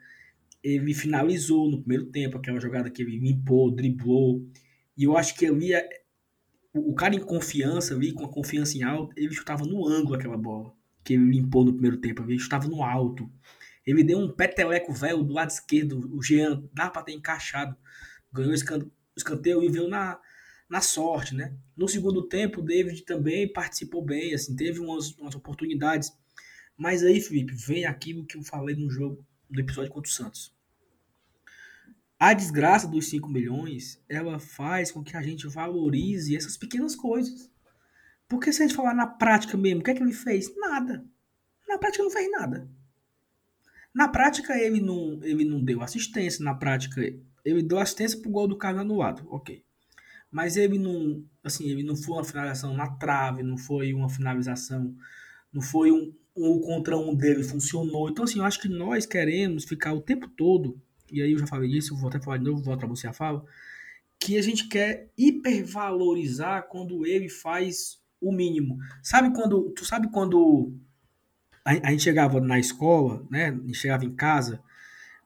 ele 0.62 0.93
finalizou 0.93 1.71
no 1.71 1.80
primeiro 1.80 2.08
tempo, 2.08 2.38
aquela 2.38 2.60
jogada 2.60 2.89
que 2.89 3.01
ele 3.01 3.17
limpou, 3.17 3.71
driblou. 3.71 4.45
E 4.97 5.06
eu 5.06 5.15
acho 5.15 5.36
que 5.36 5.45
ali, 5.45 5.71
o 6.73 6.93
cara 6.93 7.15
em 7.15 7.19
confiança 7.19 7.95
ali, 7.95 8.12
com 8.12 8.25
a 8.25 8.30
confiança 8.30 8.78
em 8.78 8.84
alto, 8.84 9.13
ele 9.15 9.34
chutava 9.34 9.63
no 9.63 9.88
ângulo 9.88 10.15
aquela 10.15 10.38
bola, 10.38 10.73
que 11.06 11.13
ele 11.13 11.25
limpou 11.25 11.63
no 11.63 11.71
primeiro 11.71 11.97
tempo, 11.97 12.21
ele 12.23 12.38
chutava 12.38 12.67
no 12.67 12.84
alto. 12.84 13.32
Ele 13.86 14.04
deu 14.04 14.17
um 14.17 14.32
peteleco 14.32 14.91
velho 14.91 15.24
do 15.24 15.34
lado 15.34 15.52
esquerdo. 15.52 16.10
O 16.15 16.21
Jean 16.21 16.63
dá 16.74 16.89
para 16.89 17.04
ter 17.04 17.13
encaixado. 17.13 17.76
Ganhou 18.34 18.52
o 18.52 18.91
escanteio 19.15 19.63
e 19.63 19.69
veio 19.69 19.88
na, 19.88 20.19
na 20.69 20.82
sorte, 20.82 21.36
né? 21.36 21.54
No 21.78 21.88
segundo 21.88 22.28
tempo, 22.28 22.60
o 22.60 22.63
David 22.63 23.04
também 23.04 23.52
participou 23.52 24.04
bem, 24.04 24.34
assim, 24.34 24.56
teve 24.56 24.80
umas, 24.80 25.12
umas 25.17 25.36
oportunidades. 25.36 26.12
Mas 26.76 27.04
aí, 27.04 27.21
Felipe, 27.21 27.54
vem 27.54 27.86
aquilo 27.86 28.26
que 28.26 28.38
eu 28.38 28.43
falei 28.43 28.76
no 28.76 28.89
jogo, 28.89 29.24
no 29.50 29.60
episódio 29.60 29.91
contra 29.91 30.10
o 30.10 30.13
Santos. 30.13 30.54
A 32.19 32.34
desgraça 32.34 32.88
dos 32.88 33.10
5 33.10 33.30
milhões, 33.30 34.02
ela 34.10 34.39
faz 34.39 34.91
com 34.91 35.04
que 35.04 35.15
a 35.15 35.21
gente 35.21 35.48
valorize 35.48 36.36
essas 36.36 36.58
pequenas 36.58 36.95
coisas. 36.95 37.52
Porque 38.28 38.52
se 38.52 38.63
a 38.63 38.67
gente 38.67 38.76
falar 38.76 38.95
na 38.95 39.06
prática 39.06 39.56
mesmo, 39.56 39.82
o 39.82 39.84
que 39.84 39.91
é 39.91 39.93
que 39.93 40.02
ele 40.02 40.13
fez? 40.13 40.54
Nada. 40.58 41.06
Na 41.67 41.78
prática 41.78 42.04
não 42.04 42.10
fez 42.10 42.32
nada. 42.32 42.67
Na 43.95 44.08
prática, 44.10 44.60
ele 44.60 44.81
não, 44.81 45.19
ele 45.23 45.45
não 45.45 45.63
deu 45.63 45.81
assistência. 45.81 46.43
Na 46.43 46.53
prática, 46.53 47.01
ele 47.45 47.63
deu 47.63 47.79
assistência 47.79 48.19
pro 48.19 48.29
gol 48.29 48.47
do 48.47 48.58
Carlos 48.58 48.81
anulado. 48.81 49.25
Ok. 49.29 49.63
Mas 50.29 50.58
ele 50.58 50.77
não, 50.77 51.23
assim, 51.43 51.69
ele 51.69 51.81
não 51.81 51.95
foi 51.95 52.17
uma 52.17 52.23
finalização 52.25 52.75
na 52.75 52.89
trave, 52.89 53.41
não 53.41 53.58
foi 53.58 53.93
uma 53.93 54.10
finalização 54.10 54.93
não 55.55 55.62
foi 55.62 55.89
um, 55.89 56.13
um 56.36 56.60
contra 56.60 56.97
um 56.97 57.15
dele, 57.15 57.41
funcionou. 57.41 58.10
Então, 58.10 58.25
assim, 58.25 58.39
eu 58.39 58.45
acho 58.45 58.62
que 58.62 58.67
nós 58.67 59.05
queremos 59.05 59.63
ficar 59.63 59.93
o 59.93 60.01
tempo 60.01 60.27
todo, 60.27 60.77
e 61.10 61.21
aí 61.21 61.31
eu 61.31 61.39
já 61.39 61.47
falei 61.47 61.71
isso, 61.71 61.95
vou 61.95 62.10
até 62.10 62.19
falar 62.19 62.38
de 62.38 62.43
novo, 62.43 62.62
volto 62.62 62.79
para 62.79 62.89
você 62.89 63.08
a 63.08 63.13
fala, 63.13 63.43
que 64.19 64.38
a 64.38 64.41
gente 64.41 64.67
quer 64.67 65.10
hipervalorizar 65.17 66.67
quando 66.67 67.05
ele 67.05 67.29
faz 67.29 68.01
o 68.19 68.34
mínimo. 68.34 68.77
Sabe 69.01 69.34
quando, 69.34 69.69
tu 69.71 69.86
sabe 69.86 70.12
quando 70.12 70.73
a, 71.65 71.71
a 71.88 71.91
gente 71.91 72.04
chegava 72.04 72.39
na 72.39 72.60
escola, 72.60 73.25
né, 73.30 73.47
a 73.47 73.51
gente 73.51 73.73
chegava 73.73 74.06
em 74.06 74.15
casa, 74.15 74.62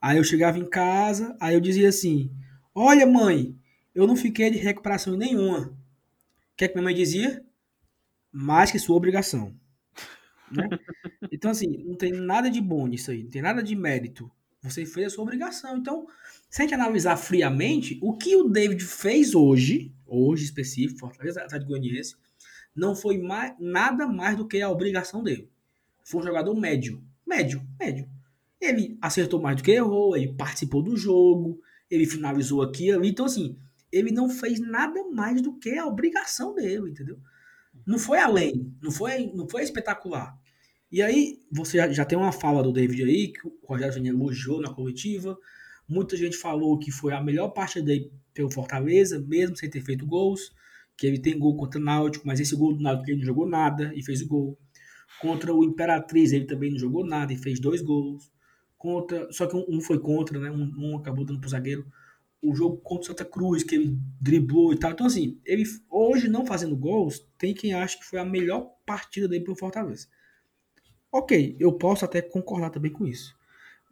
aí 0.02 0.17
eu 0.17 0.23
chegava 0.23 0.58
em 0.58 0.67
casa, 0.67 1.36
aí 1.39 1.54
eu 1.54 1.60
dizia 1.60 1.89
assim, 1.89 2.32
olha 2.73 3.06
mãe, 3.06 3.56
eu 3.93 4.08
não 4.08 4.15
fiquei 4.15 4.49
de 4.49 4.58
recuperação 4.58 5.17
nenhuma. 5.17 5.67
O 5.67 6.56
que 6.56 6.63
é 6.63 6.67
que 6.67 6.75
minha 6.75 6.84
mãe 6.84 6.95
dizia? 6.95 7.43
Mais 8.32 8.71
que 8.71 8.80
sua 8.80 8.95
obrigação. 8.95 9.54
Né? 10.49 10.67
Então, 11.32 11.52
assim, 11.52 11.67
não 11.86 11.95
tem 11.95 12.12
nada 12.12 12.49
de 12.49 12.60
bom 12.60 12.88
nisso 12.88 13.12
aí, 13.12 13.23
não 13.23 13.30
tem 13.30 13.41
nada 13.41 13.62
de 13.62 13.75
mérito. 13.75 14.32
Você 14.63 14.86
fez 14.86 15.08
a 15.08 15.10
sua 15.12 15.23
obrigação. 15.23 15.78
Então, 15.78 16.08
se 16.49 16.62
a 16.62 16.65
gente 16.65 16.73
analisar 16.73 17.15
friamente, 17.17 17.99
o 18.02 18.17
que 18.17 18.36
o 18.36 18.49
David 18.49 18.84
fez 18.84 19.36
hoje, 19.36 19.93
hoje 20.08 20.45
específico, 20.45 20.99
Fortaleza 20.99 21.41
Atlético 21.41 21.69
Goianiense, 21.69 22.15
não 22.75 22.95
foi 22.95 23.19
mais, 23.19 23.54
nada 23.60 24.08
mais 24.08 24.36
do 24.36 24.47
que 24.47 24.60
a 24.60 24.69
obrigação 24.69 25.23
dele. 25.23 25.49
Foi 26.10 26.22
um 26.22 26.24
jogador 26.24 26.56
médio. 26.56 27.04
Médio, 27.26 27.62
médio. 27.80 28.10
Ele 28.60 28.98
acertou 29.00 29.39
mais 29.39 29.58
do 29.58 29.63
que 29.63 29.72
errou, 29.72 30.17
ele 30.17 30.34
participou 30.34 30.82
do 30.82 30.98
jogo, 30.98 31.62
ele 31.89 32.08
finalizou 32.08 32.63
aqui 32.63 32.91
ali. 32.91 33.10
Então, 33.10 33.28
assim, 33.28 33.56
ele 33.91 34.12
não 34.12 34.28
fez 34.28 34.60
nada 34.60 35.04
mais 35.12 35.39
do 35.39 35.54
que 35.60 35.78
a 35.78 35.86
obrigação 35.86 36.56
dele, 36.56 36.89
entendeu? 36.89 37.19
Não 37.86 38.00
foi 38.00 38.17
além, 38.17 38.74
não 38.82 38.91
foi, 38.91 39.32
não 39.36 39.48
foi 39.48 39.62
espetacular. 39.62 40.36
E 40.91 41.04
aí, 41.04 41.39
você 41.52 41.78
já, 41.78 41.88
já 41.91 42.06
tem 42.06 42.17
uma 42.17 42.32
fala 42.32 42.63
do 42.63 42.74
David 42.74 43.04
aí, 43.04 43.28
que 43.28 43.48
o 43.48 43.54
Rogério 43.63 43.93
Senna 43.93 44.10
elogiou 44.10 44.60
na 44.60 44.74
coletiva. 44.74 45.38
Muita 45.88 46.17
gente 46.17 46.38
falou 46.38 46.80
que 46.80 46.89
foi 46.91 47.13
a 47.13 47.22
melhor 47.22 47.50
parte 47.50 47.80
dele 47.84 48.12
pelo 48.34 48.52
Fortaleza, 48.52 49.19
mesmo 49.19 49.56
sem 49.56 49.69
ter 49.69 49.82
feito 49.82 50.08
gols. 50.08 50.52
Que 50.98 51.06
ele 51.06 51.19
tem 51.19 51.38
gol 51.38 51.56
contra 51.56 51.80
o 51.80 51.84
Náutico, 51.84 52.26
mas 52.26 52.39
esse 52.39 52.56
gol 52.56 52.74
do 52.74 52.82
Náutico 52.82 53.12
ele 53.12 53.19
não 53.19 53.26
jogou 53.26 53.48
nada 53.48 53.93
e 53.95 54.04
fez 54.04 54.24
o 54.24 54.28
gol. 54.28 54.58
Contra 55.22 55.54
o 55.54 55.63
Imperatriz 55.63 56.32
ele 56.32 56.45
também 56.45 56.72
não 56.72 56.80
jogou 56.80 57.06
nada 57.06 57.34
e 57.34 57.38
fez 57.38 57.60
dois 57.60 57.82
gols. 57.82 58.32
Contra, 58.78 59.32
só 59.32 59.45
que 59.45 59.56
um, 59.56 59.82
foi 59.82 60.00
contra, 60.00 60.39
né? 60.39 60.50
Um, 60.50 60.72
um 60.78 60.98
acabou 60.98 61.26
dando 61.26 61.39
pro 61.39 61.50
zagueiro 61.50 61.86
o 62.41 62.56
jogo 62.56 62.78
contra 62.78 63.04
o 63.04 63.08
Santa 63.08 63.26
Cruz, 63.26 63.63
que 63.63 63.76
ele 63.76 63.98
driblou 64.19 64.72
e 64.72 64.78
tal. 64.78 64.91
Então, 64.91 65.06
assim, 65.06 65.39
ele 65.45 65.63
hoje 65.89 66.30
não 66.30 66.45
fazendo 66.45 66.76
gols, 66.76 67.26
tem 67.38 67.54
quem 67.54 67.74
acha 67.74 67.98
que 67.98 68.06
foi 68.06 68.19
a 68.19 68.26
melhor 68.26 68.72
partida 68.86 69.28
dele 69.28 69.43
pro 69.43 69.56
Fortaleza. 69.56 70.08
Ok, 71.12 71.58
eu 71.60 71.74
posso 71.74 72.06
até 72.06 72.22
concordar 72.22 72.69
também 72.69 72.91
com 72.91 73.06
isso. 73.06 73.36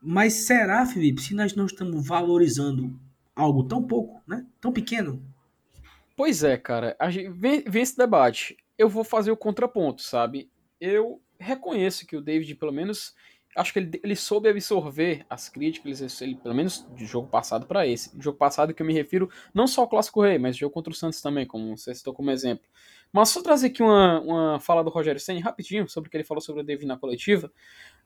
Mas 0.01 0.33
será, 0.33 0.85
Felipe, 0.85 1.21
se 1.21 1.33
nós 1.33 1.55
não 1.55 1.65
estamos 1.65 2.07
valorizando 2.07 2.97
algo 3.35 3.63
tão 3.63 3.83
pouco, 3.83 4.21
né? 4.27 4.45
Tão 4.61 4.71
pequeno? 4.71 5.21
Pois 6.15 6.43
é, 6.43 6.57
cara. 6.57 6.95
Gente, 7.09 7.29
vem, 7.29 7.63
vem 7.67 7.81
esse 7.81 7.97
debate. 7.97 8.55
Eu 8.77 8.87
vou 8.87 9.03
fazer 9.03 9.31
o 9.31 9.37
contraponto, 9.37 10.01
sabe? 10.01 10.49
Eu 10.79 11.21
reconheço 11.39 12.05
que 12.05 12.15
o 12.15 12.21
David, 12.21 12.55
pelo 12.55 12.71
menos, 12.71 13.15
acho 13.55 13.73
que 13.73 13.79
ele, 13.79 13.99
ele 14.03 14.15
soube 14.15 14.49
absorver 14.49 15.25
as 15.29 15.49
críticas, 15.49 16.21
ele, 16.21 16.35
pelo 16.35 16.55
menos 16.55 16.85
de 16.95 17.05
jogo 17.05 17.27
passado 17.27 17.65
para 17.65 17.87
esse. 17.87 18.11
Jogo 18.19 18.37
passado 18.37 18.73
que 18.73 18.81
eu 18.81 18.85
me 18.85 18.93
refiro 18.93 19.29
não 19.53 19.67
só 19.67 19.81
ao 19.81 19.89
Clássico 19.89 20.21
Rei, 20.21 20.37
mas 20.37 20.55
jogo 20.55 20.73
contra 20.73 20.91
o 20.91 20.95
Santos 20.95 21.21
também, 21.21 21.45
como 21.45 21.75
você 21.77 21.93
citou 21.93 22.13
como 22.13 22.31
exemplo. 22.31 22.65
Mas 23.11 23.29
só 23.29 23.41
trazer 23.41 23.67
aqui 23.67 23.81
uma, 23.81 24.19
uma 24.21 24.59
fala 24.59 24.83
do 24.83 24.89
Rogério 24.89 25.19
Senna 25.19 25.39
rapidinho 25.41 25.87
sobre 25.89 26.07
o 26.07 26.11
que 26.11 26.17
ele 26.17 26.23
falou 26.23 26.41
sobre 26.41 26.61
o 26.61 26.65
David 26.65 26.85
na 26.85 26.97
coletiva. 26.97 27.51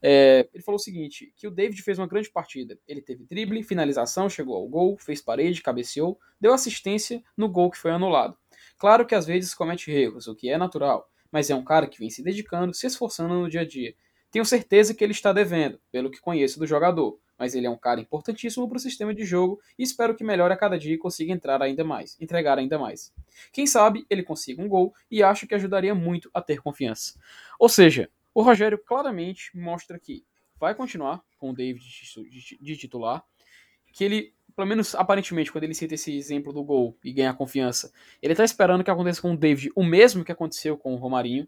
É, 0.02 0.48
ele 0.54 0.64
falou 0.64 0.78
o 0.78 0.82
seguinte: 0.82 1.34
que 1.36 1.48
o 1.48 1.52
David 1.52 1.82
fez 1.82 1.98
uma 1.98 2.08
grande 2.08 2.30
partida. 2.30 2.78
Ele 2.88 3.02
teve 3.02 3.26
drible, 3.26 3.64
finalização, 3.64 4.30
chegou 4.30 4.56
ao 4.56 4.68
gol, 4.68 4.98
fez 4.98 5.22
parede, 5.22 5.62
cabeceou, 5.62 6.20
deu 6.40 6.54
assistência 6.54 7.24
no 7.36 7.50
gol 7.50 7.72
que 7.72 7.78
foi 7.78 7.92
anulado. 7.92 8.38
Claro 8.78 9.06
que 9.06 9.16
às 9.16 9.26
vezes 9.26 9.54
comete 9.54 9.92
erros, 9.92 10.28
o 10.28 10.36
que 10.36 10.50
é 10.50 10.58
natural, 10.58 11.10
mas 11.32 11.50
é 11.50 11.56
um 11.56 11.64
cara 11.64 11.88
que 11.88 12.00
vem 12.00 12.10
se 12.10 12.24
dedicando, 12.24 12.74
se 12.74 12.86
esforçando 12.86 13.34
no 13.34 13.50
dia 13.50 13.62
a 13.62 13.66
dia. 13.66 13.96
Tenho 14.32 14.46
certeza 14.46 14.94
que 14.94 15.04
ele 15.04 15.12
está 15.12 15.34
devendo, 15.34 15.80
pelo 15.92 16.10
que 16.10 16.22
conheço 16.22 16.58
do 16.58 16.66
jogador, 16.66 17.20
mas 17.38 17.56
ele 17.56 17.66
é 17.66 17.70
um 17.70 17.78
cara 17.78 18.00
importantíssimo 18.00 18.68
para 18.68 18.78
o 18.78 18.80
sistema 18.80 19.14
de 19.14 19.26
jogo 19.26 19.60
e 19.78 19.84
espero 19.84 20.16
que 20.16 20.24
melhore 20.24 20.54
a 20.54 20.58
cada 20.58 20.78
dia 20.78 20.94
e 20.94 20.98
consiga 20.98 21.34
entrar 21.34 21.62
ainda 21.62 21.84
mais, 21.84 22.16
entregar 22.22 22.60
ainda 22.60 22.78
mais. 22.78 23.12
Quem 23.52 23.66
sabe 23.66 24.06
ele 24.10 24.24
consiga 24.24 24.62
um 24.62 24.70
gol 24.70 24.94
e 25.10 25.24
acho 25.24 25.48
que 25.48 25.56
ajudaria 25.56 25.96
muito 25.96 26.30
a 26.34 26.42
ter 26.42 26.62
confiança. 26.62 27.20
Ou 27.60 27.68
seja, 27.68 28.10
o 28.34 28.42
Rogério 28.42 28.78
claramente 28.78 29.58
mostra 29.58 30.00
que 30.00 30.24
vai 30.60 30.76
continuar 30.76 31.24
com 31.38 31.50
o 31.50 31.54
David 31.56 31.84
de 32.62 32.78
titular, 32.78 33.26
que 33.92 34.04
ele, 34.04 34.34
pelo 34.56 34.68
menos 34.68 34.96
aparentemente, 34.96 35.52
quando 35.52 35.64
ele 35.64 35.74
cita 35.74 35.96
esse 35.96 36.16
exemplo 36.16 36.52
do 36.54 36.64
gol 36.64 36.98
e 37.04 37.12
ganha 37.12 37.34
confiança, 37.34 37.92
ele 38.22 38.34
está 38.34 38.44
esperando 38.44 38.84
que 38.84 38.92
aconteça 38.92 39.22
com 39.22 39.34
o 39.34 39.38
David 39.38 39.72
o 39.76 39.84
mesmo 39.84 40.24
que 40.24 40.32
aconteceu 40.32 40.78
com 40.78 40.94
o 40.94 40.98
Romarinho, 40.98 41.48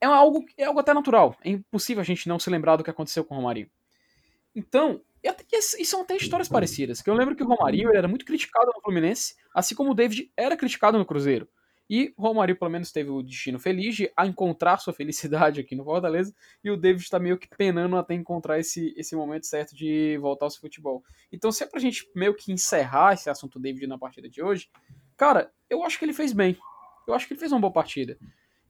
é 0.00 0.06
algo, 0.06 0.44
é 0.58 0.64
algo 0.64 0.80
até 0.80 0.92
natural. 0.92 1.36
É 1.44 1.50
impossível 1.50 2.00
a 2.00 2.04
gente 2.04 2.28
não 2.28 2.38
se 2.38 2.50
lembrar 2.50 2.76
do 2.76 2.82
que 2.82 2.90
aconteceu 2.90 3.24
com 3.24 3.34
o 3.34 3.38
Romarinho. 3.38 3.70
Então, 4.54 5.00
e, 5.22 5.84
são 5.84 6.02
até 6.02 6.16
histórias 6.16 6.48
parecidas. 6.48 7.00
Que 7.00 7.08
eu 7.08 7.14
lembro 7.14 7.36
que 7.36 7.42
o 7.42 7.46
Romarinho 7.46 7.94
era 7.94 8.08
muito 8.08 8.24
criticado 8.24 8.72
no 8.74 8.80
Fluminense, 8.82 9.36
assim 9.54 9.74
como 9.74 9.92
o 9.92 9.94
David 9.94 10.30
era 10.36 10.56
criticado 10.56 10.98
no 10.98 11.06
Cruzeiro. 11.06 11.48
E 11.94 12.14
o 12.16 12.22
Romarinho, 12.22 12.58
pelo 12.58 12.70
menos, 12.70 12.90
teve 12.90 13.10
o 13.10 13.22
destino 13.22 13.58
feliz 13.58 13.94
de 13.94 14.10
encontrar 14.24 14.78
sua 14.78 14.94
felicidade 14.94 15.60
aqui 15.60 15.76
no 15.76 15.84
Fortaleza. 15.84 16.34
E 16.64 16.70
o 16.70 16.76
David 16.78 17.02
está 17.02 17.18
meio 17.18 17.36
que 17.36 17.46
penando 17.46 17.98
até 17.98 18.14
encontrar 18.14 18.58
esse, 18.58 18.94
esse 18.96 19.14
momento 19.14 19.44
certo 19.44 19.76
de 19.76 20.16
voltar 20.16 20.46
ao 20.46 20.50
seu 20.50 20.62
futebol. 20.62 21.04
Então, 21.30 21.52
se 21.52 21.62
é 21.62 21.66
pra 21.66 21.78
gente 21.78 22.10
meio 22.16 22.34
que 22.34 22.50
encerrar 22.50 23.12
esse 23.12 23.28
assunto 23.28 23.60
David 23.60 23.86
na 23.86 23.98
partida 23.98 24.26
de 24.26 24.42
hoje, 24.42 24.70
cara, 25.18 25.52
eu 25.68 25.84
acho 25.84 25.98
que 25.98 26.06
ele 26.06 26.14
fez 26.14 26.32
bem. 26.32 26.56
Eu 27.06 27.12
acho 27.12 27.26
que 27.26 27.34
ele 27.34 27.40
fez 27.40 27.52
uma 27.52 27.60
boa 27.60 27.70
partida. 27.70 28.16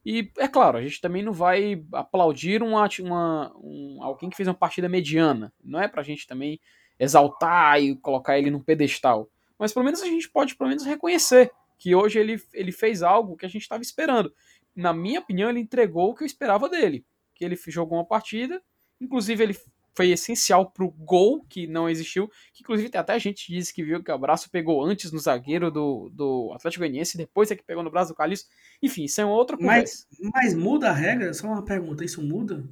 E 0.05 0.29
é 0.37 0.49
claro, 0.49 0.77
a 0.77 0.83
gente 0.83 1.01
também 1.01 1.23
não 1.23 1.33
vai 1.33 1.81
aplaudir 1.93 2.61
uma, 2.61 2.89
uma, 2.99 3.53
um, 3.57 3.99
alguém 4.03 4.31
que 4.31 4.37
fez 4.37 4.49
uma 4.49 4.55
partida 4.55 4.89
mediana. 4.89 5.53
Não 5.63 5.81
é 5.81 5.87
pra 5.87 6.03
gente 6.03 6.27
também 6.27 6.59
exaltar 6.99 7.81
e 7.81 7.95
colocar 7.95 8.37
ele 8.37 8.51
num 8.51 8.59
pedestal. 8.59 9.31
Mas 9.57 9.73
pelo 9.73 9.85
menos 9.85 10.03
a 10.03 10.07
gente 10.07 10.29
pode 10.29 10.57
pelo 10.57 10.71
menos 10.71 10.85
reconhecer 10.85 11.53
que 11.83 11.97
hoje 11.97 12.17
ele, 12.17 12.41
ele 12.53 12.71
fez 12.71 13.03
algo 13.03 13.37
que 13.37 13.45
a 13.45 13.49
gente 13.49 13.63
estava 13.63 13.83
esperando. 13.83 14.33
Na 14.73 14.93
minha 14.93 15.19
opinião, 15.19 15.51
ele 15.51 15.59
entregou 15.59 16.11
o 16.11 16.15
que 16.15 16.23
eu 16.23 16.27
esperava 16.27 16.69
dele. 16.69 17.05
Que 17.35 17.45
ele 17.45 17.59
jogou 17.67 17.99
uma 17.99 18.07
partida, 18.07 18.63
inclusive 19.01 19.43
ele 19.43 19.59
foi 19.93 20.11
essencial 20.11 20.71
pro 20.71 20.89
gol 20.93 21.45
que 21.49 21.67
não 21.67 21.91
existiu. 21.91 22.31
Que 22.55 22.63
inclusive 22.63 22.97
até 22.97 23.15
a 23.15 23.19
gente 23.19 23.53
disse 23.53 23.75
que 23.75 23.83
viu 23.83 24.01
que 24.01 24.13
o 24.13 24.19
braço 24.19 24.49
pegou 24.49 24.85
antes 24.85 25.11
no 25.11 25.19
zagueiro 25.19 25.73
do, 25.73 26.09
do 26.15 26.53
Atlético 26.55 26.83
Goianiense, 26.83 27.19
depois 27.19 27.51
é 27.51 27.57
que 27.57 27.65
pegou 27.65 27.83
no 27.83 27.91
braço 27.91 28.13
do 28.13 28.17
Calixto. 28.17 28.49
Enfim, 28.81 29.03
isso 29.03 29.21
é 29.21 29.25
uma 29.25 29.35
outra 29.35 29.57
conversa. 29.57 30.07
Mas, 30.21 30.31
mas 30.33 30.55
muda 30.55 30.89
a 30.89 30.93
regra? 30.93 31.35
Só 31.35 31.49
uma 31.49 31.65
pergunta, 31.65 32.05
isso 32.05 32.23
muda? 32.23 32.65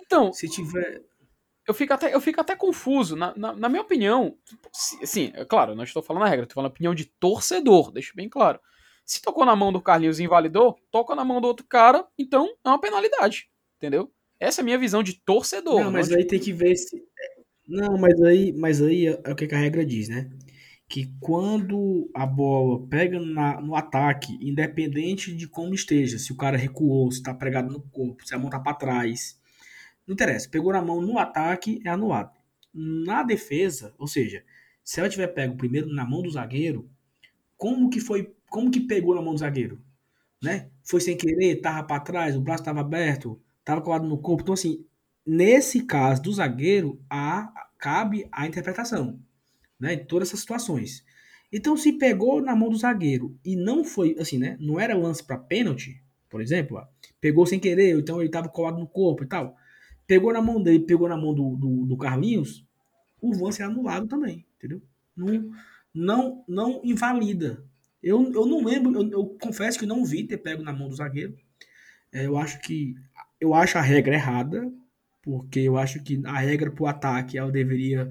Então, 0.00 0.32
se 0.32 0.48
tiver 0.48 1.02
eu 1.66 1.74
fico 1.74 1.92
até, 1.92 2.14
eu 2.14 2.20
fico 2.20 2.40
até 2.40 2.56
confuso. 2.56 3.16
Na, 3.16 3.34
na, 3.36 3.52
na 3.52 3.68
minha 3.68 3.82
opinião, 3.82 4.36
sim, 4.72 5.32
é 5.34 5.44
claro, 5.44 5.74
não 5.74 5.84
estou 5.84 6.02
falando 6.02 6.24
a 6.24 6.28
regra, 6.28 6.44
estou 6.44 6.54
falando 6.54 6.70
a 6.70 6.74
opinião 6.74 6.94
de 6.94 7.04
torcedor, 7.04 7.92
deixa 7.92 8.12
bem 8.14 8.28
claro. 8.28 8.60
Se 9.04 9.20
tocou 9.20 9.44
na 9.44 9.56
mão 9.56 9.72
do 9.72 9.80
Carlinhos 9.80 10.20
e 10.20 10.24
invalidou, 10.24 10.76
toca 10.90 11.14
na 11.14 11.24
mão 11.24 11.40
do 11.40 11.46
outro 11.46 11.66
cara, 11.66 12.06
então 12.18 12.48
é 12.64 12.68
uma 12.68 12.80
penalidade, 12.80 13.48
entendeu? 13.76 14.12
Essa 14.38 14.60
é 14.60 14.62
a 14.62 14.64
minha 14.64 14.78
visão 14.78 15.02
de 15.02 15.20
torcedor. 15.24 15.84
Não, 15.84 15.90
mas 15.92 16.08
não 16.08 16.16
aí 16.16 16.24
de... 16.24 16.28
tem 16.28 16.40
que 16.40 16.52
ver 16.52 16.74
se. 16.76 17.02
Não, 17.66 17.96
mas 17.96 18.20
aí, 18.22 18.52
mas 18.52 18.82
aí 18.82 19.06
é 19.06 19.30
o 19.30 19.36
que 19.36 19.52
a 19.54 19.58
regra 19.58 19.84
diz, 19.84 20.08
né? 20.08 20.30
Que 20.88 21.14
quando 21.20 22.10
a 22.14 22.26
bola 22.26 22.86
pega 22.88 23.20
na, 23.20 23.60
no 23.60 23.74
ataque, 23.74 24.36
independente 24.40 25.34
de 25.34 25.48
como 25.48 25.74
esteja, 25.74 26.18
se 26.18 26.32
o 26.32 26.36
cara 26.36 26.56
recuou, 26.56 27.10
se 27.10 27.18
está 27.18 27.32
pregado 27.32 27.72
no 27.72 27.80
corpo, 27.80 28.26
se 28.26 28.34
a 28.34 28.38
mão 28.38 28.50
tá 28.50 28.58
para 28.58 28.74
trás, 28.74 29.40
não 30.06 30.14
interessa. 30.14 30.48
Pegou 30.48 30.72
na 30.72 30.82
mão 30.82 31.00
no 31.00 31.18
ataque, 31.18 31.80
é 31.84 31.90
anulado. 31.90 32.36
Na 32.72 33.22
defesa, 33.22 33.94
ou 33.98 34.06
seja, 34.06 34.44
se 34.84 35.00
ela 35.00 35.08
tiver 35.08 35.28
pego 35.28 35.56
primeiro 35.56 35.92
na 35.92 36.04
mão 36.04 36.22
do 36.22 36.30
zagueiro, 36.30 36.88
como 37.56 37.90
que 37.90 38.00
foi, 38.00 38.34
como 38.50 38.70
que 38.70 38.80
pegou 38.80 39.14
na 39.14 39.22
mão 39.22 39.34
do 39.34 39.40
zagueiro, 39.40 39.80
né? 40.42 40.70
Foi 40.82 41.00
sem 41.00 41.16
querer, 41.16 41.60
tava 41.60 41.86
para 41.86 42.00
trás, 42.00 42.36
o 42.36 42.40
braço 42.40 42.62
estava 42.62 42.80
aberto, 42.80 43.40
estava 43.60 43.80
colado 43.80 44.06
no 44.06 44.18
corpo. 44.18 44.42
Então, 44.42 44.54
assim, 44.54 44.84
nesse 45.24 45.84
caso 45.84 46.22
do 46.22 46.32
zagueiro, 46.32 47.00
a, 47.08 47.52
cabe 47.78 48.26
a 48.32 48.46
interpretação, 48.46 49.20
né? 49.78 49.94
Em 49.94 50.04
todas 50.04 50.28
essas 50.28 50.40
situações. 50.40 51.04
Então, 51.52 51.76
se 51.76 51.92
pegou 51.92 52.40
na 52.40 52.56
mão 52.56 52.70
do 52.70 52.78
zagueiro 52.78 53.38
e 53.44 53.54
não 53.54 53.84
foi, 53.84 54.16
assim, 54.18 54.38
né? 54.38 54.56
Não 54.58 54.80
era 54.80 54.96
lance 54.96 55.22
para 55.22 55.36
pênalti, 55.36 56.02
por 56.28 56.40
exemplo, 56.40 56.78
ó, 56.78 56.86
pegou 57.20 57.44
sem 57.46 57.60
querer, 57.60 57.96
então 57.98 58.18
ele 58.18 58.26
estava 58.26 58.48
colado 58.48 58.78
no 58.78 58.86
corpo 58.86 59.22
e 59.22 59.26
tal. 59.26 59.54
Pegou 60.06 60.32
na 60.32 60.42
mão 60.42 60.62
dele, 60.62 60.80
pegou 60.80 61.08
na 61.08 61.16
mão 61.16 61.34
do, 61.34 61.56
do, 61.56 61.86
do 61.86 61.96
Carlinhos, 61.96 62.66
o 63.20 63.32
lance 63.44 63.62
é 63.62 63.64
anulado 63.64 64.08
também, 64.08 64.44
entendeu? 64.56 64.82
Não, 65.16 65.50
não, 65.94 66.44
não 66.48 66.80
invalida. 66.84 67.64
Eu, 68.02 68.32
eu 68.32 68.46
não 68.46 68.64
lembro, 68.64 68.92
eu, 68.94 69.10
eu 69.10 69.26
confesso 69.40 69.78
que 69.78 69.86
não 69.86 70.04
vi 70.04 70.24
ter 70.24 70.38
pego 70.38 70.62
na 70.62 70.72
mão 70.72 70.88
do 70.88 70.96
zagueiro. 70.96 71.36
É, 72.12 72.26
eu 72.26 72.36
acho 72.36 72.60
que 72.60 72.94
eu 73.40 73.54
acho 73.54 73.78
a 73.78 73.80
regra 73.80 74.14
errada, 74.14 74.72
porque 75.22 75.60
eu 75.60 75.76
acho 75.76 76.02
que 76.02 76.20
a 76.26 76.38
regra 76.38 76.70
para 76.70 76.82
o 76.82 76.86
ataque 76.86 77.38
ela 77.38 77.50
deveria 77.50 78.10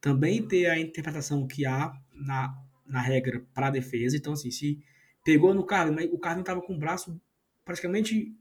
também 0.00 0.46
ter 0.46 0.66
a 0.66 0.78
interpretação 0.78 1.46
que 1.46 1.66
há 1.66 1.92
na, 2.14 2.54
na 2.86 3.00
regra 3.00 3.44
para 3.54 3.68
a 3.68 3.70
defesa. 3.70 4.16
Então, 4.16 4.32
assim, 4.32 4.50
se 4.50 4.82
pegou 5.24 5.54
no 5.54 5.64
Carlos, 5.64 5.94
mas 5.94 6.10
o 6.12 6.18
Carlos 6.18 6.42
estava 6.42 6.60
com 6.60 6.74
o 6.74 6.78
braço 6.78 7.20
praticamente 7.64 8.34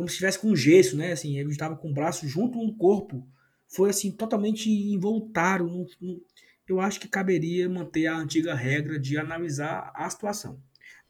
como 0.00 0.08
se 0.08 0.14
estivesse 0.14 0.38
com 0.38 0.56
gesso, 0.56 0.96
né? 0.96 1.12
Assim, 1.12 1.38
ele 1.38 1.50
estava 1.50 1.76
com 1.76 1.90
o 1.90 1.92
braço 1.92 2.26
junto 2.26 2.58
no 2.58 2.74
corpo. 2.74 3.28
Foi 3.68 3.90
assim, 3.90 4.10
totalmente 4.10 4.70
involuntário. 4.70 5.86
Eu 6.66 6.80
acho 6.80 6.98
que 6.98 7.06
caberia 7.06 7.68
manter 7.68 8.06
a 8.06 8.16
antiga 8.16 8.54
regra 8.54 8.98
de 8.98 9.18
analisar 9.18 9.92
a 9.94 10.08
situação. 10.08 10.58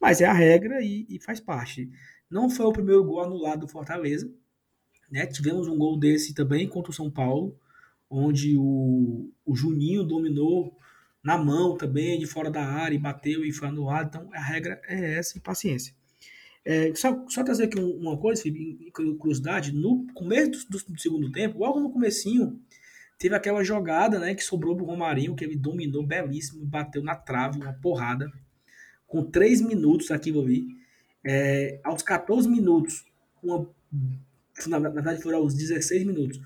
Mas 0.00 0.20
é 0.20 0.24
a 0.24 0.32
regra 0.32 0.82
e, 0.82 1.06
e 1.08 1.20
faz 1.20 1.38
parte. 1.38 1.88
Não 2.28 2.50
foi 2.50 2.66
o 2.66 2.72
primeiro 2.72 3.04
gol 3.04 3.22
anulado 3.22 3.60
do 3.60 3.68
Fortaleza. 3.68 4.28
Né? 5.08 5.24
Tivemos 5.24 5.68
um 5.68 5.78
gol 5.78 5.96
desse 5.96 6.34
também 6.34 6.68
contra 6.68 6.90
o 6.90 6.94
São 6.94 7.08
Paulo, 7.08 7.56
onde 8.10 8.56
o, 8.56 9.30
o 9.46 9.54
Juninho 9.54 10.02
dominou 10.02 10.76
na 11.22 11.38
mão 11.38 11.76
também, 11.76 12.18
de 12.18 12.26
fora 12.26 12.50
da 12.50 12.64
área, 12.64 12.96
e 12.96 12.98
bateu 12.98 13.44
e 13.44 13.52
foi 13.52 13.68
anulado. 13.68 14.08
Então 14.08 14.28
a 14.32 14.42
regra 14.42 14.82
é 14.88 15.14
essa 15.14 15.38
e 15.38 15.40
paciência. 15.40 15.94
É, 16.64 16.94
só, 16.94 17.24
só 17.28 17.42
trazer 17.42 17.64
aqui 17.64 17.80
uma 17.80 18.18
coisa, 18.18 18.42
curiosidade, 19.18 19.72
no 19.72 20.06
começo 20.12 20.70
do, 20.70 20.78
do, 20.78 21.00
segundo 21.00 21.32
tempo, 21.32 21.58
logo 21.58 21.80
no 21.80 21.90
comecinho, 21.90 22.60
teve 23.18 23.34
aquela 23.34 23.64
jogada 23.64 24.18
né, 24.18 24.34
que 24.34 24.44
sobrou 24.44 24.76
pro 24.76 24.84
Romarinho, 24.84 25.34
que 25.34 25.44
ele 25.44 25.56
dominou 25.56 26.06
belíssimo, 26.06 26.64
bateu 26.64 27.02
na 27.02 27.14
trave, 27.14 27.58
uma 27.58 27.72
porrada, 27.72 28.30
com 29.06 29.24
3 29.24 29.62
minutos, 29.62 30.10
aqui 30.10 30.30
ver, 30.30 30.66
é, 31.24 31.80
aos 31.82 32.02
14 32.02 32.48
minutos, 32.48 33.06
uma, 33.42 33.66
na, 34.66 34.78
na 34.78 34.90
verdade 34.90 35.22
foram 35.22 35.38
aos 35.38 35.54
16 35.54 36.04
minutos, 36.04 36.40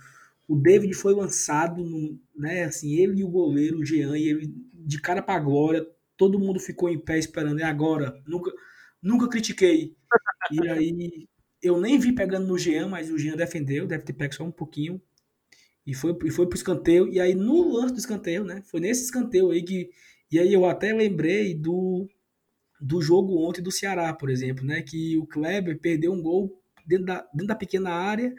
o 0.46 0.54
David 0.56 0.94
foi 0.94 1.14
lançado, 1.14 1.82
no, 1.82 2.18
né, 2.36 2.64
assim, 2.64 2.94
ele 2.94 3.20
e 3.20 3.24
o 3.24 3.28
goleiro, 3.28 3.78
o 3.78 3.84
Jean, 3.84 4.16
e 4.16 4.28
ele 4.28 4.54
de 4.72 5.00
cara 5.00 5.22
pra 5.22 5.38
glória, 5.38 5.86
todo 6.16 6.38
mundo 6.38 6.60
ficou 6.60 6.88
em 6.88 6.98
pé 6.98 7.18
esperando, 7.18 7.60
e 7.60 7.62
agora? 7.62 8.20
Nunca, 8.26 8.52
nunca 9.04 9.28
critiquei. 9.28 9.94
E 10.50 10.68
aí, 10.68 11.28
eu 11.62 11.80
nem 11.80 11.98
vi 11.98 12.12
pegando 12.12 12.46
no 12.46 12.58
Jean, 12.58 12.88
mas 12.88 13.10
o 13.10 13.18
Jean 13.18 13.36
defendeu, 13.36 13.86
deve 13.86 14.04
ter 14.04 14.12
pego 14.14 14.34
só 14.34 14.44
um 14.44 14.52
pouquinho, 14.52 15.00
e 15.86 15.94
foi, 15.94 16.16
e 16.24 16.30
foi 16.30 16.46
pro 16.48 16.56
escanteio, 16.56 17.08
e 17.12 17.20
aí 17.20 17.34
no 17.34 17.74
lance 17.76 17.92
do 17.92 17.98
escanteio, 17.98 18.44
né, 18.44 18.62
foi 18.66 18.80
nesse 18.80 19.04
escanteio 19.04 19.50
aí 19.50 19.62
que, 19.62 19.90
e 20.30 20.38
aí 20.38 20.52
eu 20.52 20.66
até 20.66 20.92
lembrei 20.92 21.54
do, 21.54 22.08
do 22.80 23.00
jogo 23.02 23.38
ontem 23.46 23.62
do 23.62 23.70
Ceará, 23.70 24.12
por 24.14 24.30
exemplo, 24.30 24.64
né, 24.64 24.82
que 24.82 25.16
o 25.18 25.26
Kleber 25.26 25.78
perdeu 25.80 26.12
um 26.12 26.22
gol 26.22 26.62
dentro 26.86 27.06
da, 27.06 27.20
dentro 27.32 27.46
da 27.48 27.54
pequena 27.56 27.90
área, 27.90 28.34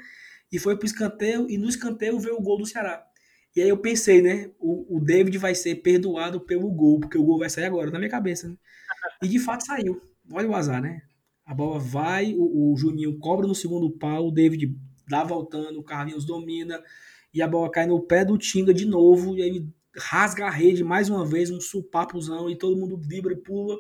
e 0.52 0.60
foi 0.60 0.78
pro 0.78 0.86
escanteio, 0.86 1.50
e 1.50 1.58
no 1.58 1.70
escanteio 1.70 2.20
veio 2.20 2.38
o 2.38 2.42
gol 2.42 2.58
do 2.58 2.66
Ceará. 2.66 3.06
E 3.56 3.62
aí 3.62 3.70
eu 3.70 3.78
pensei, 3.78 4.22
né? 4.22 4.52
O, 4.60 4.98
o 4.98 5.00
David 5.00 5.38
vai 5.38 5.56
ser 5.56 5.76
perdoado 5.76 6.42
pelo 6.42 6.70
gol, 6.72 7.00
porque 7.00 7.18
o 7.18 7.24
gol 7.24 7.40
vai 7.40 7.50
sair 7.50 7.66
agora, 7.66 7.90
na 7.90 7.98
minha 8.00 8.12
cabeça, 8.12 8.50
né? 8.50 8.56
E 9.24 9.28
de 9.28 9.40
fato 9.40 9.66
saiu. 9.66 10.02
Olha 10.32 10.50
o 10.50 10.56
azar, 10.56 10.82
né? 10.82 11.02
A 11.46 11.54
bola 11.54 11.80
vai, 11.80 12.34
o, 12.36 12.74
o 12.74 12.78
Juninho 12.78 13.18
cobra 13.20 13.46
no 13.48 13.54
segundo 13.54 13.90
pau, 13.92 14.28
o 14.28 14.32
David 14.32 14.76
dá 15.08 15.24
voltando, 15.24 15.80
o 15.80 15.84
Carlinhos 15.84 16.26
domina, 16.26 16.82
e 17.34 17.42
a 17.42 17.48
bola 17.48 17.70
cai 17.70 17.86
no 17.86 18.02
pé 18.02 18.26
do 18.26 18.38
Tinga 18.38 18.74
de 18.74 18.86
novo, 18.86 19.38
e 19.38 19.44
aí 19.44 19.68
rasga 19.96 20.48
a 20.48 20.50
rede 20.50 20.84
mais 20.84 21.10
uma 21.10 21.26
vez, 21.26 21.52
um 21.52 21.62
supapuzão, 21.62 22.50
e 22.50 22.58
todo 22.58 22.78
mundo 22.78 22.98
vibra 22.98 23.34
e 23.34 23.38
pula. 23.38 23.78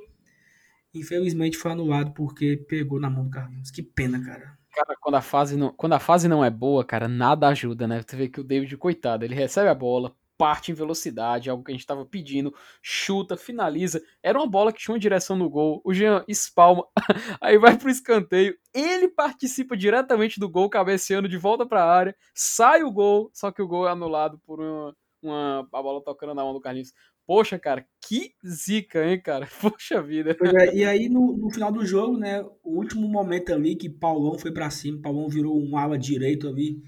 Infelizmente 0.93 1.57
foi 1.57 1.71
anulado 1.71 2.13
porque 2.13 2.55
pegou 2.55 2.99
na 2.99 3.09
mão 3.09 3.25
do 3.25 3.29
Carlinhos. 3.29 3.71
Que 3.71 3.83
pena, 3.83 4.23
cara. 4.23 4.57
Cara, 4.73 4.95
quando 5.01 5.15
a 5.15 5.21
fase 5.21 5.57
não, 5.57 5.73
quando 5.73 5.93
a 5.93 5.99
fase 5.99 6.27
não 6.27 6.43
é 6.43 6.49
boa, 6.49 6.83
cara, 6.83 7.07
nada 7.07 7.47
ajuda, 7.47 7.87
né? 7.87 8.01
Você 8.05 8.15
vê 8.15 8.29
que 8.29 8.39
o 8.39 8.43
David, 8.43 8.75
coitado, 8.77 9.25
ele 9.25 9.33
recebe 9.33 9.69
a 9.69 9.75
bola, 9.75 10.15
parte 10.37 10.71
em 10.71 10.75
velocidade, 10.75 11.49
algo 11.49 11.63
que 11.63 11.71
a 11.71 11.73
gente 11.73 11.81
estava 11.81 12.05
pedindo, 12.05 12.53
chuta, 12.81 13.37
finaliza. 13.37 14.01
Era 14.21 14.37
uma 14.37 14.47
bola 14.47 14.71
que 14.71 14.79
tinha 14.79 14.93
uma 14.93 14.99
direção 14.99 15.35
no 15.35 15.49
gol. 15.49 15.81
O 15.83 15.93
Jean 15.93 16.23
espalma, 16.27 16.85
aí 17.41 17.57
vai 17.57 17.77
pro 17.77 17.89
escanteio. 17.89 18.57
Ele 18.73 19.07
participa 19.07 19.75
diretamente 19.75 20.39
do 20.39 20.49
gol, 20.49 20.69
cabeceando 20.69 21.27
de 21.27 21.37
volta 21.37 21.65
para 21.65 21.83
a 21.83 21.91
área. 21.91 22.15
Sai 22.33 22.83
o 22.83 22.91
gol, 22.91 23.29
só 23.33 23.51
que 23.51 23.61
o 23.61 23.67
gol 23.67 23.87
é 23.87 23.91
anulado 23.91 24.39
por 24.45 24.59
uma, 24.59 24.95
uma 25.21 25.67
a 25.71 25.81
bola 25.81 26.03
tocando 26.03 26.33
na 26.33 26.43
mão 26.43 26.53
do 26.53 26.61
Carlinhos. 26.61 26.93
Poxa, 27.27 27.57
cara, 27.57 27.83
que 28.07 28.35
zica, 28.45 29.03
hein, 29.03 29.19
cara? 29.19 29.47
Poxa 29.59 30.01
vida. 30.01 30.37
É, 30.59 30.75
e 30.75 30.85
aí, 30.85 31.09
no, 31.09 31.35
no, 31.35 31.49
final 31.49 31.71
do 31.71 31.83
jogo, 31.83 32.17
né, 32.17 32.41
o 32.63 32.77
último 32.77 33.07
momento 33.07 33.51
ali 33.51 33.75
que 33.75 33.89
Paulão 33.89 34.37
foi 34.37 34.51
para 34.51 34.69
cima, 34.69 35.01
Paulão 35.01 35.27
virou 35.27 35.59
um 35.59 35.75
ala 35.75 35.97
direito 35.97 36.47
ali, 36.47 36.83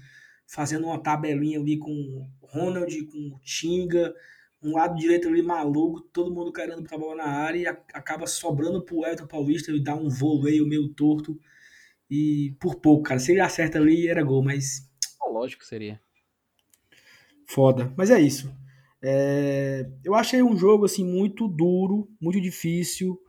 fazendo 0.48 0.86
uma 0.86 0.98
tabelinha 0.98 1.60
ali 1.60 1.78
com 1.78 2.26
Ronald, 2.40 3.04
com 3.04 3.38
Tinga, 3.42 4.14
um 4.62 4.72
lado 4.72 4.96
direito 4.96 5.28
ali 5.28 5.42
maluco, 5.42 6.00
todo 6.00 6.34
mundo 6.34 6.50
querendo 6.50 6.82
pra 6.82 6.98
bola 6.98 7.16
na 7.16 7.28
área 7.28 7.58
e 7.58 7.66
acaba 7.66 8.26
sobrando 8.26 8.82
pro 8.82 9.04
Everton 9.04 9.26
Paulista 9.26 9.70
e 9.70 9.78
dá 9.78 9.94
um 9.94 10.08
voleio 10.08 10.66
meio 10.66 10.88
torto. 10.88 11.38
E 12.10 12.56
por 12.58 12.76
pouco, 12.76 13.02
cara. 13.02 13.20
Se 13.20 13.32
ele 13.32 13.40
acerta 13.40 13.78
ali, 13.78 14.08
era 14.08 14.22
gol, 14.22 14.42
mas. 14.42 14.90
Lógico 15.30 15.60
que 15.60 15.68
seria. 15.68 16.00
Foda. 17.46 17.92
Mas 17.96 18.10
é 18.10 18.18
isso. 18.18 18.50
É, 19.02 19.88
eu 20.02 20.14
achei 20.14 20.42
um 20.42 20.56
jogo 20.56 20.86
assim 20.86 21.04
muito 21.04 21.46
duro, 21.46 22.08
muito 22.20 22.40
difícil, 22.40 23.20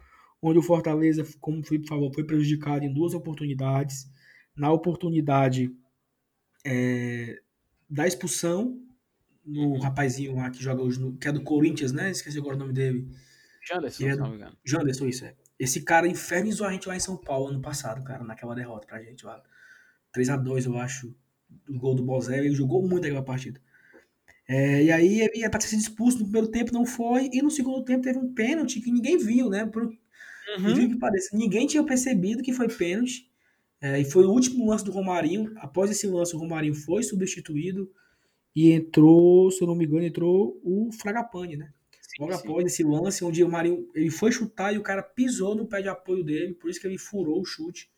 onde 0.42 0.58
o 0.58 0.64
Fortaleza, 0.64 1.24
como 1.40 1.60
o 1.60 1.64
Felipe 1.64 1.88
falou, 1.88 2.12
foi 2.12 2.24
prejudicado 2.24 2.86
em 2.86 2.94
duas 2.94 3.14
oportunidades. 3.14 4.10
Na 4.56 4.72
oportunidade 4.72 5.70
é, 6.66 7.40
da 7.90 8.08
expulsão 8.08 8.82
no 9.46 9.80
rapazinho 9.80 10.36
lá 10.36 10.50
que 10.50 10.62
joga 10.62 10.82
hoje, 10.82 11.00
no, 11.00 11.18
que 11.18 11.28
é 11.28 11.32
do 11.32 11.42
Corinthians, 11.42 11.92
né? 11.92 12.12
Esqueci 12.12 12.38
agora 12.38 12.56
o 12.56 12.60
nome 12.60 12.74
dele. 12.74 13.08
Janderson, 13.68 14.08
é, 14.08 14.12
se 14.12 14.18
não 14.18 14.30
me 14.30 14.36
engano. 14.36 14.58
Janderson, 14.64 15.08
isso 15.08 15.26
é. 15.26 15.36
Esse 15.58 15.82
cara 15.82 16.08
infernizou 16.08 16.68
a 16.68 16.72
gente 16.72 16.88
lá 16.88 16.96
em 16.96 17.00
São 17.00 17.18
Paulo 17.18 17.48
ano 17.48 17.62
passado, 17.62 18.04
cara, 18.04 18.24
naquela 18.24 18.56
derrota 18.56 18.88
pra 18.88 19.02
gente 19.02 19.26
lá. 19.26 19.42
3x2, 20.16 20.66
eu 20.66 20.78
acho, 20.78 21.14
do 21.68 21.78
gol 21.78 21.96
do 21.96 22.04
Bozé. 22.04 22.40
Ele 22.40 22.52
jogou 22.52 22.88
muito 22.88 23.06
aquela 23.06 23.24
partida. 23.24 23.60
É, 24.48 24.84
e 24.84 24.92
aí 24.92 25.22
ele 25.22 25.40
ia 25.40 25.50
para 25.50 25.60
ser 25.62 25.76
expulso 25.76 26.18
no 26.18 26.24
primeiro 26.24 26.48
tempo, 26.48 26.74
não 26.74 26.84
foi, 26.84 27.30
e 27.32 27.40
no 27.40 27.52
segundo 27.52 27.86
tempo 27.86 28.02
teve 28.02 28.18
um 28.18 28.34
pênalti 28.34 28.82
que 28.82 28.92
ninguém 28.92 29.16
viu, 29.16 29.48
né? 29.48 29.66
Por, 29.68 29.84
uhum. 29.84 30.90
que 30.90 30.98
pareça, 30.98 31.38
ninguém 31.38 31.68
tinha 31.68 31.84
percebido 31.84 32.42
que 32.42 32.52
foi 32.52 32.68
pênalti. 32.68 33.29
É, 33.82 34.00
e 34.00 34.06
foi 34.06 34.26
o 34.26 34.32
último 34.32 34.70
lance 34.70 34.84
do 34.84 34.92
Romarinho. 34.92 35.54
Após 35.58 35.90
esse 35.90 36.08
lance, 36.08 36.36
o 36.36 36.40
Romarinho 36.40 36.74
foi 36.74 37.04
substituído 37.04 37.90
e 38.56 38.72
entrou, 38.72 39.50
se 39.52 39.62
eu 39.62 39.68
não 39.68 39.76
me 39.76 39.86
engano, 39.86 40.04
entrou 40.04 40.60
o 40.64 40.92
Fragapane, 40.92 41.56
né? 41.56 41.72
Sim, 42.02 42.24
Logo 42.24 42.34
sim. 42.34 42.40
após 42.40 42.66
esse 42.66 42.84
lance, 42.84 43.24
onde 43.24 43.44
o 43.44 43.50
Marinho 43.50 43.88
ele 43.94 44.10
foi 44.10 44.32
chutar 44.32 44.74
e 44.74 44.78
o 44.78 44.84
cara 44.84 45.04
pisou 45.04 45.56
no 45.56 45.68
pé 45.68 45.82
de 45.82 45.88
apoio 45.88 46.24
dele, 46.24 46.54
por 46.56 46.70
isso 46.70 46.80
que 46.80 46.88
ele 46.88 46.98
furou 46.98 47.40
o 47.40 47.46
chute. 47.46 47.90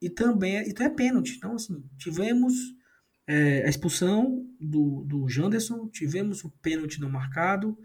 E 0.00 0.08
também, 0.08 0.62
então 0.68 0.86
é 0.86 0.90
pênalti. 0.90 1.34
Então, 1.36 1.54
assim, 1.54 1.82
tivemos 1.98 2.54
é, 3.26 3.64
a 3.66 3.68
expulsão 3.68 4.46
do, 4.60 5.04
do 5.04 5.28
Janderson, 5.28 5.88
tivemos 5.88 6.44
o 6.44 6.50
pênalti 6.50 7.00
não 7.00 7.10
marcado 7.10 7.76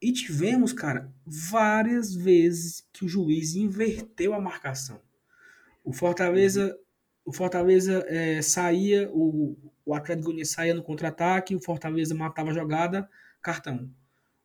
e 0.00 0.12
tivemos, 0.12 0.72
cara, 0.72 1.12
várias 1.24 2.14
vezes 2.14 2.86
que 2.92 3.04
o 3.04 3.08
juiz 3.08 3.54
inverteu 3.54 4.34
a 4.34 4.40
marcação. 4.40 5.00
O 5.84 5.92
Fortaleza, 5.92 6.76
o 7.24 7.32
Fortaleza 7.32 8.04
é, 8.08 8.42
saía, 8.42 9.08
o, 9.12 9.56
o 9.84 9.94
Atlético 9.94 10.26
Goianiense 10.26 10.52
saía 10.52 10.74
no 10.74 10.82
contra-ataque, 10.82 11.54
o 11.54 11.60
Fortaleza 11.60 12.14
matava 12.14 12.50
a 12.50 12.54
jogada, 12.54 13.08
cartão. 13.40 13.88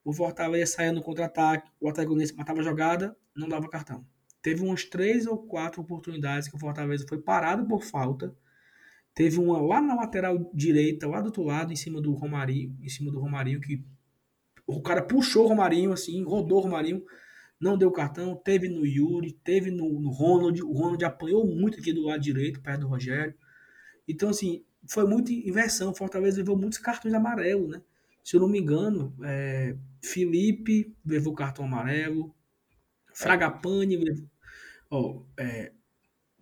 O 0.03 0.13
Fortaleza 0.13 0.73
saía 0.73 0.91
no 0.91 1.01
contra-ataque, 1.01 1.71
o 1.79 1.89
Atlético 1.89 2.13
Goianiense 2.13 2.35
matava 2.35 2.59
a 2.59 2.63
jogada, 2.63 3.17
não 3.35 3.47
dava 3.47 3.69
cartão. 3.69 4.05
Teve 4.41 4.61
umas 4.63 4.83
três 4.83 5.25
ou 5.25 5.37
quatro 5.37 5.81
oportunidades 5.81 6.47
que 6.47 6.55
o 6.55 6.59
Fortaleza 6.59 7.05
foi 7.07 7.19
parado 7.21 7.65
por 7.65 7.83
falta 7.83 8.35
Teve 9.19 9.37
uma 9.37 9.61
lá 9.61 9.81
na 9.81 9.95
lateral 9.95 10.49
direita, 10.53 11.05
lá 11.05 11.19
do 11.19 11.25
outro 11.25 11.43
lado, 11.43 11.73
em 11.73 11.75
cima 11.75 11.99
do 11.99 12.13
Romarinho, 12.13 12.77
em 12.81 12.87
cima 12.87 13.11
do 13.11 13.19
Romarinho, 13.19 13.59
que 13.59 13.83
o 14.65 14.81
cara 14.81 15.01
puxou 15.01 15.43
o 15.43 15.47
Romarinho, 15.49 15.91
assim, 15.91 16.23
rodou 16.23 16.59
o 16.59 16.61
Romarinho, 16.61 17.03
não 17.59 17.77
deu 17.77 17.91
cartão. 17.91 18.35
Teve 18.35 18.69
no 18.69 18.85
Yuri, 18.85 19.31
teve 19.31 19.71
no, 19.71 19.99
no 19.99 20.09
Ronald. 20.09 20.61
O 20.63 20.71
Ronald 20.71 21.03
apanhou 21.03 21.45
muito 21.45 21.79
aqui 21.79 21.91
do 21.91 22.03
lado 22.03 22.21
direito, 22.21 22.61
perto 22.61 22.81
do 22.81 22.87
Rogério. 22.87 23.35
Então, 24.07 24.29
assim, 24.29 24.63
foi 24.87 25.05
muita 25.05 25.31
inversão. 25.31 25.93
Fortaleza 25.93 26.37
levou 26.37 26.57
muitos 26.57 26.79
cartões 26.79 27.13
amarelos, 27.13 27.69
né? 27.69 27.81
Se 28.23 28.35
eu 28.35 28.41
não 28.41 28.47
me 28.47 28.59
engano, 28.59 29.15
é, 29.23 29.75
Felipe 30.03 30.95
levou 31.05 31.33
cartão 31.33 31.65
amarelo, 31.65 32.33
Fragapane 33.13 33.97
levou. 33.97 35.27
É, 35.37 35.71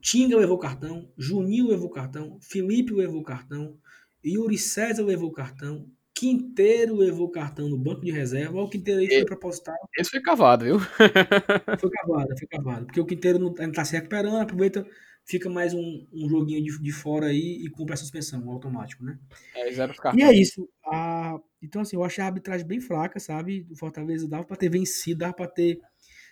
Tinga 0.01 0.37
levou 0.37 0.57
cartão, 0.57 1.11
Juninho 1.17 1.67
levou 1.67 1.89
cartão, 1.89 2.37
Felipe 2.41 2.93
levou 2.93 3.23
cartão, 3.23 3.77
Yuri 4.25 4.57
César 4.57 5.03
levou 5.03 5.31
cartão, 5.31 5.89
Quinteiro 6.19 6.95
levou 6.95 7.29
cartão 7.29 7.69
no 7.69 7.77
banco 7.77 8.01
de 8.01 8.11
reserva. 8.11 8.61
O 8.61 8.69
Quinteiro 8.69 9.01
aí 9.01 9.07
foi 9.07 9.25
proposital. 9.25 9.75
Esse 9.97 10.11
foi 10.11 10.21
cavado, 10.21 10.65
viu? 10.65 10.79
foi 11.79 11.89
cavado, 11.91 12.37
foi 12.37 12.47
cavado. 12.47 12.85
Porque 12.85 12.99
o 12.99 13.05
Quinteiro 13.05 13.37
não, 13.37 13.53
não 13.53 13.71
tá 13.71 13.85
se 13.85 13.93
recuperando, 13.93 14.37
aproveita 14.37 14.85
fica 15.27 15.49
mais 15.49 15.73
um, 15.73 16.07
um 16.13 16.29
joguinho 16.29 16.63
de, 16.63 16.81
de 16.81 16.91
fora 16.91 17.27
aí 17.27 17.61
e 17.61 17.69
cumpre 17.69 17.93
a 17.93 17.97
suspensão 17.97 18.49
automático, 18.49 19.03
né? 19.03 19.19
É, 19.53 19.71
zero 19.73 19.93
E 20.15 20.23
é 20.23 20.33
isso. 20.33 20.67
A... 20.85 21.37
Então, 21.61 21.81
assim, 21.81 21.97
eu 21.97 22.03
achei 22.03 22.23
a 22.23 22.27
arbitragem 22.27 22.65
bem 22.65 22.79
fraca, 22.79 23.19
sabe? 23.19 23.67
O 23.69 23.75
Fortaleza 23.75 24.27
dava 24.27 24.45
para 24.45 24.55
ter 24.55 24.69
vencido, 24.69 25.19
dava 25.19 25.33
para 25.33 25.47
ter 25.47 25.79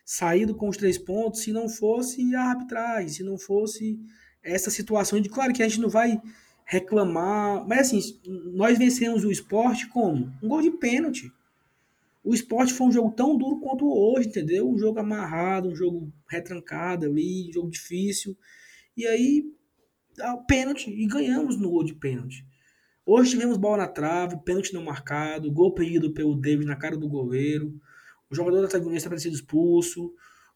saído 0.05 0.55
com 0.55 0.69
os 0.69 0.77
três 0.77 0.97
pontos 0.97 1.41
se 1.41 1.51
não 1.51 1.67
fosse 1.67 2.33
a 2.35 2.43
arbitragem, 2.51 3.09
se 3.09 3.23
não 3.23 3.37
fosse 3.37 3.99
essa 4.41 4.69
situação 4.69 5.19
de, 5.19 5.27
claro 5.27 5.51
que 5.51 5.61
a 5.61 5.67
gente 5.67 5.81
não 5.81 5.89
vai 5.89 6.21
reclamar, 6.65 7.65
mas 7.67 7.87
assim, 7.87 8.19
nós 8.53 8.77
vencemos 8.77 9.23
o 9.23 9.31
esporte 9.31 9.87
como? 9.87 10.33
Um 10.41 10.47
gol 10.47 10.61
de 10.61 10.71
pênalti. 10.71 11.31
O 12.23 12.33
esporte 12.33 12.73
foi 12.73 12.87
um 12.87 12.91
jogo 12.91 13.11
tão 13.11 13.37
duro 13.37 13.59
quanto 13.59 13.87
hoje, 13.87 14.29
entendeu? 14.29 14.67
Um 14.67 14.77
jogo 14.77 14.99
amarrado, 14.99 15.69
um 15.69 15.75
jogo 15.75 16.11
retrancado 16.27 17.05
ali, 17.05 17.47
um 17.49 17.53
jogo 17.53 17.69
difícil. 17.69 18.35
E 18.97 19.05
aí, 19.05 19.45
o 20.33 20.43
pênalti, 20.45 20.89
e 20.89 21.05
ganhamos 21.05 21.55
no 21.55 21.69
gol 21.69 21.83
de 21.83 21.93
pênalti. 21.93 22.43
Hoje 23.05 23.29
tivemos 23.29 23.57
bola 23.57 23.77
na 23.77 23.87
trave, 23.87 24.37
pênalti 24.37 24.73
não 24.73 24.83
marcado, 24.83 25.51
gol 25.51 25.75
perdido 25.75 26.11
pelo 26.11 26.35
David 26.35 26.65
na 26.65 26.75
cara 26.75 26.97
do 26.97 27.07
goleiro, 27.07 27.79
o 28.31 28.35
jogador 28.35 28.61
da 28.61 28.65
antagonista 28.65 29.07
ter 29.11 29.19
sido 29.19 29.35
expulso, 29.35 30.07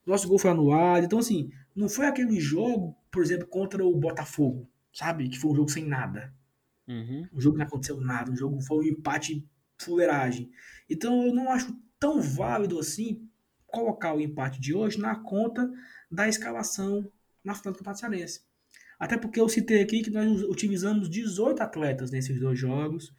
o 0.04 0.10
nosso 0.10 0.28
gol 0.28 0.39
foi 0.39 0.50
anulado. 0.50 1.06
Então, 1.06 1.19
assim, 1.19 1.52
não 1.76 1.88
foi 1.88 2.08
aquele 2.08 2.39
jogo, 2.39 2.95
por 3.12 3.22
exemplo, 3.22 3.45
contra 3.45 3.86
o 3.86 3.95
Botafogo, 3.95 4.67
sabe? 4.93 5.30
Que 5.30 5.39
foi 5.39 5.52
um 5.52 5.56
jogo 5.56 5.69
sem 5.69 5.86
nada. 5.86 6.34
Uhum. 6.88 7.28
Um 7.34 7.39
jogo 7.39 7.56
que 7.56 7.60
não 7.60 7.67
aconteceu 7.67 8.02
nada, 8.02 8.32
um 8.32 8.36
jogo 8.36 8.62
foi 8.62 8.78
um 8.78 8.89
empate 8.89 9.47
fuleiragem. 9.78 10.52
Então, 10.89 11.25
eu 11.28 11.34
não 11.34 11.52
acho 11.52 11.75
tão 11.99 12.21
válido 12.21 12.80
assim 12.80 13.28
colocar 13.67 14.15
o 14.15 14.21
empate 14.21 14.60
de 14.60 14.73
hoje 14.73 14.99
na 14.99 15.15
conta 15.15 15.71
da 16.12 16.28
escalação 16.28 17.12
na 17.43 17.54
final 17.54 17.73
do 17.73 17.78
Campeonato 17.78 17.99
Cearense. 17.99 18.41
Até 18.99 19.17
porque 19.17 19.39
eu 19.39 19.47
citei 19.47 19.82
aqui 19.82 20.02
que 20.02 20.10
nós 20.10 20.41
utilizamos 20.43 21.10
18 21.10 21.62
atletas 21.62 22.12
nesses 22.12 22.39
dois 22.39 22.60
jogos. 22.60 23.13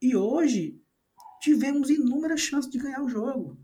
E 0.00 0.16
hoje 0.16 0.80
tivemos 1.40 1.90
inúmeras 1.90 2.40
chances 2.40 2.70
de 2.70 2.78
ganhar 2.78 3.02
o 3.02 3.08
jogo. 3.08 3.58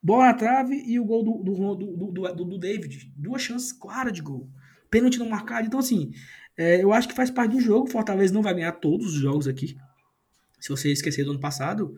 Bola 0.00 0.26
na 0.26 0.34
trave 0.34 0.76
e 0.86 1.00
o 1.00 1.04
gol 1.04 1.24
do, 1.24 1.42
do, 1.42 1.74
do, 1.74 2.32
do, 2.32 2.44
do 2.44 2.58
David. 2.58 3.12
Duas 3.16 3.42
chances 3.42 3.72
claras 3.72 4.12
de 4.12 4.22
gol. 4.22 4.48
Pênalti 4.90 5.18
não 5.18 5.28
marcado. 5.28 5.66
Então, 5.66 5.80
assim, 5.80 6.12
é, 6.56 6.82
eu 6.82 6.92
acho 6.92 7.08
que 7.08 7.14
faz 7.14 7.30
parte 7.30 7.52
do 7.52 7.60
jogo. 7.60 7.90
Fortaleza 7.90 8.32
não 8.32 8.42
vai 8.42 8.54
ganhar 8.54 8.72
todos 8.72 9.06
os 9.06 9.20
jogos 9.20 9.46
aqui. 9.46 9.76
Se 10.60 10.68
você 10.68 10.90
esquecer 10.90 11.24
do 11.24 11.30
ano 11.30 11.40
passado, 11.40 11.94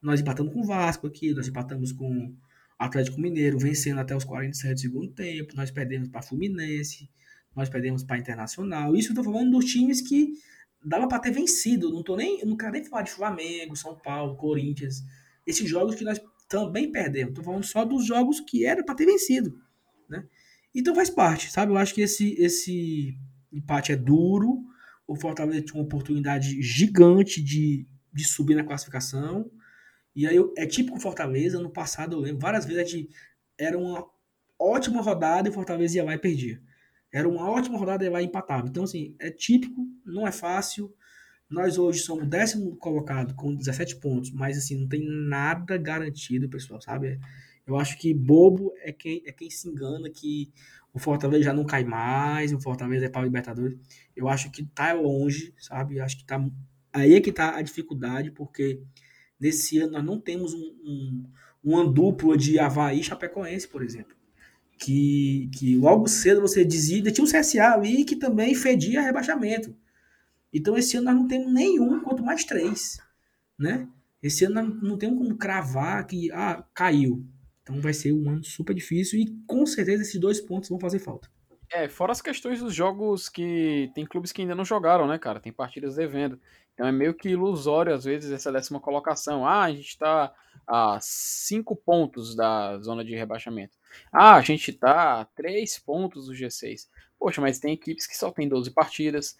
nós 0.00 0.20
empatamos 0.20 0.52
com 0.52 0.60
o 0.60 0.64
Vasco 0.64 1.06
aqui, 1.06 1.32
nós 1.34 1.48
empatamos 1.48 1.92
com 1.92 2.34
Atlético 2.78 3.20
Mineiro 3.20 3.58
vencendo 3.58 3.98
até 3.98 4.16
os 4.16 4.24
47 4.24 4.74
do 4.74 4.80
segundo 4.80 5.12
tempo, 5.12 5.56
nós 5.56 5.70
perdemos 5.70 6.08
para 6.08 6.22
Fluminense, 6.22 7.10
nós 7.54 7.68
perdemos 7.68 8.04
para 8.04 8.18
Internacional. 8.18 8.94
Isso 8.94 9.10
eu 9.10 9.16
tô 9.16 9.24
falando 9.24 9.50
dos 9.50 9.64
times 9.64 10.00
que 10.00 10.32
dava 10.84 11.08
para 11.08 11.18
ter 11.18 11.32
vencido. 11.32 11.92
Não 11.92 12.02
tô 12.02 12.16
nem, 12.16 12.44
não 12.44 12.56
quero 12.56 12.72
nem 12.72 12.84
falar 12.84 13.02
de 13.02 13.10
Flamengo, 13.10 13.76
São 13.76 13.96
Paulo, 13.96 14.36
Corinthians, 14.36 15.02
esses 15.46 15.68
jogos 15.68 15.96
que 15.96 16.04
nós 16.04 16.20
também 16.48 16.90
perdemos. 16.90 17.34
Tô 17.34 17.42
falando 17.42 17.64
só 17.64 17.84
dos 17.84 18.06
jogos 18.06 18.40
que 18.40 18.64
era 18.64 18.84
para 18.84 18.94
ter 18.94 19.06
vencido, 19.06 19.60
né? 20.08 20.24
Então 20.78 20.94
faz 20.94 21.10
parte, 21.10 21.50
sabe? 21.50 21.72
Eu 21.72 21.76
acho 21.76 21.94
que 21.94 22.02
esse 22.02 22.34
esse 22.34 23.18
empate 23.52 23.92
é 23.92 23.96
duro. 23.96 24.64
O 25.06 25.16
Fortaleza 25.16 25.62
tinha 25.62 25.76
uma 25.76 25.84
oportunidade 25.84 26.60
gigante 26.62 27.42
de, 27.42 27.86
de 28.12 28.24
subir 28.24 28.54
na 28.54 28.64
classificação 28.64 29.50
e 30.18 30.26
aí 30.26 30.36
é 30.56 30.66
típico 30.66 30.98
Fortaleza, 30.98 31.60
no 31.60 31.70
passado 31.70 32.16
eu 32.16 32.18
lembro, 32.18 32.40
várias 32.40 32.64
vezes 32.64 32.90
gente 32.90 33.08
era 33.56 33.78
uma 33.78 34.04
ótima 34.58 35.00
rodada 35.00 35.46
e 35.46 35.50
o 35.52 35.54
Fortaleza 35.54 35.96
ia 35.96 36.02
lá 36.02 36.12
e 36.12 36.18
perdia. 36.18 36.60
Era 37.12 37.28
uma 37.28 37.48
ótima 37.48 37.78
rodada 37.78 38.02
e 38.02 38.06
ia 38.06 38.10
lá 38.10 38.20
e 38.20 38.24
empatava. 38.24 38.66
Então, 38.66 38.82
assim, 38.82 39.14
é 39.20 39.30
típico, 39.30 39.86
não 40.04 40.26
é 40.26 40.32
fácil. 40.32 40.92
Nós 41.48 41.78
hoje 41.78 42.00
somos 42.00 42.28
décimo 42.28 42.76
colocado 42.78 43.32
com 43.36 43.54
17 43.54 44.00
pontos, 44.00 44.32
mas 44.32 44.58
assim, 44.58 44.80
não 44.80 44.88
tem 44.88 45.06
nada 45.08 45.76
garantido, 45.78 46.48
pessoal, 46.48 46.80
sabe? 46.80 47.20
Eu 47.68 47.76
acho 47.78 47.98
que 47.98 48.12
bobo 48.14 48.72
é 48.82 48.90
quem, 48.90 49.22
é 49.26 49.32
quem 49.32 49.50
se 49.50 49.68
engana 49.68 50.10
que 50.10 50.50
o 50.92 50.98
Fortaleza 50.98 51.44
já 51.44 51.52
não 51.52 51.64
cai 51.64 51.84
mais, 51.84 52.52
o 52.52 52.60
Fortaleza 52.60 53.06
é 53.06 53.08
para 53.08 53.20
o 53.20 53.24
Libertadores. 53.24 53.78
Eu 54.16 54.28
acho 54.28 54.50
que 54.50 54.64
tá 54.64 54.92
longe, 54.92 55.54
sabe? 55.58 55.98
Eu 55.98 56.04
acho 56.04 56.16
que 56.16 56.24
tá. 56.24 56.44
Aí 56.92 57.14
é 57.14 57.20
que 57.20 57.30
tá 57.30 57.56
a 57.56 57.62
dificuldade, 57.62 58.30
porque 58.30 58.82
Nesse 59.38 59.78
ano 59.78 59.92
nós 59.92 60.04
não 60.04 60.20
temos 60.20 60.52
um, 60.52 60.74
um, 60.84 61.24
uma 61.62 61.86
dupla 61.88 62.36
de 62.36 62.58
Havaí 62.58 63.00
e 63.00 63.04
Chapecoense, 63.04 63.68
por 63.68 63.82
exemplo. 63.82 64.16
Que, 64.76 65.48
que 65.54 65.76
logo 65.76 66.06
cedo 66.08 66.40
você 66.40 66.64
dizia, 66.64 67.02
tinha 67.10 67.24
um 67.24 67.30
CSA 67.30 67.72
ali 67.72 68.04
que 68.04 68.16
também 68.16 68.54
fedia 68.54 69.00
rebaixamento. 69.00 69.74
Então 70.52 70.76
esse 70.76 70.96
ano 70.96 71.06
nós 71.06 71.14
não 71.14 71.28
temos 71.28 71.52
nenhum, 71.52 72.00
quanto 72.00 72.22
mais 72.22 72.44
três. 72.44 72.98
Né? 73.58 73.88
Esse 74.22 74.44
ano 74.44 74.78
não 74.82 74.96
temos 74.96 75.18
como 75.18 75.36
cravar 75.36 76.06
que 76.06 76.30
ah, 76.32 76.64
caiu. 76.74 77.24
Então 77.68 77.82
vai 77.82 77.92
ser 77.92 78.12
um 78.12 78.30
ano 78.30 78.42
super 78.42 78.74
difícil 78.74 79.20
e 79.20 79.26
com 79.46 79.66
certeza 79.66 80.02
esses 80.02 80.18
dois 80.18 80.40
pontos 80.40 80.70
vão 80.70 80.80
fazer 80.80 80.98
falta. 80.98 81.28
É, 81.70 81.86
fora 81.86 82.12
as 82.12 82.22
questões 82.22 82.60
dos 82.60 82.74
jogos 82.74 83.28
que 83.28 83.90
tem 83.94 84.06
clubes 84.06 84.32
que 84.32 84.40
ainda 84.40 84.54
não 84.54 84.64
jogaram, 84.64 85.06
né, 85.06 85.18
cara? 85.18 85.38
Tem 85.38 85.52
partidas 85.52 85.96
devendo. 85.96 86.40
Então 86.72 86.86
é 86.86 86.92
meio 86.92 87.12
que 87.12 87.28
ilusório, 87.28 87.94
às 87.94 88.04
vezes, 88.04 88.32
essa 88.32 88.50
décima 88.50 88.80
colocação. 88.80 89.46
Ah, 89.46 89.64
a 89.64 89.70
gente 89.70 89.88
está 89.88 90.32
a 90.66 90.98
cinco 91.02 91.76
pontos 91.76 92.34
da 92.34 92.78
zona 92.78 93.04
de 93.04 93.14
rebaixamento. 93.14 93.76
Ah, 94.10 94.36
a 94.36 94.40
gente 94.40 94.70
está 94.70 95.20
a 95.20 95.24
três 95.26 95.78
pontos 95.78 96.26
do 96.26 96.32
G6. 96.32 96.88
Poxa, 97.18 97.42
mas 97.42 97.58
tem 97.58 97.74
equipes 97.74 98.06
que 98.06 98.16
só 98.16 98.30
tem 98.30 98.48
12 98.48 98.70
partidas. 98.70 99.36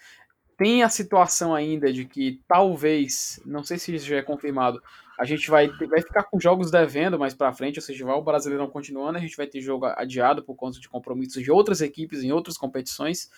Tem 0.59 0.83
a 0.83 0.91
situação 0.91 1.55
ainda 1.55 1.91
de 1.91 2.05
que 2.05 2.43
talvez, 2.47 3.41
não 3.47 3.63
sei 3.63 3.79
se 3.79 3.95
isso 3.95 4.07
já 4.07 4.17
é 4.17 4.23
confirmado, 4.23 4.83
a 5.19 5.25
gente 5.25 5.51
vai, 5.51 5.69
vai 5.69 6.01
ficar 6.01 6.23
com 6.23 6.39
jogos 6.39 6.71
devendo 6.71 7.19
mais 7.19 7.35
para 7.35 7.53
frente, 7.53 7.79
ou 7.79 7.83
seja, 7.83 8.05
vai 8.05 8.15
o 8.15 8.23
Brasileirão 8.23 8.71
continuando, 8.71 9.19
a 9.19 9.21
gente 9.21 9.37
vai 9.37 9.47
ter 9.47 9.61
jogo 9.61 9.87
adiado 9.87 10.45
por 10.45 10.55
conta 10.55 10.79
de 10.79 10.89
compromissos 10.89 11.43
de 11.43 11.51
outras 11.51 11.81
equipes 11.81 12.23
em 12.23 12.31
outras 12.31 12.57
competições. 12.57 13.29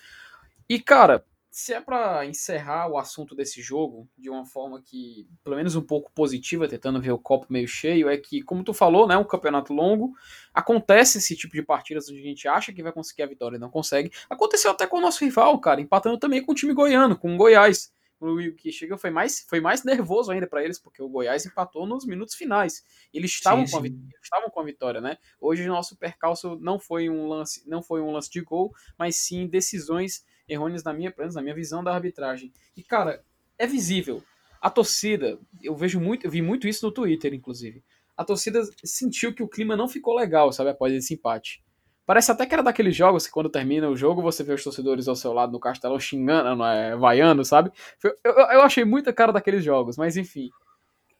E, 0.69 0.79
cara, 0.79 1.25
se 1.49 1.73
é 1.73 1.81
para 1.81 2.23
encerrar 2.25 2.87
o 2.87 2.97
assunto 2.97 3.35
desse 3.35 3.61
jogo 3.61 4.07
de 4.15 4.29
uma 4.29 4.45
forma 4.45 4.79
que, 4.79 5.27
pelo 5.43 5.55
menos 5.55 5.75
um 5.75 5.81
pouco 5.81 6.11
positiva, 6.13 6.67
tentando 6.67 7.01
ver 7.01 7.11
o 7.11 7.19
copo 7.19 7.47
meio 7.49 7.67
cheio, 7.67 8.07
é 8.07 8.15
que, 8.15 8.43
como 8.43 8.63
tu 8.63 8.73
falou, 8.73 9.07
né, 9.07 9.17
um 9.17 9.23
campeonato 9.23 9.73
longo, 9.73 10.13
acontece 10.53 11.17
esse 11.17 11.35
tipo 11.35 11.53
de 11.53 11.63
partidas 11.63 12.07
onde 12.09 12.19
a 12.19 12.23
gente 12.23 12.47
acha 12.47 12.71
que 12.71 12.83
vai 12.83 12.93
conseguir 12.93 13.23
a 13.23 13.27
vitória 13.27 13.57
e 13.57 13.59
não 13.59 13.71
consegue. 13.71 14.11
Aconteceu 14.29 14.69
até 14.69 14.85
com 14.85 14.97
o 14.97 15.01
nosso 15.01 15.25
rival, 15.25 15.59
cara, 15.59 15.81
empatando 15.81 16.19
também 16.19 16.45
com 16.45 16.51
o 16.51 16.55
time 16.55 16.73
goiano, 16.73 17.17
com 17.17 17.33
o 17.33 17.37
Goiás 17.37 17.91
o 18.21 18.55
que 18.55 18.71
chegou 18.71 18.97
foi 18.97 19.09
mais, 19.09 19.45
foi 19.49 19.59
mais 19.59 19.83
nervoso 19.83 20.31
ainda 20.31 20.45
para 20.45 20.63
eles, 20.63 20.77
porque 20.77 21.01
o 21.01 21.09
Goiás 21.09 21.45
empatou 21.45 21.87
nos 21.87 22.05
minutos 22.05 22.35
finais. 22.35 22.85
Eles 23.13 23.31
estavam, 23.31 23.65
sim, 23.65 23.71
com, 23.71 23.79
a, 23.79 23.87
estavam 24.21 24.49
com 24.49 24.59
a 24.59 24.63
vitória, 24.63 25.01
né? 25.01 25.17
Hoje 25.39 25.63
o 25.63 25.67
nosso 25.67 25.97
percalço 25.97 26.57
não 26.61 26.79
foi 26.79 27.09
um 27.09 27.27
lance, 27.27 27.67
não 27.67 27.81
foi 27.81 28.01
um 28.01 28.11
lance 28.11 28.29
de 28.29 28.41
gol, 28.41 28.73
mas 28.97 29.15
sim 29.15 29.47
decisões 29.47 30.23
errôneas 30.47 30.83
na 30.83 30.93
minha, 30.93 31.13
na 31.33 31.41
minha 31.41 31.55
visão 31.55 31.83
da 31.83 31.93
arbitragem. 31.93 32.53
E 32.75 32.83
cara, 32.83 33.23
é 33.57 33.65
visível. 33.65 34.23
A 34.61 34.69
torcida, 34.69 35.39
eu 35.61 35.75
vejo 35.75 35.99
muito, 35.99 36.25
eu 36.25 36.31
vi 36.31 36.41
muito 36.41 36.67
isso 36.67 36.85
no 36.85 36.91
Twitter, 36.91 37.33
inclusive. 37.33 37.83
A 38.15 38.23
torcida 38.23 38.61
sentiu 38.83 39.33
que 39.33 39.41
o 39.41 39.47
clima 39.47 39.75
não 39.75 39.87
ficou 39.87 40.15
legal, 40.15 40.53
sabe, 40.53 40.69
após 40.69 40.93
esse 40.93 41.15
empate. 41.15 41.63
Parece 42.05 42.31
até 42.31 42.45
que 42.45 42.53
era 42.53 42.63
daqueles 42.63 42.95
jogos 42.95 43.25
que 43.25 43.31
quando 43.31 43.49
termina 43.49 43.89
o 43.89 43.95
jogo 43.95 44.21
você 44.21 44.43
vê 44.43 44.53
os 44.53 44.63
torcedores 44.63 45.07
ao 45.07 45.15
seu 45.15 45.31
lado 45.33 45.51
no 45.51 45.59
castelo 45.59 45.99
xingando, 45.99 46.55
não 46.55 46.65
é, 46.65 46.95
vaiando, 46.95 47.45
sabe? 47.45 47.71
Eu, 48.03 48.15
eu, 48.23 48.33
eu 48.33 48.61
achei 48.61 48.83
muita 48.83 49.13
cara 49.13 49.31
daqueles 49.31 49.63
jogos, 49.63 49.97
mas 49.97 50.17
enfim. 50.17 50.49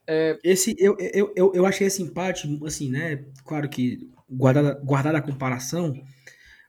É... 0.06 0.38
Esse, 0.42 0.74
eu, 0.78 0.96
eu, 0.98 1.32
eu, 1.36 1.52
eu 1.54 1.66
achei 1.66 1.86
esse 1.86 2.02
empate, 2.02 2.48
assim, 2.66 2.90
né? 2.90 3.24
Claro 3.44 3.68
que 3.68 4.10
guardada, 4.28 4.80
guardada 4.82 5.18
a 5.18 5.22
comparação, 5.22 5.94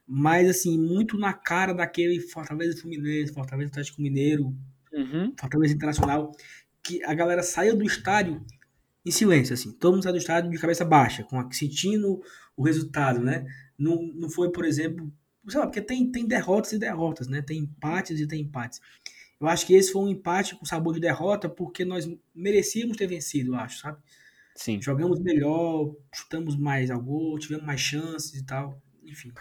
mas 0.07 0.49
assim, 0.49 0.78
muito 0.78 1.18
na 1.18 1.34
cara 1.34 1.74
daquele 1.74 2.20
Fortaleza 2.20 2.80
Fluminense, 2.80 3.34
Fortaleza 3.34 3.70
Atlético 3.70 4.01
Mineiro, 4.01 4.55
uhum. 4.93 5.34
Fortaleza 5.39 5.74
Internacional, 5.74 6.32
que 6.84 7.03
a 7.03 7.14
galera 7.14 7.41
saiu 7.41 7.76
do 7.76 7.86
estádio 7.86 8.45
em 9.05 9.11
silêncio, 9.11 9.53
assim. 9.53 9.72
Todo 9.72 9.93
mundo 9.93 10.03
saiu 10.03 10.14
do 10.14 10.20
estádio 10.20 10.51
de 10.51 10.59
cabeça 10.59 10.86
baixa, 10.86 11.24
com 11.24 11.51
sentindo 11.51 12.22
o 12.55 12.64
resultado, 12.64 13.20
né? 13.20 13.45
Não, 13.78 14.01
não 14.13 14.30
foi, 14.30 14.51
por 14.51 14.65
exemplo, 14.65 15.11
sei 15.47 15.59
lá, 15.59 15.65
porque 15.65 15.82
tem, 15.82 16.11
tem 16.11 16.26
derrotas 16.26 16.71
e 16.74 16.80
derrotas, 16.80 17.28
né? 17.28 17.41
Tem 17.41 17.59
empates 17.59 18.19
e 18.19 18.28
tem 18.28 18.41
empates. 18.41 18.80
Eu 19.39 19.47
acho 19.47 19.65
que 19.65 19.74
esse 19.74 19.91
foi 19.91 20.01
um 20.03 20.07
empate 20.07 20.55
com 20.55 20.65
sabor 20.65 20.93
de 20.93 20.99
derrota 20.99 21.49
porque 21.49 21.84
nós 21.84 22.09
merecíamos 22.34 22.95
ter 22.95 23.07
vencido, 23.07 23.51
eu 23.51 23.55
acho, 23.55 23.80
sabe? 23.80 23.97
Sim. 24.55 24.82
Jogamos 24.82 25.19
melhor, 25.19 25.93
chutamos 26.13 26.55
mais 26.55 26.91
ao 26.91 27.01
gol, 27.01 27.38
tivemos 27.39 27.65
mais 27.65 27.82
chances 27.82 28.39
e 28.39 28.45
tal, 28.45 28.82
enfim. 29.03 29.32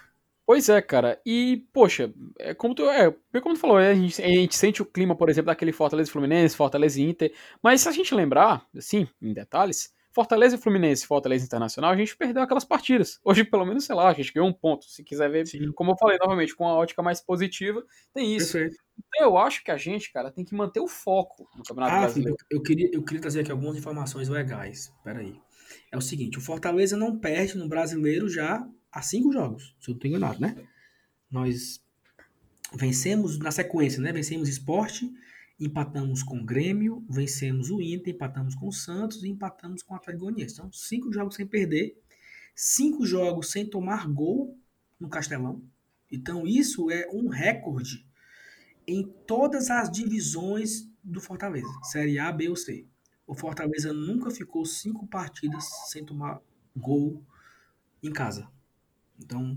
Pois 0.44 0.68
é, 0.68 0.82
cara. 0.82 1.20
E, 1.24 1.66
poxa, 1.72 2.12
é 2.38 2.52
como 2.52 2.74
tu, 2.74 2.82
é, 2.90 3.10
como 3.40 3.54
tu 3.54 3.60
falou, 3.60 3.76
a 3.76 3.94
gente, 3.94 4.20
a 4.20 4.26
gente 4.26 4.56
sente 4.56 4.82
o 4.82 4.86
clima, 4.86 5.14
por 5.14 5.30
exemplo, 5.30 5.46
daquele 5.46 5.72
Fortaleza 5.72 6.10
Fluminense, 6.10 6.56
Fortaleza 6.56 7.00
Inter. 7.00 7.32
Mas 7.62 7.82
se 7.82 7.88
a 7.88 7.92
gente 7.92 8.14
lembrar, 8.14 8.66
assim, 8.76 9.06
em 9.20 9.32
detalhes, 9.32 9.94
Fortaleza 10.12 10.56
e 10.56 10.58
Fluminense, 10.58 11.06
Fortaleza 11.06 11.44
Internacional, 11.44 11.90
a 11.90 11.96
gente 11.96 12.16
perdeu 12.16 12.42
aquelas 12.42 12.64
partidas. 12.64 13.18
Hoje, 13.24 13.44
pelo 13.44 13.64
menos, 13.64 13.84
sei 13.84 13.94
lá, 13.94 14.08
a 14.08 14.12
gente 14.12 14.32
ganhou 14.32 14.48
um 14.48 14.52
ponto. 14.52 14.84
Se 14.84 15.02
quiser 15.02 15.30
ver, 15.30 15.46
Sim. 15.46 15.72
como 15.72 15.92
eu 15.92 15.96
falei 15.96 16.18
novamente, 16.18 16.54
com 16.54 16.68
a 16.68 16.74
ótica 16.74 17.02
mais 17.02 17.20
positiva, 17.20 17.84
tem 18.12 18.36
isso. 18.36 18.52
Perfeito. 18.52 18.82
Então 18.98 19.26
eu 19.26 19.38
acho 19.38 19.64
que 19.64 19.70
a 19.70 19.76
gente, 19.76 20.12
cara, 20.12 20.30
tem 20.30 20.44
que 20.44 20.54
manter 20.54 20.80
o 20.80 20.86
foco 20.86 21.48
no 21.56 21.64
Campeonato 21.64 21.94
ah, 21.94 22.00
Brasileiro. 22.00 22.36
Eu, 22.50 22.58
eu, 22.58 22.62
queria, 22.62 22.90
eu 22.92 23.02
queria 23.02 23.20
trazer 23.20 23.40
aqui 23.40 23.50
algumas 23.50 23.76
informações 23.76 24.28
legais. 24.28 24.92
Peraí. 25.02 25.40
É 25.90 25.96
o 25.96 26.00
seguinte, 26.02 26.38
o 26.38 26.40
Fortaleza 26.40 26.96
não 26.96 27.18
perde 27.18 27.56
no 27.56 27.68
Brasileiro 27.68 28.28
já 28.28 28.68
há 28.90 29.02
cinco 29.02 29.32
jogos, 29.32 29.74
se 29.80 29.90
eu 29.90 29.92
não 29.92 29.96
estou 29.96 30.08
enganado, 30.08 30.40
né? 30.40 30.54
Nós 31.30 31.82
vencemos 32.74 33.38
na 33.38 33.50
sequência, 33.50 34.00
né? 34.02 34.12
Vencemos 34.12 34.48
Esporte, 34.48 35.10
empatamos 35.64 36.22
com 36.22 36.38
o 36.38 36.44
Grêmio, 36.44 37.04
vencemos 37.08 37.70
o 37.70 37.80
Inter, 37.80 38.14
empatamos 38.14 38.54
com 38.54 38.68
o 38.68 38.72
Santos 38.72 39.22
e 39.22 39.28
empatamos 39.28 39.82
com 39.82 39.94
o 39.94 39.96
Atlético 39.96 40.24
Goianiense. 40.24 40.56
São 40.56 40.72
cinco 40.72 41.12
jogos 41.12 41.36
sem 41.36 41.46
perder, 41.46 41.96
cinco 42.54 43.06
jogos 43.06 43.50
sem 43.50 43.66
tomar 43.66 44.08
gol 44.08 44.58
no 44.98 45.08
Castelão. 45.08 45.62
Então 46.10 46.46
isso 46.46 46.90
é 46.90 47.08
um 47.12 47.28
recorde 47.28 48.06
em 48.86 49.04
todas 49.26 49.70
as 49.70 49.90
divisões 49.90 50.88
do 51.02 51.20
Fortaleza, 51.20 51.72
Série 51.84 52.18
A, 52.18 52.32
B 52.32 52.48
ou 52.48 52.56
C. 52.56 52.86
O 53.26 53.34
Fortaleza 53.34 53.92
nunca 53.92 54.30
ficou 54.30 54.64
cinco 54.64 55.06
partidas 55.06 55.64
sem 55.88 56.04
tomar 56.04 56.40
gol 56.76 57.22
em 58.02 58.12
casa. 58.12 58.48
Então, 59.18 59.56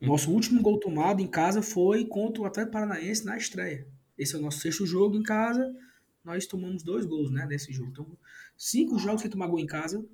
nosso 0.00 0.30
último 0.30 0.62
gol 0.62 0.78
tomado 0.78 1.20
em 1.20 1.26
casa 1.26 1.60
foi 1.60 2.04
contra 2.04 2.42
o 2.42 2.46
Atlético 2.46 2.72
Paranaense 2.72 3.24
na 3.24 3.36
estreia. 3.36 3.86
Esse 4.16 4.34
é 4.34 4.38
o 4.38 4.42
nosso 4.42 4.60
sexto 4.60 4.86
jogo 4.86 5.16
em 5.16 5.22
casa. 5.22 5.74
Nós 6.24 6.46
tomamos 6.46 6.82
dois 6.82 7.04
gols, 7.04 7.30
né, 7.30 7.46
nesse 7.46 7.72
jogo. 7.72 7.90
Então, 7.90 8.18
cinco 8.56 8.98
jogos 8.98 9.22
sem 9.22 9.30
tomar 9.30 9.46
gol 9.46 9.58
em 9.58 9.66
casa, 9.66 10.04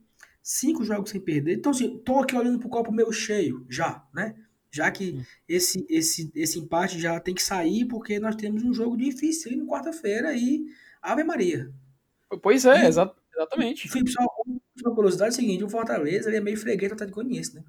cinco 0.43 0.85
jogos 0.85 1.11
sem 1.11 1.21
perder. 1.21 1.55
Então, 1.59 1.71
assim, 1.71 1.99
tô 1.99 2.19
aqui 2.19 2.35
olhando 2.35 2.59
pro 2.59 2.69
copo 2.69 2.93
meio 2.93 3.13
cheio, 3.13 3.65
já, 3.69 4.05
né? 4.13 4.35
Já 4.73 4.91
que 4.91 5.21
esse, 5.49 5.85
esse, 5.89 6.31
esse 6.35 6.59
empate 6.59 6.99
já 6.99 7.19
tem 7.19 7.35
que 7.35 7.43
sair, 7.43 7.87
porque 7.87 8.21
nós 8.21 8.37
temos 8.37 8.63
um 8.63 8.73
jogo 8.73 8.97
difícil 8.97 9.57
no 9.57 9.67
quarta-feira 9.67 10.33
e 10.35 10.65
Ave 11.03 11.25
Maria. 11.25 11.73
Pois 12.43 12.65
é, 12.65 12.85
e, 12.85 12.87
exatamente. 12.87 13.89
Felipe, 13.89 14.11
só 14.11 14.25
uma 14.85 14.95
curiosidade 14.95 15.31
é 15.31 15.33
o 15.33 15.37
seguinte: 15.37 15.65
o 15.65 15.71
Fortaleza 15.71 16.29
ele 16.29 16.37
é 16.37 16.41
meio 16.41 16.57
freguês 16.57 16.91
do 16.91 16.95
Atlético 16.95 17.17
Goianiense, 17.17 17.55
né? 17.55 17.65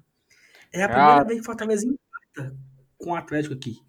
É 0.72 0.84
a 0.84 0.88
primeira 0.88 1.20
ah. 1.20 1.24
vez 1.24 1.36
que 1.38 1.42
o 1.42 1.44
Fortaleza 1.44 1.86
empata 1.86 2.56
com 2.96 3.10
o 3.10 3.14
Atlético 3.14 3.54
aqui. 3.54 3.80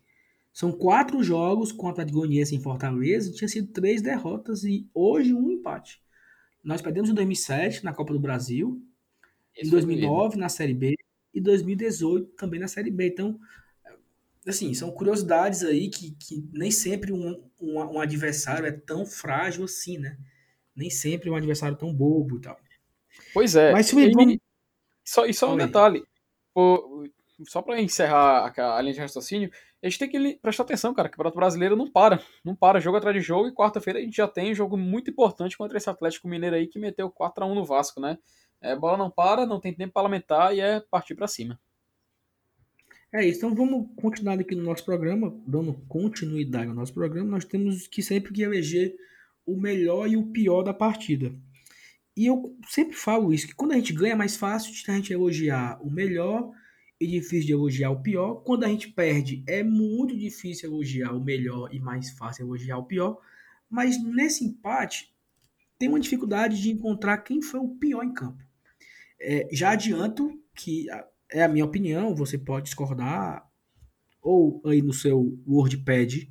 São 0.53 0.71
quatro 0.71 1.23
jogos 1.23 1.71
com 1.71 1.87
o 1.87 1.89
Atlético 1.89 2.19
Goianiense 2.19 2.55
em 2.55 2.61
Fortaleza 2.61 3.31
tinha 3.31 3.47
sido 3.47 3.73
três 3.73 4.03
derrotas 4.03 4.63
e 4.63 4.87
hoje 4.93 5.33
um 5.33 5.49
empate. 5.49 5.99
Nós 6.63 6.81
perdemos 6.81 7.09
em 7.09 7.13
2007 7.15 7.83
na 7.83 7.91
Copa 7.91 8.13
do 8.13 8.19
Brasil, 8.19 8.79
Esse 9.55 9.67
em 9.67 9.71
2009 9.71 10.37
na 10.37 10.47
Série 10.47 10.75
B 10.75 10.95
e 11.33 11.41
2018 11.41 12.27
também 12.37 12.59
na 12.59 12.67
Série 12.67 12.91
B. 12.91 13.07
Então, 13.07 13.39
assim, 14.47 14.73
são 14.75 14.91
curiosidades 14.91 15.63
aí 15.63 15.89
que, 15.89 16.11
que 16.11 16.47
nem 16.53 16.69
sempre 16.69 17.11
um, 17.11 17.43
um, 17.59 17.79
um 17.79 17.99
adversário 17.99 18.67
é 18.67 18.71
tão 18.71 19.07
frágil 19.07 19.65
assim, 19.65 19.97
né? 19.97 20.17
Nem 20.75 20.89
sempre 20.89 21.31
um 21.31 21.35
adversário 21.35 21.75
tão 21.75 21.91
bobo 21.91 22.37
e 22.37 22.41
tal. 22.41 22.59
Pois 23.33 23.55
é. 23.55 23.71
Mas 23.71 23.91
e, 23.91 24.11
vamos... 24.11 24.37
só, 25.03 25.25
e 25.25 25.33
só 25.33 25.51
um 25.53 25.57
detalhe. 25.57 26.03
Só 27.47 27.61
para 27.61 27.81
encerrar 27.81 28.53
a, 28.55 28.77
a, 28.77 28.81
linha 28.81 28.93
de 28.93 28.99
raciocínio, 28.99 29.51
a 29.83 29.89
gente 29.89 29.99
tem 29.99 30.09
que 30.09 30.39
prestar 30.41 30.63
atenção, 30.63 30.93
cara. 30.93 31.09
Que 31.09 31.15
o 31.15 31.17
Campeonato 31.17 31.37
Brasileiro 31.37 31.75
não 31.75 31.91
para. 31.91 32.23
Não 32.43 32.55
para, 32.55 32.79
jogo 32.79 32.95
atrás 32.95 33.13
de 33.15 33.21
jogo. 33.21 33.49
E 33.49 33.53
quarta-feira 33.53 33.99
a 33.99 34.01
gente 34.01 34.15
já 34.15 34.27
tem 34.27 34.51
um 34.51 34.55
jogo 34.55 34.77
muito 34.77 35.11
importante 35.11 35.57
contra 35.57 35.77
esse 35.77 35.89
Atlético 35.89 36.27
Mineiro 36.27 36.55
aí 36.55 36.67
que 36.67 36.79
meteu 36.79 37.09
4 37.09 37.43
a 37.43 37.47
1 37.47 37.53
no 37.53 37.65
Vasco, 37.65 37.99
né? 37.99 38.17
É, 38.61 38.77
bola 38.77 38.97
não 38.97 39.11
para, 39.11 39.45
não 39.45 39.59
tem 39.59 39.73
tempo 39.73 39.91
para 39.91 40.03
lamentar 40.03 40.53
e 40.55 40.61
é 40.61 40.79
partir 40.79 41.15
para 41.15 41.27
cima. 41.27 41.59
É 43.11 43.23
isso, 43.23 43.45
então 43.45 43.53
vamos 43.53 43.89
continuar 43.97 44.39
aqui 44.39 44.55
no 44.55 44.63
nosso 44.63 44.85
programa, 44.85 45.37
dando 45.45 45.73
continuidade 45.87 46.69
ao 46.69 46.73
nosso 46.73 46.93
programa. 46.93 47.29
Nós 47.29 47.45
temos 47.45 47.85
que 47.85 48.01
sempre 48.01 48.31
que 48.31 48.41
eleger 48.41 48.95
o 49.45 49.55
melhor 49.59 50.07
e 50.07 50.15
o 50.15 50.27
pior 50.27 50.63
da 50.63 50.73
partida. 50.73 51.31
E 52.15 52.25
eu 52.25 52.57
sempre 52.69 52.95
falo 52.95 53.33
isso, 53.33 53.47
que 53.47 53.53
quando 53.53 53.73
a 53.73 53.75
gente 53.75 53.91
ganha 53.91 54.13
é 54.13 54.15
mais 54.15 54.37
fácil 54.37 54.71
a 54.87 54.95
gente 54.95 55.11
elogiar 55.11 55.77
o 55.81 55.91
melhor 55.91 56.51
e 57.03 57.07
difícil 57.07 57.45
de 57.45 57.53
elogiar 57.53 57.91
o 57.91 58.01
pior. 58.01 58.35
Quando 58.43 58.63
a 58.63 58.67
gente 58.67 58.89
perde, 58.89 59.43
é 59.47 59.63
muito 59.63 60.17
difícil 60.17 60.69
elogiar 60.69 61.11
o 61.11 61.23
melhor 61.23 61.73
e 61.73 61.79
mais 61.79 62.11
fácil 62.11 62.45
elogiar 62.45 62.77
o 62.77 62.85
pior. 62.85 63.19
Mas 63.69 64.01
nesse 64.03 64.45
empate, 64.45 65.13
tem 65.77 65.89
uma 65.89 65.99
dificuldade 65.99 66.61
de 66.61 66.71
encontrar 66.71 67.17
quem 67.19 67.41
foi 67.41 67.59
o 67.59 67.75
pior 67.75 68.03
em 68.03 68.13
campo. 68.13 68.43
É, 69.19 69.47
já 69.51 69.71
adianto 69.71 70.39
que 70.55 70.87
é 71.29 71.43
a 71.43 71.47
minha 71.47 71.65
opinião, 71.65 72.15
você 72.15 72.37
pode 72.37 72.65
discordar, 72.65 73.45
ou 74.21 74.61
aí 74.65 74.81
no 74.81 74.93
seu 74.93 75.37
WordPad 75.45 76.27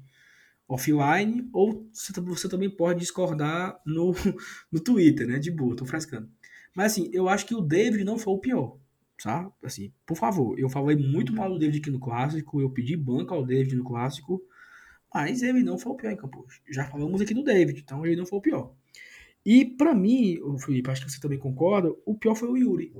offline, 0.68 1.48
ou 1.52 1.90
você 2.24 2.48
também 2.48 2.70
pode 2.70 3.00
discordar 3.00 3.78
no, 3.84 4.14
no 4.72 4.80
Twitter, 4.80 5.26
né? 5.26 5.38
De 5.38 5.50
boa, 5.50 5.76
tô 5.76 5.84
frescando. 5.84 6.30
Mas 6.74 6.92
assim, 6.92 7.10
eu 7.12 7.28
acho 7.28 7.44
que 7.44 7.54
o 7.54 7.60
David 7.60 8.04
não 8.04 8.18
foi 8.18 8.32
o 8.32 8.38
pior, 8.38 8.78
tá? 9.22 9.50
Assim, 9.62 9.92
por 10.06 10.16
favor, 10.16 10.58
eu 10.58 10.68
falei 10.68 10.96
muito 10.96 11.32
mal 11.32 11.50
do 11.50 11.58
David 11.58 11.78
aqui 11.78 11.90
no 11.90 12.00
clássico, 12.00 12.60
eu 12.60 12.70
pedi 12.70 12.96
banca 12.96 13.34
ao 13.34 13.44
David 13.44 13.76
no 13.76 13.84
clássico, 13.84 14.42
mas 15.14 15.42
ele 15.42 15.62
não 15.62 15.78
foi 15.78 15.92
o 15.92 15.96
pior 15.96 16.10
em 16.10 16.16
campo. 16.16 16.46
Já 16.70 16.84
falamos 16.86 17.20
aqui 17.20 17.34
do 17.34 17.44
David, 17.44 17.80
então 17.80 18.04
ele 18.04 18.16
não 18.16 18.26
foi 18.26 18.38
o 18.38 18.42
pior. 18.42 18.74
E 19.44 19.64
para 19.64 19.94
mim, 19.94 20.38
Felipe, 20.64 20.90
acho 20.90 21.04
que 21.04 21.10
você 21.10 21.20
também 21.20 21.38
concorda, 21.38 21.92
o 22.06 22.14
pior 22.14 22.34
foi 22.34 22.48
o 22.48 22.56
Yuri 22.56 22.92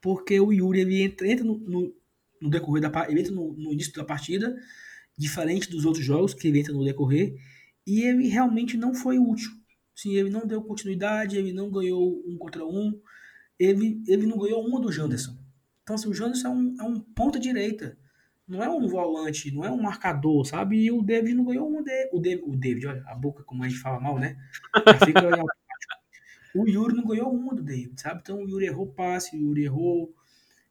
porque 0.00 0.38
o 0.38 0.52
Yuri 0.52 0.80
ele 0.80 1.02
entra, 1.02 1.26
entra 1.26 1.44
no, 1.44 1.58
no, 1.58 1.94
no, 2.40 2.50
decorrer 2.50 2.80
da 2.80 3.06
ele 3.08 3.20
entra 3.20 3.32
no, 3.32 3.52
no, 3.52 3.72
início 3.72 3.92
da 3.92 4.04
partida, 4.04 4.56
diferente 5.16 5.70
dos 5.70 5.84
outros 5.84 6.04
jogos 6.04 6.34
que 6.34 6.48
ele 6.48 6.60
entra 6.60 6.72
no 6.72 6.84
decorrer, 6.84 7.34
e 7.86 8.02
ele 8.02 8.28
realmente 8.28 8.76
não 8.76 8.94
foi 8.94 9.18
útil. 9.18 9.50
Sim, 9.94 10.14
ele 10.14 10.30
não 10.30 10.46
deu 10.46 10.62
continuidade, 10.62 11.36
ele 11.36 11.52
não 11.52 11.70
ganhou 11.70 12.22
um 12.26 12.36
contra 12.36 12.64
um, 12.64 13.00
ele, 13.58 14.02
ele 14.06 14.26
não 14.26 14.38
ganhou 14.38 14.64
uma 14.66 14.80
do 14.80 14.92
Janderson. 14.92 15.36
Então, 15.82 15.96
assim, 15.96 16.08
o 16.08 16.14
Janderson 16.14 16.48
é 16.48 16.50
um, 16.50 16.76
é 16.80 16.82
um 16.84 17.00
ponta 17.00 17.38
direita, 17.38 17.98
não 18.46 18.62
é 18.62 18.68
um 18.70 18.86
volante, 18.86 19.50
não 19.50 19.64
é 19.64 19.70
um 19.70 19.82
marcador, 19.82 20.44
sabe? 20.44 20.78
E 20.78 20.90
o 20.90 21.02
David 21.02 21.34
não 21.34 21.44
ganhou 21.44 21.68
um 21.68 21.82
de, 21.82 22.08
o 22.12 22.18
David, 22.18 22.44
o 22.46 22.56
David, 22.56 22.86
olha, 22.86 23.04
a 23.06 23.14
boca 23.14 23.42
como 23.42 23.62
a 23.62 23.68
gente 23.68 23.80
fala 23.80 24.00
mal, 24.00 24.18
né? 24.18 24.36
O 26.54 26.66
Yuri 26.66 26.94
não 26.94 27.06
ganhou 27.06 27.30
uma 27.30 27.54
do 27.54 27.62
David, 27.62 28.00
sabe? 28.00 28.20
Então 28.22 28.42
o 28.42 28.48
Yuri 28.48 28.66
errou 28.66 28.86
passe, 28.86 29.36
o 29.36 29.40
Yuri 29.40 29.64
errou 29.64 30.14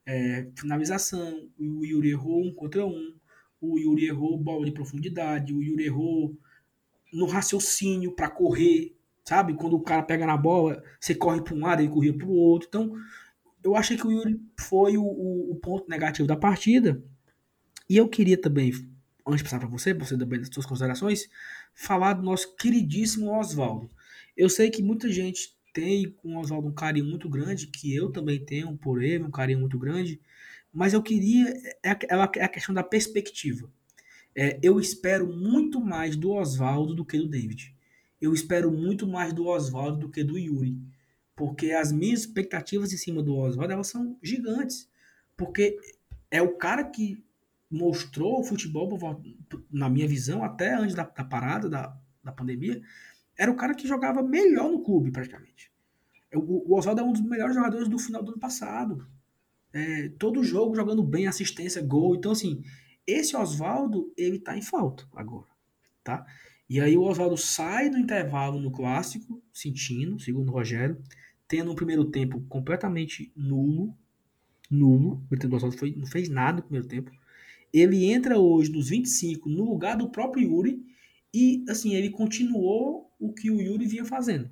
é, 0.06 0.48
finalização, 0.56 1.50
o 1.58 1.86
Yuri 1.86 2.10
errou 2.10 2.44
um 2.44 2.54
contra 2.54 2.86
um, 2.86 3.16
o 3.62 3.78
Yuri 3.78 4.06
errou 4.06 4.38
bola 4.38 4.66
de 4.66 4.72
profundidade, 4.72 5.54
o 5.54 5.62
Yuri 5.62 5.86
errou 5.86 6.36
no 7.14 7.26
raciocínio 7.26 8.12
para 8.12 8.30
correr, 8.30 8.97
sabe? 9.28 9.56
Quando 9.56 9.76
o 9.76 9.82
cara 9.82 10.02
pega 10.04 10.26
na 10.26 10.38
bola, 10.38 10.82
você 10.98 11.14
corre 11.14 11.42
para 11.42 11.54
um 11.54 11.60
lado, 11.60 11.82
ele 11.82 11.90
corria 11.90 12.18
para 12.18 12.26
o 12.26 12.32
outro. 12.32 12.70
Então, 12.70 12.96
eu 13.62 13.76
achei 13.76 13.98
que 13.98 14.08
o 14.08 14.12
Yuri 14.12 14.40
foi 14.58 14.96
o, 14.98 15.04
o, 15.04 15.52
o, 15.52 15.56
ponto 15.58 15.90
negativo 15.90 16.26
da 16.26 16.38
partida. 16.38 17.04
E 17.90 17.98
eu 17.98 18.08
queria 18.08 18.40
também, 18.40 18.72
antes 19.28 19.40
de 19.40 19.44
passar 19.44 19.60
para 19.60 19.68
você, 19.68 19.94
você 19.94 20.18
também 20.18 20.40
das 20.40 20.48
suas 20.50 20.66
considerações, 20.66 21.28
falar 21.76 22.14
do 22.14 22.24
nosso 22.24 22.56
queridíssimo 22.56 23.38
Oswaldo. 23.38 23.90
Eu 24.36 24.48
sei 24.48 24.70
que 24.70 24.82
muita 24.82 25.12
gente 25.12 25.58
tem 25.74 26.10
com 26.10 26.36
o 26.36 26.40
Oswaldo 26.40 26.70
um 26.70 26.74
carinho 26.74 27.06
muito 27.06 27.28
grande, 27.28 27.68
que 27.68 27.94
eu 27.94 28.10
também 28.10 28.40
tenho 28.40 28.78
por 28.78 29.04
ele, 29.04 29.26
um 29.26 29.32
carinho 29.32 29.60
muito 29.60 29.78
grande, 29.78 30.22
mas 30.72 30.94
eu 30.94 31.04
queria. 31.04 31.50
É, 31.84 31.90
é, 31.90 31.98
é 32.38 32.44
a 32.46 32.48
questão 32.48 32.74
da 32.74 32.84
perspectiva. 32.84 33.70
É, 34.34 34.58
eu 34.64 34.80
espero 34.80 35.28
muito 35.28 35.82
mais 35.82 36.16
do 36.16 36.32
Oswaldo 36.32 36.96
do 36.96 37.04
que 37.04 37.18
do 37.18 37.28
David. 37.28 37.76
Eu 38.20 38.34
espero 38.34 38.72
muito 38.72 39.08
mais 39.08 39.34
do 39.34 39.46
Oswaldo 39.46 40.00
do 40.00 40.10
que 40.10 40.24
do 40.24 40.38
Yuri. 40.38 40.78
Porque 41.36 41.72
as 41.72 41.92
minhas 41.92 42.22
expectativas 42.22 42.92
em 42.92 42.98
cima 42.98 43.22
do 43.22 43.36
Oswaldo 43.36 43.74
elas 43.74 43.88
são 43.88 44.18
gigantes. 44.22 44.90
Porque 45.36 45.78
é 46.32 46.42
o 46.42 46.58
cara 46.58 46.84
que 46.84 47.24
mostrou 47.70 48.40
o 48.40 48.44
futebol, 48.44 48.98
na 49.72 49.90
minha 49.90 50.08
visão, 50.08 50.44
até 50.44 50.74
antes 50.74 50.96
da, 50.96 51.04
da 51.04 51.24
parada 51.24 51.70
da, 51.70 51.96
da 52.24 52.32
pandemia, 52.32 52.82
era 53.38 53.52
o 53.52 53.56
cara 53.56 53.76
que 53.76 53.88
jogava 53.88 54.24
melhor 54.24 54.72
no 54.72 54.82
clube, 54.82 55.12
praticamente. 55.12 55.72
O, 56.34 56.74
o 56.74 56.78
Oswaldo 56.78 57.02
é 57.02 57.04
um 57.04 57.12
dos 57.12 57.22
melhores 57.22 57.56
jogadores 57.56 57.88
do 57.88 58.00
final 58.00 58.24
do 58.24 58.32
ano 58.32 58.40
passado. 58.40 59.08
É, 59.72 60.10
todo 60.18 60.44
jogo 60.44 60.76
jogando 60.76 61.04
bem, 61.04 61.28
assistência, 61.28 61.82
gol. 61.82 62.16
Então, 62.16 62.32
assim, 62.32 62.64
esse 63.06 63.36
Oswaldo, 63.36 64.12
ele 64.18 64.40
tá 64.40 64.58
em 64.58 64.62
falta 64.62 65.06
agora, 65.14 65.48
tá? 66.04 66.26
E 66.70 66.82
aí 66.82 66.98
o 66.98 67.04
Oswaldo 67.04 67.38
sai 67.38 67.90
do 67.90 67.98
intervalo 67.98 68.60
no 68.60 68.72
clássico, 68.72 69.42
sentindo, 69.54 70.20
segundo 70.20 70.50
o 70.50 70.54
Rogério, 70.54 71.02
tendo 71.48 71.72
um 71.72 71.76
primeiro 71.76 72.06
tempo 72.06 72.42
completamente 72.50 73.32
nulo, 73.36 73.96
nulo, 74.70 75.24
o 75.32 75.56
Oswaldo 75.56 75.78
foi, 75.78 75.96
não 75.96 76.06
fez 76.06 76.30
nada 76.30 76.58
no 76.58 76.64
primeiro 76.64 76.88
tempo. 76.88 77.12
Ele 77.74 78.06
entra 78.06 78.38
hoje 78.38 78.72
nos 78.72 78.90
25 78.90 79.50
no 79.50 79.64
lugar 79.64 79.98
do 79.98 80.10
próprio 80.10 80.50
Yuri 80.50 80.84
e, 81.34 81.64
assim, 81.70 81.96
ele 81.96 82.10
continuou 82.10 83.12
o 83.20 83.34
que 83.34 83.52
o 83.52 83.62
Yuri 83.62 83.86
vinha 83.86 84.06
fazendo. 84.06 84.50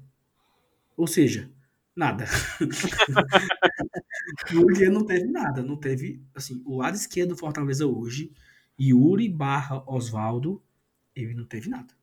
Ou 0.98 1.08
seja, 1.08 1.50
Nada. 1.96 2.26
Porque 4.52 4.90
não 4.90 5.06
teve 5.06 5.26
nada, 5.28 5.64
não 5.64 5.78
teve, 5.78 6.22
assim, 6.34 6.62
o 6.66 6.78
lado 6.78 6.96
esquerdo 6.96 7.30
do 7.30 7.38
Fortaleza 7.38 7.88
hoje, 7.88 8.34
Yuri 8.80 9.30
barra 9.30 9.82
Oswaldo, 9.88 10.62
ele 11.16 11.34
não 11.34 11.46
teve 11.46 11.70
nada. 11.70 11.94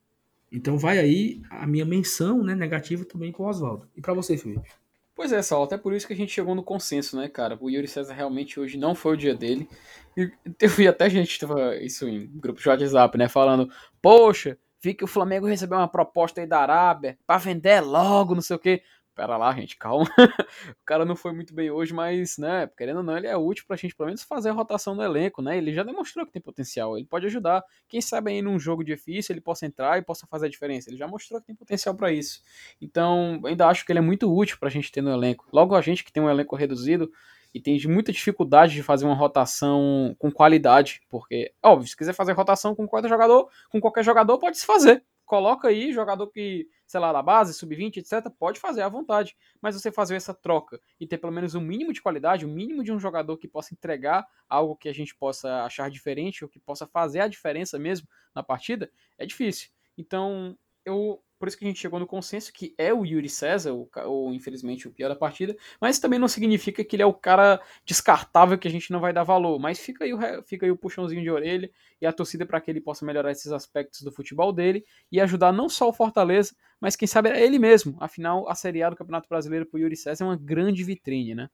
Então 0.53 0.77
vai 0.77 0.99
aí 0.99 1.41
a 1.51 1.67
minha 1.67 1.85
menção, 1.85 2.43
né, 2.43 2.55
negativa 2.55 3.05
também 3.05 3.33
com 3.33 3.43
o 3.43 3.49
Oswaldo. 3.49 3.89
E 3.97 4.01
para 4.01 4.13
você, 4.13 4.37
Felipe? 4.37 4.69
Pois 5.15 5.33
é, 5.33 5.43
Saulo, 5.43 5.65
até 5.65 5.77
por 5.77 5.93
isso 5.93 6.07
que 6.07 6.13
a 6.13 6.17
gente 6.17 6.33
chegou 6.33 6.55
no 6.55 6.63
consenso, 6.63 7.17
né, 7.17 7.29
cara? 7.29 7.57
O 7.61 7.71
Yuri 7.71 7.87
César 7.87 8.15
realmente 8.15 8.59
hoje 8.59 8.79
não 8.79 8.95
foi 8.95 9.15
o 9.15 9.17
dia 9.17 9.35
dele. 9.35 9.69
E 10.17 10.31
eu 10.61 10.69
vi 10.69 10.89
até 10.89 11.09
gente, 11.09 11.39
tava 11.39 11.77
isso 11.77 12.09
em 12.09 12.27
grupo 12.35 12.61
de 12.61 12.69
WhatsApp, 12.69 13.17
né, 13.17 13.29
falando, 13.29 13.71
poxa, 14.01 14.59
vi 14.83 14.95
que 14.95 15.05
o 15.05 15.09
Flamengo 15.09 15.47
recebeu 15.47 15.79
uma 15.79 15.89
proposta 15.89 16.41
aí 16.41 16.47
da 16.47 16.61
Arábia 16.61 17.19
para 17.27 17.39
vender 17.39 17.81
logo, 17.81 18.35
não 18.35 18.43
sei 18.43 18.57
o 18.57 18.59
quê. 18.59 18.83
Pera 19.15 19.37
lá, 19.37 19.55
gente, 19.55 19.77
calma. 19.77 20.07
o 20.71 20.85
cara 20.87 21.05
não 21.05 21.15
foi 21.15 21.33
muito 21.33 21.55
bem 21.55 21.71
hoje, 21.71 21.93
mas, 21.93 22.39
né, 22.39 22.67
querendo 22.79 22.99
ou 22.99 23.03
não, 23.03 23.17
ele 23.17 23.27
é 23.27 23.37
útil 23.37 23.65
pra 23.69 23.77
gente 23.77 23.95
pelo 23.95 24.07
menos 24.07 24.23
fazer 24.23 24.49
a 24.49 24.53
rotação 24.53 24.95
no 24.95 25.03
elenco, 25.03 25.43
né? 25.43 25.59
Ele 25.59 25.73
já 25.75 25.83
demonstrou 25.83 26.25
que 26.25 26.33
tem 26.33 26.41
potencial, 26.41 26.97
ele 26.97 27.07
pode 27.07 27.27
ajudar. 27.27 27.63
Quem 27.87 28.01
sabe 28.01 28.31
aí 28.31 28.41
num 28.41 28.59
jogo 28.59 28.83
difícil 28.83 29.35
ele 29.35 29.41
possa 29.43 29.67
entrar 29.67 29.99
e 29.99 30.03
possa 30.03 30.27
fazer 30.27 30.47
a 30.47 30.49
diferença. 30.49 30.89
Ele 30.89 30.97
já 30.97 31.07
mostrou 31.07 31.41
que 31.41 31.47
tem 31.47 31.55
potencial 31.55 31.95
para 31.95 32.11
isso. 32.11 32.41
Então, 32.81 33.39
ainda 33.45 33.69
acho 33.69 33.85
que 33.85 33.93
ele 33.93 33.99
é 33.99 34.03
muito 34.03 34.35
útil 34.35 34.57
pra 34.59 34.71
gente 34.71 34.91
ter 34.91 35.03
no 35.03 35.13
elenco. 35.13 35.47
Logo 35.53 35.75
a 35.75 35.83
gente 35.83 36.03
que 36.03 36.13
tem 36.13 36.23
um 36.23 36.31
elenco 36.31 36.57
reduzido 36.57 37.13
e 37.55 37.61
tem 37.61 37.79
muita 37.87 38.13
dificuldade 38.13 38.75
de 38.75 38.83
fazer 38.83 39.05
uma 39.05 39.15
rotação 39.15 40.17
com 40.19 40.31
qualidade, 40.33 41.03
porque, 41.11 41.53
óbvio, 41.63 41.87
se 41.87 41.95
quiser 41.95 42.15
fazer 42.15 42.33
rotação 42.33 42.75
com 42.75 42.89
qualquer 42.89 43.11
jogador, 43.11 43.51
com 43.69 43.79
qualquer 43.79 44.03
jogador 44.03 44.39
pode 44.39 44.57
se 44.57 44.65
fazer 44.65 45.05
coloca 45.33 45.69
aí 45.69 45.95
jogador 45.95 46.27
que, 46.27 46.69
sei 46.87 47.01
lá, 47.01 47.11
da 47.11 47.23
base, 47.23 47.55
sub-20, 47.55 47.97
etc, 47.97 48.31
pode 48.39 48.61
fazer 48.61 48.83
à 48.83 48.89
vontade, 48.91 49.35
mas 49.63 49.75
você 49.75 49.91
fazer 49.91 50.15
essa 50.15 50.35
troca 50.35 50.79
e 51.01 51.07
ter 51.07 51.17
pelo 51.17 51.33
menos 51.33 51.55
um 51.55 51.61
mínimo 51.63 51.91
de 51.91 52.03
qualidade, 52.03 52.45
o 52.45 52.49
um 52.51 52.53
mínimo 52.53 52.85
de 52.85 52.93
um 52.93 53.01
jogador 53.01 53.39
que 53.39 53.49
possa 53.49 53.73
entregar 53.73 54.27
algo 54.47 54.77
que 54.77 54.91
a 54.91 54.93
gente 54.93 55.15
possa 55.15 55.65
achar 55.65 55.89
diferente 55.91 56.45
ou 56.45 56.51
que 56.51 56.61
possa 56.61 56.87
fazer 56.87 57.21
a 57.21 57.29
diferença 57.29 57.79
mesmo 57.79 58.07
na 58.35 58.43
partida, 58.43 58.91
é 59.17 59.25
difícil. 59.25 59.71
Então, 59.97 60.55
eu 60.85 61.25
por 61.43 61.49
isso 61.49 61.59
que 61.59 61.65
a 61.65 61.67
gente 61.67 61.81
chegou 61.81 61.99
no 61.99 62.07
consenso 62.07 62.53
que 62.53 62.73
é 62.79 62.95
o 62.95 63.05
Yuri 63.05 63.29
César, 63.29 63.73
ou, 63.73 64.33
infelizmente 64.33 64.87
o 64.87 64.93
pior 64.93 65.09
da 65.09 65.17
partida, 65.17 65.57
mas 65.81 65.99
também 65.99 66.17
não 66.17 66.29
significa 66.29 66.85
que 66.85 66.95
ele 66.95 67.03
é 67.03 67.07
o 67.07 67.13
cara 67.13 67.61
descartável 67.85 68.57
que 68.57 68.69
a 68.69 68.71
gente 68.71 68.93
não 68.93 69.01
vai 69.01 69.13
dar 69.13 69.25
valor. 69.25 69.59
Mas 69.59 69.81
fica 69.81 70.05
aí 70.05 70.15
o, 70.15 70.19
fica 70.45 70.65
aí 70.65 70.71
o 70.71 70.77
puxãozinho 70.77 71.21
de 71.21 71.29
orelha 71.29 71.69
e 72.01 72.07
a 72.07 72.13
torcida 72.13 72.47
para 72.47 72.61
que 72.61 72.71
ele 72.71 72.81
possa 72.81 73.05
melhorar 73.05 73.33
esses 73.33 73.51
aspectos 73.51 74.03
do 74.03 74.13
futebol 74.13 74.53
dele 74.53 74.85
e 75.11 75.21
ajudar 75.21 75.51
não 75.51 75.69
só 75.69 75.89
o 75.89 75.93
Fortaleza, 75.93 76.55
mas 76.81 76.95
quem 76.95 77.09
sabe 77.09 77.31
ele 77.31 77.59
mesmo. 77.59 77.97
Afinal, 77.99 78.49
a 78.49 78.55
Série 78.55 78.81
A 78.81 78.91
do 78.91 78.95
Campeonato 78.95 79.29
Brasileiro 79.29 79.67
para 79.67 79.79
o 79.79 79.81
Yuri 79.81 79.97
César 79.97 80.23
é 80.23 80.29
uma 80.29 80.37
grande 80.37 80.85
vitrine, 80.85 81.35
né? 81.35 81.51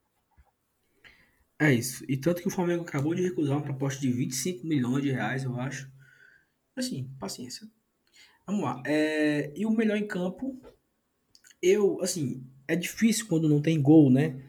É 1.58 1.72
isso. 1.72 2.04
E 2.06 2.18
tanto 2.18 2.42
que 2.42 2.48
o 2.48 2.50
Flamengo 2.50 2.82
acabou 2.82 3.14
de 3.14 3.22
recusar 3.22 3.56
uma 3.56 3.64
proposta 3.64 4.02
de 4.02 4.12
25 4.12 4.66
milhões 4.66 5.02
de 5.02 5.12
reais, 5.12 5.44
eu 5.44 5.58
acho. 5.58 5.90
Assim, 6.76 7.10
paciência. 7.18 7.66
Vamos 8.48 8.64
lá. 8.64 8.82
É, 8.86 9.52
e 9.54 9.66
o 9.66 9.70
melhor 9.70 9.98
em 9.98 10.06
campo, 10.06 10.58
eu, 11.60 12.00
assim, 12.00 12.46
é 12.66 12.74
difícil 12.74 13.26
quando 13.26 13.46
não 13.46 13.60
tem 13.60 13.80
gol, 13.80 14.10
né? 14.10 14.42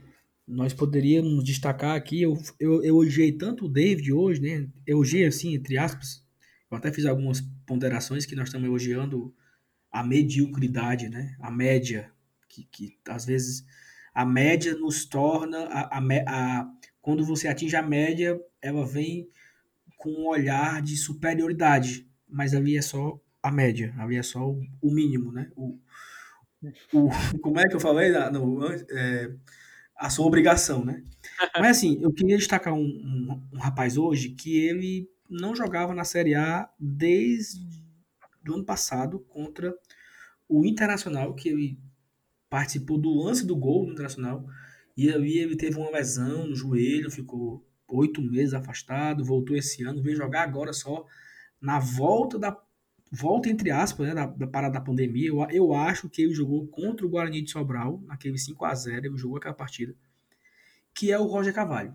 Nós 0.47 0.73
poderíamos 0.73 1.43
destacar 1.43 1.97
aqui, 1.97 2.21
eu, 2.21 2.41
eu, 2.57 2.81
eu 2.81 3.37
tanto 3.37 3.65
o 3.65 3.69
David 3.69 4.13
hoje, 4.13 4.39
né? 4.41 4.69
Elogiei 4.87 5.25
assim, 5.25 5.53
entre 5.53 5.77
aspas. 5.77 6.25
Eu 6.71 6.77
até 6.77 6.93
fiz 6.93 7.05
algumas 7.05 7.41
ponderações 7.67 8.25
que 8.25 8.37
nós 8.37 8.47
estamos 8.47 8.65
elogiando 8.69 9.35
a 9.91 10.01
mediocridade, 10.01 11.09
né? 11.09 11.35
A 11.41 11.51
média, 11.51 12.09
que, 12.47 12.63
que 12.71 12.97
às 13.05 13.25
vezes 13.25 13.65
a 14.13 14.25
média 14.25 14.75
nos 14.75 15.03
torna 15.03 15.65
a, 15.65 15.97
a, 15.97 16.01
a, 16.25 16.71
quando 17.01 17.25
você 17.25 17.49
atinge 17.49 17.75
a 17.75 17.83
média, 17.83 18.39
ela 18.61 18.85
vem 18.85 19.27
com 19.97 20.09
um 20.09 20.27
olhar 20.27 20.81
de 20.81 20.95
superioridade, 20.95 22.09
mas 22.29 22.53
ali 22.53 22.77
é 22.77 22.81
só 22.81 23.19
a 23.41 23.51
média, 23.51 23.93
ali 23.97 24.17
é 24.17 24.23
só 24.23 24.49
o, 24.49 24.61
o 24.81 24.91
mínimo, 24.91 25.31
né? 25.31 25.51
O, 25.55 25.79
o, 26.93 27.09
como 27.41 27.59
é 27.59 27.67
que 27.67 27.75
eu 27.75 27.79
falei? 27.79 28.11
No, 28.31 28.65
é, 28.65 29.33
a 29.95 30.09
sua 30.09 30.25
obrigação, 30.25 30.83
né? 30.83 31.03
Mas 31.59 31.77
assim, 31.77 31.99
eu 32.01 32.11
queria 32.11 32.37
destacar 32.37 32.73
um, 32.73 32.79
um, 32.79 33.47
um, 33.53 33.59
rapaz 33.59 33.97
hoje 33.97 34.29
que 34.29 34.57
ele 34.57 35.09
não 35.29 35.55
jogava 35.55 35.93
na 35.93 36.03
Série 36.03 36.35
A 36.35 36.69
desde 36.79 37.59
o 38.47 38.53
ano 38.53 38.65
passado 38.65 39.19
contra 39.29 39.75
o 40.47 40.65
Internacional, 40.65 41.33
que 41.35 41.49
ele 41.49 41.79
participou 42.49 42.97
do 42.97 43.13
lance 43.13 43.45
do 43.45 43.55
gol 43.55 43.85
no 43.85 43.93
Internacional, 43.93 44.45
e 44.97 45.09
aí 45.09 45.37
ele 45.37 45.55
teve 45.55 45.77
uma 45.77 45.91
lesão 45.91 46.47
no 46.47 46.55
joelho, 46.55 47.11
ficou 47.11 47.63
oito 47.87 48.21
meses 48.21 48.53
afastado, 48.53 49.23
voltou 49.23 49.55
esse 49.55 49.83
ano, 49.83 50.01
veio 50.01 50.17
jogar 50.17 50.41
agora 50.41 50.73
só 50.73 51.05
na 51.61 51.79
volta 51.79 52.39
da 52.39 52.57
volta 53.11 53.49
entre 53.49 53.71
aspas, 53.71 54.07
né, 54.07 54.13
da, 54.13 54.25
da 54.25 54.47
parada 54.47 54.73
da 54.73 54.81
pandemia, 54.81 55.27
eu, 55.27 55.41
eu 55.49 55.73
acho 55.73 56.09
que 56.09 56.21
ele 56.21 56.33
jogou 56.33 56.67
contra 56.67 57.05
o 57.05 57.09
Guarani 57.09 57.41
de 57.41 57.51
Sobral, 57.51 58.01
naquele 58.05 58.37
5 58.37 58.65
a 58.65 58.75
0 58.75 59.05
ele 59.05 59.17
jogou 59.17 59.37
aquela 59.37 59.53
partida, 59.53 59.95
que 60.93 61.11
é 61.11 61.17
o 61.17 61.25
Roger 61.25 61.53
Cavalho. 61.53 61.93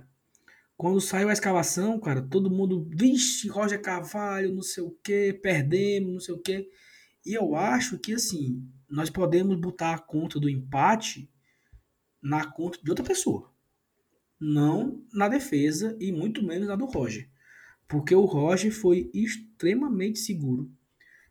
Quando 0.76 1.00
saiu 1.00 1.28
a 1.28 1.32
escalação, 1.32 2.00
cara, 2.00 2.20
todo 2.20 2.50
mundo, 2.50 2.88
vixe, 2.90 3.48
Roger 3.48 3.80
Cavalho, 3.80 4.52
não 4.52 4.62
sei 4.62 4.82
o 4.82 4.90
que, 5.02 5.32
perdemos, 5.32 6.12
não 6.12 6.20
sei 6.20 6.34
o 6.34 6.40
que. 6.40 6.68
E 7.24 7.32
eu 7.32 7.54
acho 7.54 7.96
que, 7.98 8.14
assim, 8.14 8.68
nós 8.90 9.08
podemos 9.08 9.58
botar 9.60 9.94
a 9.94 9.98
conta 9.98 10.40
do 10.40 10.48
empate 10.48 11.30
na 12.20 12.44
conta 12.44 12.80
de 12.82 12.90
outra 12.90 13.04
pessoa. 13.04 13.52
Não 14.40 15.04
na 15.12 15.28
defesa 15.28 15.96
e 16.00 16.10
muito 16.10 16.42
menos 16.42 16.66
na 16.66 16.74
do 16.74 16.86
Roger. 16.86 17.30
Porque 17.86 18.14
o 18.14 18.24
Roger 18.24 18.72
foi 18.72 19.10
extremamente 19.14 20.18
seguro 20.18 20.70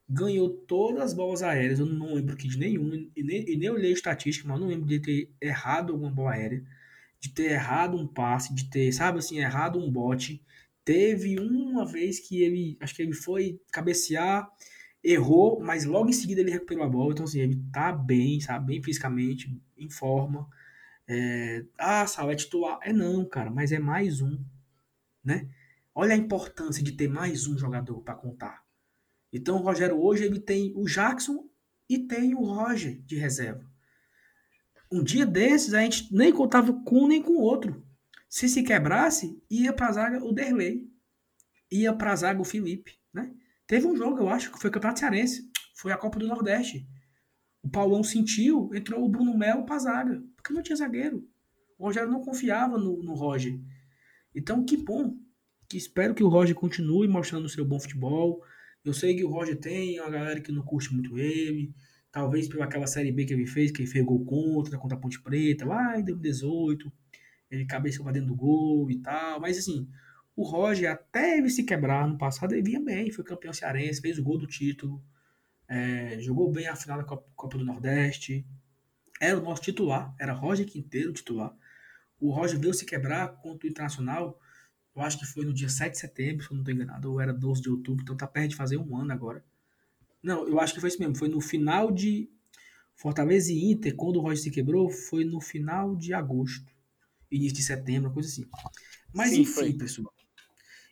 ganhou 0.08 0.50
todas 0.50 1.02
as 1.02 1.14
bolas 1.14 1.42
aéreas, 1.44 1.80
eu 1.80 1.86
não 1.86 2.14
lembro 2.16 2.36
de 2.36 2.58
nenhum, 2.58 3.10
e 3.16 3.24
nem, 3.24 3.50
e 3.50 3.58
nem 3.58 3.70
olhei 3.70 3.92
estatística, 3.92 4.48
mas 4.48 4.60
não 4.60 4.68
lembro 4.68 4.88
de 4.88 5.00
ter 5.00 5.32
errado 5.42 5.94
alguma 5.94 6.12
bola 6.12 6.32
aérea, 6.34 6.64
de 7.20 7.30
ter 7.30 7.52
errado 7.52 7.98
um 7.98 8.08
passe, 8.08 8.54
de 8.54 8.70
ter, 8.70 8.92
sabe 8.92 9.20
assim, 9.20 9.40
errado 9.40 9.80
um 9.80 9.92
bote. 9.92 10.44
Teve 10.86 11.40
uma 11.40 11.86
vez 11.86 12.20
que 12.20 12.42
ele, 12.42 12.78
acho 12.82 12.96
que 12.96 13.02
ele 13.02 13.14
foi 13.14 13.60
cabecear, 13.72 14.50
errou, 15.04 15.62
mas 15.62 15.86
logo 15.86 16.10
em 16.10 16.14
seguida 16.14 16.42
ele 16.42 16.52
recuperou 16.52 16.84
a 16.84 16.90
bola, 16.90 17.14
então 17.14 17.26
assim, 17.26 17.40
ele 17.40 17.62
tá 17.72 17.92
bem, 17.92 18.40
sabe, 18.40 18.68
bem 18.68 18.84
fisicamente, 18.84 19.58
em 19.78 19.90
forma. 19.90 20.48
É, 21.08 21.66
ah, 21.78 22.08
Sal, 22.08 22.32
é 22.32 22.36
titular. 22.36 22.80
É 22.82 22.94
não, 22.94 23.26
cara, 23.28 23.52
mas 23.52 23.72
é 23.72 23.80
mais 23.80 24.22
um, 24.22 24.40
né? 25.24 25.50
Olha 25.96 26.14
a 26.14 26.18
importância 26.18 26.84
de 26.84 26.94
ter 26.94 27.08
mais 27.08 27.48
um 27.48 27.58
jogador 27.58 28.02
para 28.02 28.16
contar. 28.16 28.63
Então 29.34 29.56
o 29.56 29.62
Rogério 29.62 30.00
hoje 30.00 30.24
ele 30.24 30.40
tem 30.40 30.72
o 30.76 30.86
Jackson 30.86 31.50
e 31.90 31.98
tem 31.98 32.36
o 32.36 32.44
Roger 32.44 33.02
de 33.02 33.18
reserva. 33.18 33.68
Um 34.92 35.04
dia 35.04 35.26
desses 35.26 35.74
a 35.74 35.82
gente 35.82 36.14
nem 36.16 36.32
contava 36.32 36.72
com 36.72 37.06
um 37.06 37.08
nem 37.08 37.22
com 37.22 37.32
o 37.32 37.42
outro. 37.42 37.84
Se 38.30 38.48
se 38.48 38.62
quebrasse, 38.62 39.42
ia 39.50 39.74
para 39.74 39.88
a 39.88 39.92
zaga 39.92 40.24
o 40.24 40.32
Derlei. 40.32 40.88
Ia 41.72 41.94
para 41.94 42.12
a 42.12 42.16
zaga 42.16 42.40
o 42.40 42.46
Felipe. 42.46 43.00
Né? 43.12 43.34
Teve 43.66 43.88
um 43.88 43.96
jogo, 43.96 44.20
eu 44.20 44.30
acho, 44.30 44.52
que 44.52 44.60
foi 44.60 44.70
o 44.70 44.74
Campeonato 44.74 45.00
Cearense. 45.00 45.50
Foi 45.76 45.92
a 45.92 45.98
Copa 45.98 46.20
do 46.20 46.28
Nordeste. 46.28 46.88
O 47.64 47.70
Paulão 47.70 48.04
sentiu, 48.04 48.70
entrou 48.74 49.04
o 49.04 49.10
Bruno 49.10 49.36
Melo 49.36 49.66
para 49.66 49.76
a 49.76 49.80
zaga. 49.80 50.24
Porque 50.36 50.54
não 50.54 50.62
tinha 50.62 50.76
zagueiro. 50.76 51.28
O 51.78 51.86
Rogério 51.86 52.12
não 52.12 52.22
confiava 52.22 52.78
no, 52.78 53.02
no 53.02 53.14
Roger. 53.14 53.60
Então, 54.36 54.64
que 54.64 54.78
bom. 54.78 55.18
Que 55.68 55.78
espero 55.78 56.14
que 56.14 56.24
o 56.24 56.30
Roger 56.30 56.56
continue 56.56 57.08
mostrando 57.08 57.46
o 57.46 57.50
seu 57.50 57.66
bom 57.66 57.80
futebol 57.80 58.44
eu 58.84 58.94
sei 58.94 59.16
que 59.16 59.24
o 59.24 59.30
Roger 59.30 59.58
tem 59.58 60.00
uma 60.00 60.10
galera 60.10 60.42
que 60.42 60.52
não 60.52 60.64
curte 60.64 60.94
muito 60.94 61.18
ele. 61.18 61.74
Talvez 62.12 62.48
pela 62.48 62.66
aquela 62.66 62.86
série 62.86 63.12
B 63.12 63.26
que 63.26 63.34
ele 63.34 63.48
fez, 63.48 63.72
que 63.72 63.82
ele 63.82 63.90
fez 63.90 64.06
gol 64.06 64.24
contra, 64.26 64.78
contra 64.78 64.98
a 64.98 65.02
Ponte 65.02 65.22
Preta, 65.22 65.66
lá 65.66 66.00
em 66.00 66.04
2018. 66.04 66.92
Ele 67.50 67.66
cabeceou 67.66 68.12
dentro 68.12 68.28
do 68.30 68.36
gol 68.36 68.90
e 68.92 69.00
tal. 69.00 69.40
Mas 69.40 69.58
assim, 69.58 69.90
o 70.36 70.44
Roger, 70.44 70.92
até 70.92 71.38
ele 71.38 71.50
se 71.50 71.64
quebrar 71.64 72.08
no 72.08 72.18
passado, 72.18 72.54
ele 72.54 72.62
vinha 72.62 72.80
bem. 72.80 73.10
Foi 73.12 73.24
campeão 73.24 73.54
cearense, 73.54 74.02
fez 74.02 74.20
o 74.20 74.24
gol 74.24 74.38
do 74.38 74.48
título. 74.48 75.04
É, 75.68 76.20
jogou 76.20 76.52
bem 76.52 76.68
a 76.68 76.76
final 76.76 76.98
da 76.98 77.04
Copa, 77.04 77.28
Copa 77.36 77.58
do 77.58 77.66
Nordeste. 77.66 78.46
Era 79.20 79.40
o 79.40 79.44
nosso 79.44 79.62
titular, 79.62 80.14
era 80.20 80.34
Roger 80.34 80.66
Quinteiro 80.66 81.14
titular. 81.14 81.56
O 82.20 82.32
Roger 82.32 82.60
veio 82.60 82.74
se 82.74 82.86
quebrar 82.86 83.30
contra 83.42 83.68
o 83.68 83.70
Internacional 83.70 84.40
eu 84.96 85.02
acho 85.02 85.20
que 85.20 85.26
foi 85.26 85.46
no 85.46 85.54
dia 85.54 85.70
7 85.70 85.94
de 85.94 86.00
setembro, 86.00 86.44
se 86.44 86.52
eu 86.52 86.56
não 86.56 86.62
estou 86.62 86.74
enganado, 86.74 87.12
ou 87.12 87.20
era 87.20 87.34
12 87.34 87.62
de 87.62 87.70
outubro, 87.70 88.04
então 88.04 88.16
tá 88.16 88.28
perto 88.28 88.52
de 88.52 88.56
fazer 88.56 88.78
um 88.78 88.96
ano 88.98 89.12
agora. 89.12 89.44
Não, 90.22 90.48
eu 90.48 90.60
acho 90.60 90.74
que 90.74 90.80
foi 90.80 90.90
isso 90.90 91.00
mesmo, 91.00 91.16
foi 91.16 91.28
no 91.28 91.42
final 91.42 91.92
de 91.92 92.30
Fortaleza 92.96 93.52
e 93.52 93.72
Inter, 93.72 93.96
quando 93.96 94.18
o 94.18 94.22
Roger 94.22 94.38
se 94.38 94.52
quebrou, 94.52 94.90
foi 94.90 95.26
no 95.26 95.42
final 95.42 95.96
de 95.96 96.14
agosto, 96.14 96.72
início 97.32 97.58
de 97.58 97.64
setembro, 97.64 98.12
coisa 98.12 98.30
assim. 98.30 98.46
Mas 99.14 99.32
Sim, 99.32 99.42
enfim, 99.42 99.52
foi. 99.52 99.74
pessoal. 99.74 100.14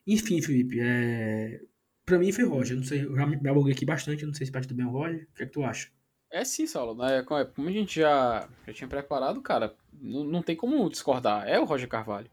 Enfim, 0.06 0.41
Felipe, 0.41 0.80
é... 0.82 1.62
pra 2.04 2.18
mim 2.18 2.32
foi 2.32 2.43
Roger, 2.43 2.76
não 2.76 2.84
sei, 2.84 3.06
eu 3.06 3.16
já 3.16 3.26
me 3.26 3.47
alonguei 3.47 3.74
aqui 3.74 3.86
bastante, 3.86 4.26
não 4.26 4.34
sei 4.34 4.47
se 4.47 4.52
ti 4.52 4.68
também 4.68 4.86
é 4.86 4.89
o 4.89 4.91
Roger, 4.91 5.28
o 5.32 5.36
que 5.36 5.43
é 5.43 5.45
que 5.45 5.52
tu 5.52 5.64
acha? 5.64 5.89
É 6.32 6.45
sim, 6.45 6.66
Saulo. 6.66 6.95
Né? 6.95 7.24
Como 7.24 7.68
a 7.68 7.72
gente 7.72 7.99
já, 7.99 8.47
já 8.66 8.74
tinha 8.74 8.88
preparado, 8.88 9.41
cara, 9.41 9.76
não, 9.93 10.24
não 10.24 10.41
tem 10.41 10.56
como 10.56 10.89
discordar. 10.89 11.45
É 11.45 11.60
o 11.60 11.66
Roger 11.66 11.89
Carvalho. 11.89 12.32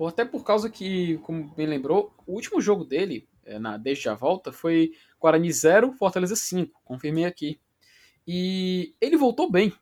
Por, 0.00 0.08
até 0.08 0.24
por 0.24 0.42
causa 0.42 0.70
que, 0.70 1.18
como 1.18 1.54
bem 1.54 1.66
lembrou, 1.66 2.10
o 2.26 2.32
último 2.32 2.58
jogo 2.58 2.86
dele, 2.86 3.28
é, 3.44 3.58
na, 3.58 3.76
desde 3.76 4.08
a 4.08 4.14
volta, 4.14 4.50
foi 4.50 4.94
Guarani 5.20 5.52
0, 5.52 5.92
Fortaleza 5.92 6.34
5. 6.34 6.80
Confirmei 6.82 7.26
aqui. 7.26 7.60
E 8.26 8.94
ele 8.98 9.18
voltou 9.18 9.50
bem. 9.52 9.74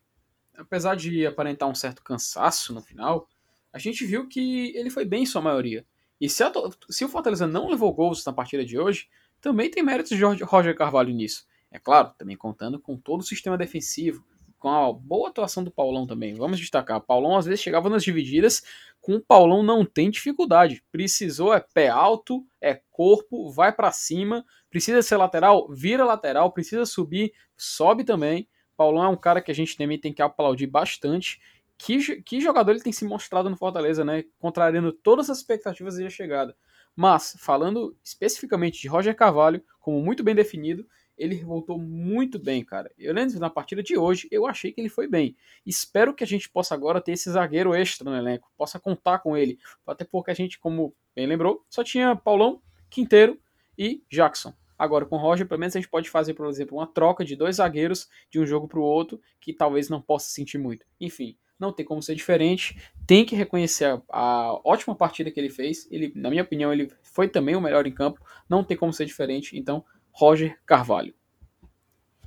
Apesar 0.57 0.97
de 0.97 1.25
aparentar 1.25 1.69
um 1.69 1.75
certo 1.75 2.03
cansaço 2.03 2.75
no 2.75 2.83
final, 2.83 3.29
a 3.73 3.79
gente 3.79 4.05
viu 4.05 4.27
que 4.27 4.77
ele 4.77 4.91
foi 4.91 5.05
bem 5.05 5.23
em 5.23 5.27
sua 5.27 5.41
maioria. 5.41 5.87
E 6.21 6.29
se, 6.29 6.43
a, 6.43 6.53
se 6.91 7.05
o 7.05 7.09
Fortaleza 7.09 7.47
não 7.47 7.69
levou 7.69 7.95
gols 7.95 8.25
na 8.25 8.33
partida 8.33 8.65
de 8.65 8.77
hoje, 8.77 9.07
também 9.41 9.71
tem 9.71 9.85
méritos 9.85 10.17
de 10.17 10.43
Roger 10.43 10.75
Carvalho 10.75 11.15
nisso. 11.15 11.47
É 11.71 11.79
claro, 11.79 12.13
também 12.19 12.37
contando 12.37 12.81
com 12.81 12.97
todo 12.97 13.21
o 13.21 13.25
sistema 13.25 13.57
defensivo, 13.57 14.25
com 14.59 14.69
a 14.69 14.93
boa 14.93 15.29
atuação 15.29 15.63
do 15.63 15.71
Paulão 15.71 16.07
também. 16.07 16.35
Vamos 16.35 16.59
destacar, 16.59 16.99
o 16.99 17.01
Paulão 17.01 17.37
às 17.37 17.47
vezes 17.47 17.61
chegava 17.61 17.89
nas 17.89 18.03
divididas, 18.03 18.65
com 19.09 19.15
o 19.15 19.23
Paulão 19.23 19.63
não 19.63 19.87
tem 19.87 20.11
dificuldade. 20.11 20.85
Precisou 20.93 21.55
é 21.55 21.65
pé 21.73 21.89
alto, 21.89 22.45
é 22.61 22.79
corpo, 22.91 23.51
vai 23.51 23.73
para 23.73 23.91
cima, 23.91 24.45
precisa 24.69 25.01
ser 25.01 25.17
lateral, 25.17 25.67
vira 25.73 26.05
lateral, 26.05 26.53
precisa 26.53 26.85
subir, 26.85 27.33
sobe 27.57 28.05
também. 28.05 28.47
Paulão 28.77 29.03
é 29.03 29.09
um 29.09 29.17
cara 29.17 29.41
que 29.41 29.51
a 29.51 29.55
gente 29.55 29.79
também 29.79 29.99
tem 29.99 30.13
que 30.13 30.21
aplaudir 30.21 30.67
bastante. 30.67 31.41
Que, 31.79 32.21
que 32.21 32.39
jogador 32.39 32.73
ele 32.73 32.83
tem 32.83 32.93
se 32.93 33.07
mostrado 33.07 33.49
no 33.49 33.57
Fortaleza, 33.57 34.05
né? 34.05 34.25
Contrariando 34.39 34.93
todas 34.93 35.31
as 35.31 35.39
expectativas 35.39 35.95
de 35.95 36.11
chegada. 36.11 36.55
Mas, 36.95 37.35
falando 37.39 37.97
especificamente 38.05 38.79
de 38.79 38.89
Roger 38.89 39.17
Carvalho, 39.17 39.65
como 39.81 40.03
muito 40.03 40.23
bem 40.23 40.35
definido, 40.35 40.87
ele 41.19 41.37
voltou 41.43 41.79
muito 41.79 42.39
bem, 42.39 42.65
cara. 42.65 42.91
Eu 42.97 43.13
lembro 43.13 43.39
na 43.39 43.51
partida 43.51 43.83
de 43.83 43.99
hoje, 43.99 44.29
eu 44.31 44.47
achei 44.47 44.73
que 44.73 44.81
ele 44.81 44.89
foi 44.89 45.07
bem. 45.07 45.37
Espero 45.67 46.15
que 46.15 46.23
a 46.23 46.27
gente 46.27 46.49
possa 46.49 46.75
agora 46.75 47.01
ter 47.01 47.13
esse 47.13 47.31
zagueiro 47.31 47.75
extra 47.75 48.09
no 48.09 48.17
elenco, 48.17 48.51
possa 48.57 48.79
contar 48.79 49.19
com 49.19 49.37
ele. 49.37 49.59
Até 49.87 50.05
porque 50.05 50.31
a 50.31 50.35
gente, 50.35 50.59
como 50.59 50.95
bem 51.15 51.27
lembrou, 51.27 51.65
só 51.69 51.83
tinha 51.83 52.15
Paulão, 52.15 52.63
Quinteiro 52.89 53.39
e 53.77 54.03
Jackson. 54.11 54.55
Agora, 54.79 55.05
com 55.05 55.17
o 55.17 55.19
Roger, 55.19 55.47
pelo 55.47 55.59
menos 55.59 55.75
a 55.75 55.81
gente 55.81 55.91
pode 55.91 56.09
fazer, 56.09 56.35
por 56.35 56.47
exemplo, 56.47 56.79
uma 56.79 56.87
troca 56.87 57.25
de 57.25 57.35
dois 57.35 57.57
zagueiros 57.57 58.09
de 58.31 58.39
um 58.39 58.47
jogo 58.47 58.69
para 58.69 58.79
o 58.79 58.83
outro, 58.83 59.21
que 59.41 59.53
talvez 59.53 59.89
não 59.89 60.01
possa 60.01 60.31
sentir 60.31 60.57
muito. 60.57 60.87
Enfim, 61.01 61.37
não 61.59 61.73
tem 61.73 61.85
como 61.85 62.01
ser 62.01 62.15
diferente. 62.15 62.81
Tem 63.05 63.25
que 63.25 63.35
reconhecer 63.35 63.87
a, 63.87 64.01
a, 64.09 64.61
ótima 64.65 64.95
partida 64.95 65.31
que 65.31 65.41
ele 65.41 65.51
fez. 65.51 65.89
Ele, 65.91 66.13
na 66.15 66.31
minha 66.31 66.43
opinião, 66.43 66.73
ele 66.73 66.91
foi 67.03 67.29
também 67.29 67.57
o 67.57 67.61
melhor 67.61 67.87
em 67.87 67.93
campo. 67.93 68.25
Não 68.49 68.63
tem 68.63 68.77
como 68.77 68.93
ser 68.93 69.05
diferente. 69.05 69.59
Então, 69.59 69.85
Roger 70.19 70.59
Carvalho. 70.67 71.15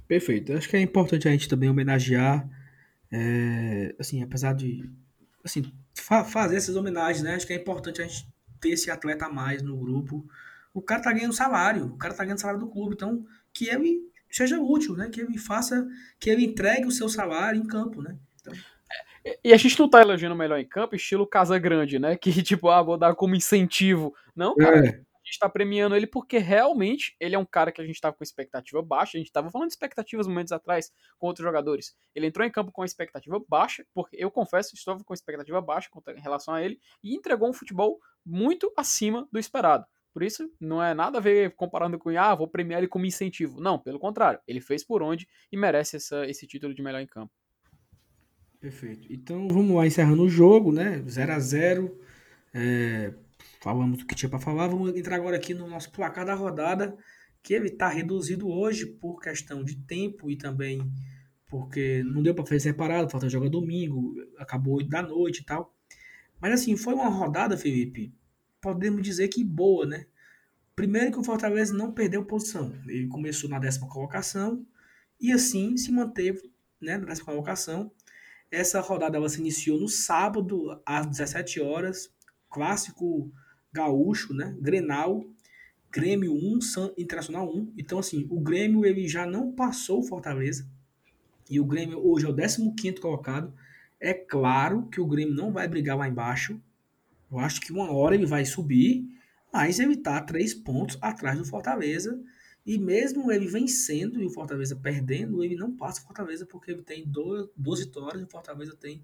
Perfeito. 0.08 0.54
Acho 0.54 0.70
que 0.70 0.78
é 0.78 0.82
importante 0.82 1.28
a 1.28 1.32
gente 1.32 1.50
também 1.50 1.70
homenagear, 1.70 2.48
é, 3.12 3.94
assim, 4.00 4.24
apesar 4.24 4.54
de 4.54 4.90
assim, 5.44 5.74
fa 5.94 6.24
fazer 6.24 6.56
essas 6.56 6.78
homenagens, 6.78 7.22
né? 7.22 7.36
Acho 7.36 7.46
que 7.46 7.52
é 7.52 7.58
importante 7.58 8.02
a 8.02 8.08
gente 8.08 8.26
ter 8.62 8.70
esse 8.70 8.90
atleta 8.90 9.26
a 9.26 9.30
mais 9.30 9.62
no 9.62 9.76
grupo. 9.76 10.26
O 10.74 10.82
cara 10.82 11.02
tá 11.02 11.12
ganhando 11.12 11.34
salário, 11.34 11.88
o 11.88 11.98
cara 11.98 12.14
tá 12.14 12.24
ganhando 12.24 12.40
salário 12.40 12.62
do 12.62 12.70
clube, 12.70 12.96
então 12.96 13.26
que 13.54 13.68
ele 13.68 14.00
seja 14.30 14.58
útil, 14.58 14.96
né? 14.96 15.10
Que 15.10 15.20
ele 15.20 15.38
faça, 15.38 15.86
que 16.18 16.30
ele 16.30 16.46
entregue 16.46 16.86
o 16.86 16.92
seu 16.92 17.10
salário 17.10 17.60
em 17.60 17.68
campo, 17.68 18.02
né? 18.02 18.16
Então... 18.40 18.54
E 19.44 19.52
a 19.52 19.58
gente 19.58 19.78
não 19.78 19.90
tá 19.90 20.02
elogiando 20.02 20.36
melhor 20.36 20.60
em 20.60 20.66
campo, 20.66 20.96
estilo 20.96 21.28
Casa 21.28 21.60
Grande, 21.60 22.00
né? 22.00 22.16
Que 22.22 22.42
tipo, 22.42 22.70
ah, 22.70 22.82
vou 22.82 22.98
dar 22.98 23.16
como 23.16 23.36
incentivo. 23.36 24.16
Não, 24.34 24.56
cara. 24.56 24.88
É 24.88 25.11
está 25.34 25.50
premiando 25.50 25.96
ele 25.96 26.08
porque 26.08 26.38
realmente 26.38 27.16
ele 27.20 27.36
é 27.36 27.40
um 27.40 27.46
cara 27.46 27.72
que 27.72 27.82
a 27.82 27.86
gente 27.86 27.96
estava 27.96 28.16
com 28.16 28.24
expectativa 28.24 28.82
baixa. 28.82 29.18
A 29.18 29.20
gente 29.20 29.28
estava 29.28 29.50
falando 29.50 29.68
de 29.68 29.74
expectativas 29.74 30.28
momentos 30.28 30.52
atrás 30.52 30.92
com 31.18 31.28
outros 31.28 31.44
jogadores. 31.44 31.96
Ele 32.14 32.28
entrou 32.28 32.46
em 32.46 32.52
campo 32.52 32.72
com 32.72 32.84
expectativa 32.84 33.40
baixa, 33.48 33.86
porque 33.94 34.16
eu 34.20 34.30
confesso, 34.30 34.76
estava 34.76 35.04
com 35.04 35.14
expectativa 35.14 35.62
baixa 35.62 35.90
em 36.16 36.22
relação 36.22 36.54
a 36.54 36.64
ele, 36.64 36.80
e 37.04 37.16
entregou 37.16 37.50
um 37.50 37.54
futebol 37.54 38.00
muito 38.26 38.72
acima 38.78 39.28
do 39.32 39.40
esperado. 39.40 39.86
Por 40.14 40.24
isso, 40.24 40.52
não 40.60 40.84
é 40.84 40.94
nada 40.94 41.20
a 41.20 41.22
ver 41.22 41.56
comparando 41.56 41.98
com, 41.98 42.10
ah, 42.10 42.36
vou 42.36 42.48
premiar 42.48 42.80
ele 42.80 42.88
como 42.88 43.06
incentivo. 43.06 43.62
Não, 43.62 43.80
pelo 43.80 43.98
contrário, 43.98 44.40
ele 44.46 44.60
fez 44.60 44.84
por 44.84 45.02
onde 45.02 45.28
e 45.52 45.58
merece 45.58 45.96
essa, 45.96 46.26
esse 46.28 46.46
título 46.46 46.74
de 46.74 46.82
melhor 46.82 47.00
em 47.00 47.08
campo. 47.08 47.32
Perfeito. 48.60 49.08
Então 49.12 49.48
vamos 49.48 49.76
lá, 49.76 49.88
encerrando 49.88 50.24
o 50.24 50.30
jogo, 50.30 50.72
né? 50.72 51.02
0 51.08 51.32
a 51.32 51.40
0 51.40 52.00
é, 52.54 53.14
falamos 53.62 54.02
o 54.02 54.06
que 54.06 54.16
tinha 54.16 54.30
para 54.30 54.40
falar. 54.40 54.68
Vamos 54.68 54.96
entrar 54.96 55.16
agora 55.16 55.36
aqui 55.36 55.54
no 55.54 55.68
nosso 55.68 55.92
placar 55.92 56.26
da 56.26 56.34
rodada, 56.34 56.98
que 57.44 57.54
ele 57.54 57.68
está 57.68 57.88
reduzido 57.88 58.50
hoje 58.50 58.86
por 58.86 59.20
questão 59.20 59.64
de 59.64 59.76
tempo 59.76 60.30
e 60.30 60.38
também 60.38 60.92
porque 61.48 62.02
não 62.04 62.24
deu 62.24 62.34
para 62.34 62.46
fazer 62.46 62.62
separado, 62.62 63.10
falta 63.10 63.28
jogar 63.28 63.50
domingo, 63.50 64.16
acabou 64.38 64.76
8 64.76 64.90
da 64.90 65.02
noite 65.02 65.40
e 65.40 65.44
tal. 65.44 65.76
Mas 66.40 66.54
assim, 66.54 66.78
foi 66.78 66.94
uma 66.94 67.10
rodada, 67.10 67.58
Felipe, 67.58 68.14
podemos 68.62 69.02
dizer 69.04 69.28
que 69.28 69.44
boa, 69.44 69.86
né? 69.86 70.06
Primeiro 70.74 71.12
que 71.12 71.20
o 71.20 71.24
Fortaleza 71.24 71.74
não 71.74 71.92
perdeu 71.92 72.24
posição. 72.24 72.74
Ele 72.88 73.08
começou 73.08 73.50
na 73.50 73.60
décima 73.60 73.90
colocação 73.90 74.66
e 75.20 75.32
assim 75.32 75.76
se 75.76 75.92
manteve 75.92 76.50
né, 76.80 76.98
na 76.98 77.08
décima 77.08 77.28
colocação. 77.28 77.92
Essa 78.50 78.80
rodada 78.80 79.18
ela 79.18 79.30
se 79.30 79.40
iniciou 79.40 79.80
no 79.80 79.90
sábado, 79.90 80.82
às 80.86 81.06
17 81.06 81.60
horas. 81.60 82.10
Clássico 82.52 83.32
Gaúcho, 83.74 84.34
né? 84.34 84.56
Grenal, 84.60 85.26
Grêmio 85.90 86.34
1, 86.34 86.62
San 86.62 86.92
Internacional 86.98 87.50
1. 87.52 87.74
Então, 87.78 87.98
assim, 87.98 88.28
o 88.30 88.40
Grêmio 88.40 88.86
ele 88.86 89.08
já 89.08 89.26
não 89.26 89.52
passou 89.52 90.02
o 90.02 90.04
Fortaleza. 90.04 90.68
E 91.50 91.60
o 91.60 91.66
Grêmio 91.66 92.06
hoje 92.06 92.26
é 92.26 92.30
o 92.30 92.36
15 92.36 92.96
colocado. 93.02 93.54
É 94.00 94.14
claro 94.14 94.88
que 94.88 95.02
o 95.02 95.08
Grêmio 95.08 95.34
não 95.34 95.52
vai 95.52 95.68
brigar 95.68 95.98
lá 95.98 96.08
embaixo. 96.08 96.62
Eu 97.32 97.40
acho 97.40 97.62
que 97.62 97.72
uma 97.72 97.92
hora 97.92 98.16
ele 98.16 98.26
vai 98.26 98.46
subir, 98.46 99.06
mas 99.52 99.80
ele 99.80 99.94
está 99.94 100.22
três 100.22 100.54
pontos 100.54 100.98
atrás 101.02 101.38
do 101.38 101.46
Fortaleza. 101.46 102.22
E 102.66 102.78
mesmo 102.78 103.32
ele 103.32 103.48
vencendo 103.48 104.22
e 104.22 104.26
o 104.26 104.30
Fortaleza 104.30 104.76
perdendo, 104.76 105.44
ele 105.44 105.56
não 105.56 105.76
passa 105.76 106.02
o 106.02 106.04
Fortaleza 106.04 106.46
porque 106.46 106.72
ele 106.72 106.84
tem 106.84 107.06
duas, 107.08 107.50
duas 107.56 107.80
vitórias 107.80 108.22
e 108.22 108.26
o 108.26 108.30
Fortaleza 108.30 108.76
tem 108.76 109.04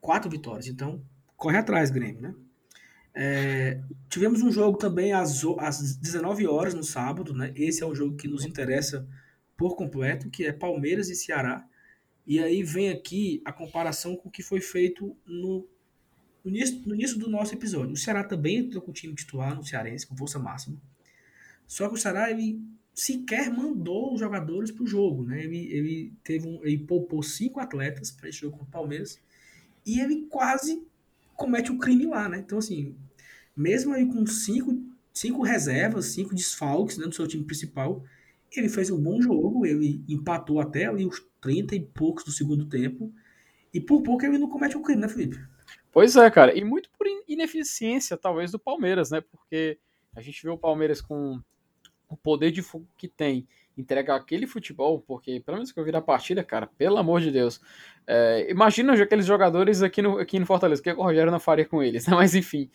quatro 0.00 0.28
vitórias. 0.28 0.66
Então, 0.66 1.02
corre 1.44 1.58
atrás, 1.58 1.90
Grêmio, 1.90 2.22
né? 2.22 2.34
É, 3.14 3.78
tivemos 4.08 4.40
um 4.40 4.50
jogo 4.50 4.78
também 4.78 5.12
às, 5.12 5.44
às 5.58 5.94
19 5.94 6.46
horas 6.46 6.72
no 6.72 6.82
sábado, 6.82 7.34
né? 7.34 7.52
Esse 7.54 7.82
é 7.82 7.86
o 7.86 7.94
jogo 7.94 8.16
que 8.16 8.26
nos 8.26 8.46
interessa 8.46 9.06
por 9.58 9.76
completo, 9.76 10.30
que 10.30 10.46
é 10.46 10.52
Palmeiras 10.54 11.10
e 11.10 11.14
Ceará. 11.14 11.68
E 12.26 12.42
aí 12.42 12.62
vem 12.62 12.88
aqui 12.88 13.42
a 13.44 13.52
comparação 13.52 14.16
com 14.16 14.30
o 14.30 14.32
que 14.32 14.42
foi 14.42 14.62
feito 14.62 15.14
no, 15.26 15.68
no, 16.42 16.50
início, 16.50 16.80
no 16.86 16.94
início 16.94 17.18
do 17.18 17.28
nosso 17.28 17.52
episódio. 17.54 17.92
O 17.92 17.96
Ceará 17.96 18.24
também 18.24 18.60
entrou 18.60 18.80
com 18.80 18.90
o 18.90 18.94
time 18.94 19.14
titular 19.14 19.54
no 19.54 19.62
Cearense, 19.62 20.06
com 20.06 20.16
força 20.16 20.38
máxima. 20.38 20.80
Só 21.66 21.88
que 21.88 21.94
o 21.94 21.98
Ceará, 21.98 22.30
ele 22.30 22.58
sequer 22.94 23.50
mandou 23.50 24.14
os 24.14 24.20
jogadores 24.20 24.70
para 24.70 24.82
o 24.82 24.86
jogo, 24.86 25.24
né? 25.24 25.44
Ele, 25.44 25.70
ele, 25.70 26.12
teve 26.24 26.48
um, 26.48 26.64
ele 26.64 26.78
poupou 26.78 27.22
cinco 27.22 27.60
atletas 27.60 28.10
para 28.10 28.30
esse 28.30 28.38
jogo 28.38 28.56
com 28.56 28.64
o 28.64 28.68
Palmeiras 28.68 29.20
e 29.84 30.00
ele 30.00 30.22
quase 30.30 30.82
comete 31.34 31.70
o 31.70 31.74
um 31.74 31.78
crime 31.78 32.06
lá, 32.06 32.28
né? 32.28 32.38
Então, 32.38 32.58
assim, 32.58 32.96
mesmo 33.56 33.92
aí 33.92 34.06
com 34.06 34.26
cinco, 34.26 34.82
cinco 35.12 35.42
reservas, 35.42 36.06
cinco 36.06 36.34
desfalques 36.34 36.98
né, 36.98 37.06
do 37.06 37.14
seu 37.14 37.26
time 37.26 37.44
principal, 37.44 38.02
ele 38.56 38.68
fez 38.68 38.90
um 38.90 39.00
bom 39.00 39.20
jogo, 39.20 39.66
ele 39.66 40.04
empatou 40.08 40.60
até 40.60 40.86
ali 40.86 41.04
os 41.04 41.24
30 41.40 41.74
e 41.74 41.80
poucos 41.80 42.24
do 42.24 42.30
segundo 42.30 42.66
tempo, 42.66 43.12
e 43.72 43.80
por 43.80 44.02
pouco 44.02 44.24
ele 44.24 44.38
não 44.38 44.48
comete 44.48 44.76
o 44.76 44.80
um 44.80 44.82
crime, 44.82 45.02
né, 45.02 45.08
Felipe? 45.08 45.38
Pois 45.92 46.16
é, 46.16 46.30
cara, 46.30 46.56
e 46.56 46.64
muito 46.64 46.88
por 46.96 47.06
ineficiência, 47.28 48.16
talvez, 48.16 48.50
do 48.50 48.58
Palmeiras, 48.58 49.10
né? 49.10 49.20
Porque 49.20 49.78
a 50.14 50.20
gente 50.20 50.42
vê 50.42 50.50
o 50.50 50.58
Palmeiras 50.58 51.00
com 51.00 51.40
o 52.08 52.16
poder 52.16 52.50
de 52.50 52.62
fogo 52.62 52.86
que 52.96 53.08
tem, 53.08 53.46
entregar 53.76 54.16
aquele 54.16 54.46
futebol, 54.46 55.00
porque 55.00 55.40
pelo 55.40 55.56
menos 55.58 55.72
que 55.72 55.78
eu 55.78 55.84
vi 55.84 55.92
na 55.92 56.00
partida, 56.00 56.44
cara, 56.44 56.66
pelo 56.66 56.96
amor 56.96 57.20
de 57.20 57.30
Deus. 57.30 57.60
É, 58.06 58.50
imagina 58.50 58.92
aqueles 58.94 59.26
jogadores 59.26 59.82
aqui 59.82 60.02
no, 60.02 60.18
aqui 60.18 60.38
no 60.38 60.46
Fortaleza, 60.46 60.80
o 60.80 60.84
que 60.84 60.92
o 60.92 61.02
Rogério 61.02 61.32
não 61.32 61.40
faria 61.40 61.64
com 61.64 61.82
eles, 61.82 62.06
né? 62.08 62.14
Mas 62.14 62.34
enfim. 62.34 62.70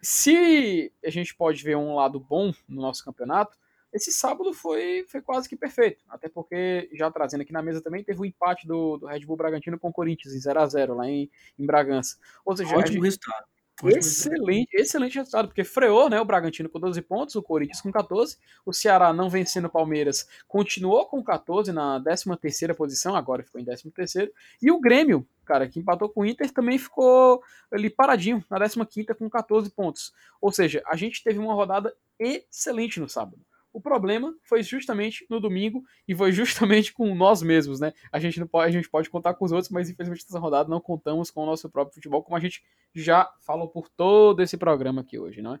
Se 0.00 0.92
a 1.04 1.10
gente 1.10 1.34
pode 1.34 1.62
ver 1.62 1.76
um 1.76 1.94
lado 1.94 2.20
bom 2.20 2.52
no 2.68 2.80
nosso 2.80 3.04
campeonato, 3.04 3.56
esse 3.92 4.12
sábado 4.12 4.52
foi, 4.52 5.04
foi 5.08 5.20
quase 5.20 5.48
que 5.48 5.56
perfeito. 5.56 6.04
Até 6.08 6.28
porque, 6.28 6.88
já 6.92 7.10
trazendo 7.10 7.40
aqui 7.40 7.52
na 7.52 7.62
mesa 7.62 7.80
também, 7.80 8.04
teve 8.04 8.20
o 8.20 8.22
um 8.22 8.26
empate 8.26 8.66
do, 8.66 8.98
do 8.98 9.06
Red 9.06 9.20
Bull 9.20 9.36
Bragantino 9.36 9.78
com 9.78 9.88
o 9.88 9.92
Corinthians 9.92 10.34
em 10.34 10.38
0x0 10.38 10.94
lá 10.94 11.08
em, 11.08 11.30
em 11.58 11.66
Bragança. 11.66 12.16
Ou 12.44 12.56
seja, 12.56 12.76
Ótimo 12.76 12.94
gente, 12.94 13.04
resultado. 13.04 13.46
Excelente, 13.84 14.74
excelente 14.74 15.16
resultado, 15.16 15.48
porque 15.48 15.62
freou 15.62 16.10
né, 16.10 16.20
o 16.20 16.24
Bragantino 16.24 16.68
com 16.68 16.80
12 16.80 17.00
pontos, 17.02 17.36
o 17.36 17.42
Corinthians 17.42 17.80
com 17.80 17.92
14, 17.92 18.36
o 18.66 18.72
Ceará 18.72 19.12
não 19.12 19.30
vencendo 19.30 19.66
o 19.66 19.70
Palmeiras 19.70 20.28
continuou 20.48 21.06
com 21.06 21.22
14 21.22 21.70
na 21.70 22.00
13 22.00 22.74
posição, 22.76 23.14
agora 23.14 23.44
ficou 23.44 23.60
em 23.60 23.64
13 23.64 24.32
e 24.60 24.70
o 24.72 24.80
Grêmio, 24.80 25.24
cara, 25.44 25.68
que 25.68 25.78
empatou 25.78 26.08
com 26.08 26.22
o 26.22 26.26
Inter, 26.26 26.50
também 26.50 26.76
ficou 26.76 27.40
ali 27.70 27.88
paradinho 27.88 28.44
na 28.50 28.58
15 28.58 29.06
com 29.16 29.30
14 29.30 29.70
pontos. 29.70 30.12
Ou 30.40 30.50
seja, 30.50 30.82
a 30.86 30.96
gente 30.96 31.22
teve 31.22 31.38
uma 31.38 31.54
rodada 31.54 31.94
excelente 32.18 32.98
no 32.98 33.08
sábado. 33.08 33.38
O 33.72 33.80
problema 33.80 34.34
foi 34.42 34.62
justamente 34.62 35.26
no 35.28 35.40
domingo 35.40 35.84
e 36.06 36.14
foi 36.14 36.32
justamente 36.32 36.92
com 36.92 37.14
nós 37.14 37.42
mesmos, 37.42 37.80
né? 37.80 37.92
A 38.10 38.18
gente 38.18 38.40
não 38.40 38.46
pode, 38.46 38.68
a 38.68 38.72
gente 38.72 38.88
pode 38.88 39.10
contar 39.10 39.34
com 39.34 39.44
os 39.44 39.52
outros, 39.52 39.70
mas 39.70 39.90
infelizmente 39.90 40.24
nessa 40.24 40.38
rodada 40.38 40.68
não 40.68 40.80
contamos 40.80 41.30
com 41.30 41.42
o 41.42 41.46
nosso 41.46 41.68
próprio 41.68 41.94
futebol, 41.94 42.22
como 42.22 42.36
a 42.36 42.40
gente 42.40 42.62
já 42.94 43.30
falou 43.40 43.68
por 43.68 43.88
todo 43.88 44.42
esse 44.42 44.56
programa 44.56 45.02
aqui 45.02 45.18
hoje, 45.18 45.42
não 45.42 45.54
é? 45.54 45.60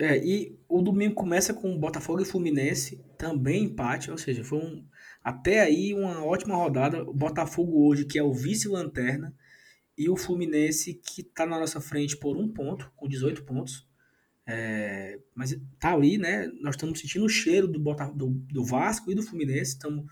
É, 0.00 0.18
e 0.18 0.58
o 0.68 0.82
domingo 0.82 1.14
começa 1.14 1.54
com 1.54 1.78
Botafogo 1.78 2.20
e 2.20 2.24
Fluminense, 2.24 3.00
também 3.16 3.64
empate, 3.64 4.10
ou 4.10 4.18
seja, 4.18 4.42
foi 4.42 4.58
um, 4.58 4.84
até 5.22 5.60
aí 5.60 5.94
uma 5.94 6.24
ótima 6.24 6.56
rodada. 6.56 7.02
O 7.08 7.14
Botafogo 7.14 7.86
hoje, 7.86 8.04
que 8.04 8.18
é 8.18 8.22
o 8.22 8.32
vice-lanterna, 8.32 9.32
e 9.96 10.08
o 10.08 10.16
Fluminense, 10.16 10.94
que 10.94 11.20
está 11.20 11.46
na 11.46 11.60
nossa 11.60 11.80
frente 11.80 12.16
por 12.16 12.36
um 12.36 12.48
ponto, 12.48 12.90
com 12.96 13.06
18 13.06 13.44
pontos. 13.44 13.86
É, 14.46 15.18
mas 15.34 15.56
tá 15.78 15.92
ali, 15.94 16.18
né? 16.18 16.46
Nós 16.60 16.74
estamos 16.74 17.00
sentindo 17.00 17.24
o 17.24 17.28
cheiro 17.28 17.66
do, 17.66 17.78
do, 17.78 18.30
do 18.30 18.64
Vasco 18.64 19.10
e 19.10 19.14
do 19.14 19.22
Fluminense. 19.22 19.78
Tamo, 19.78 20.06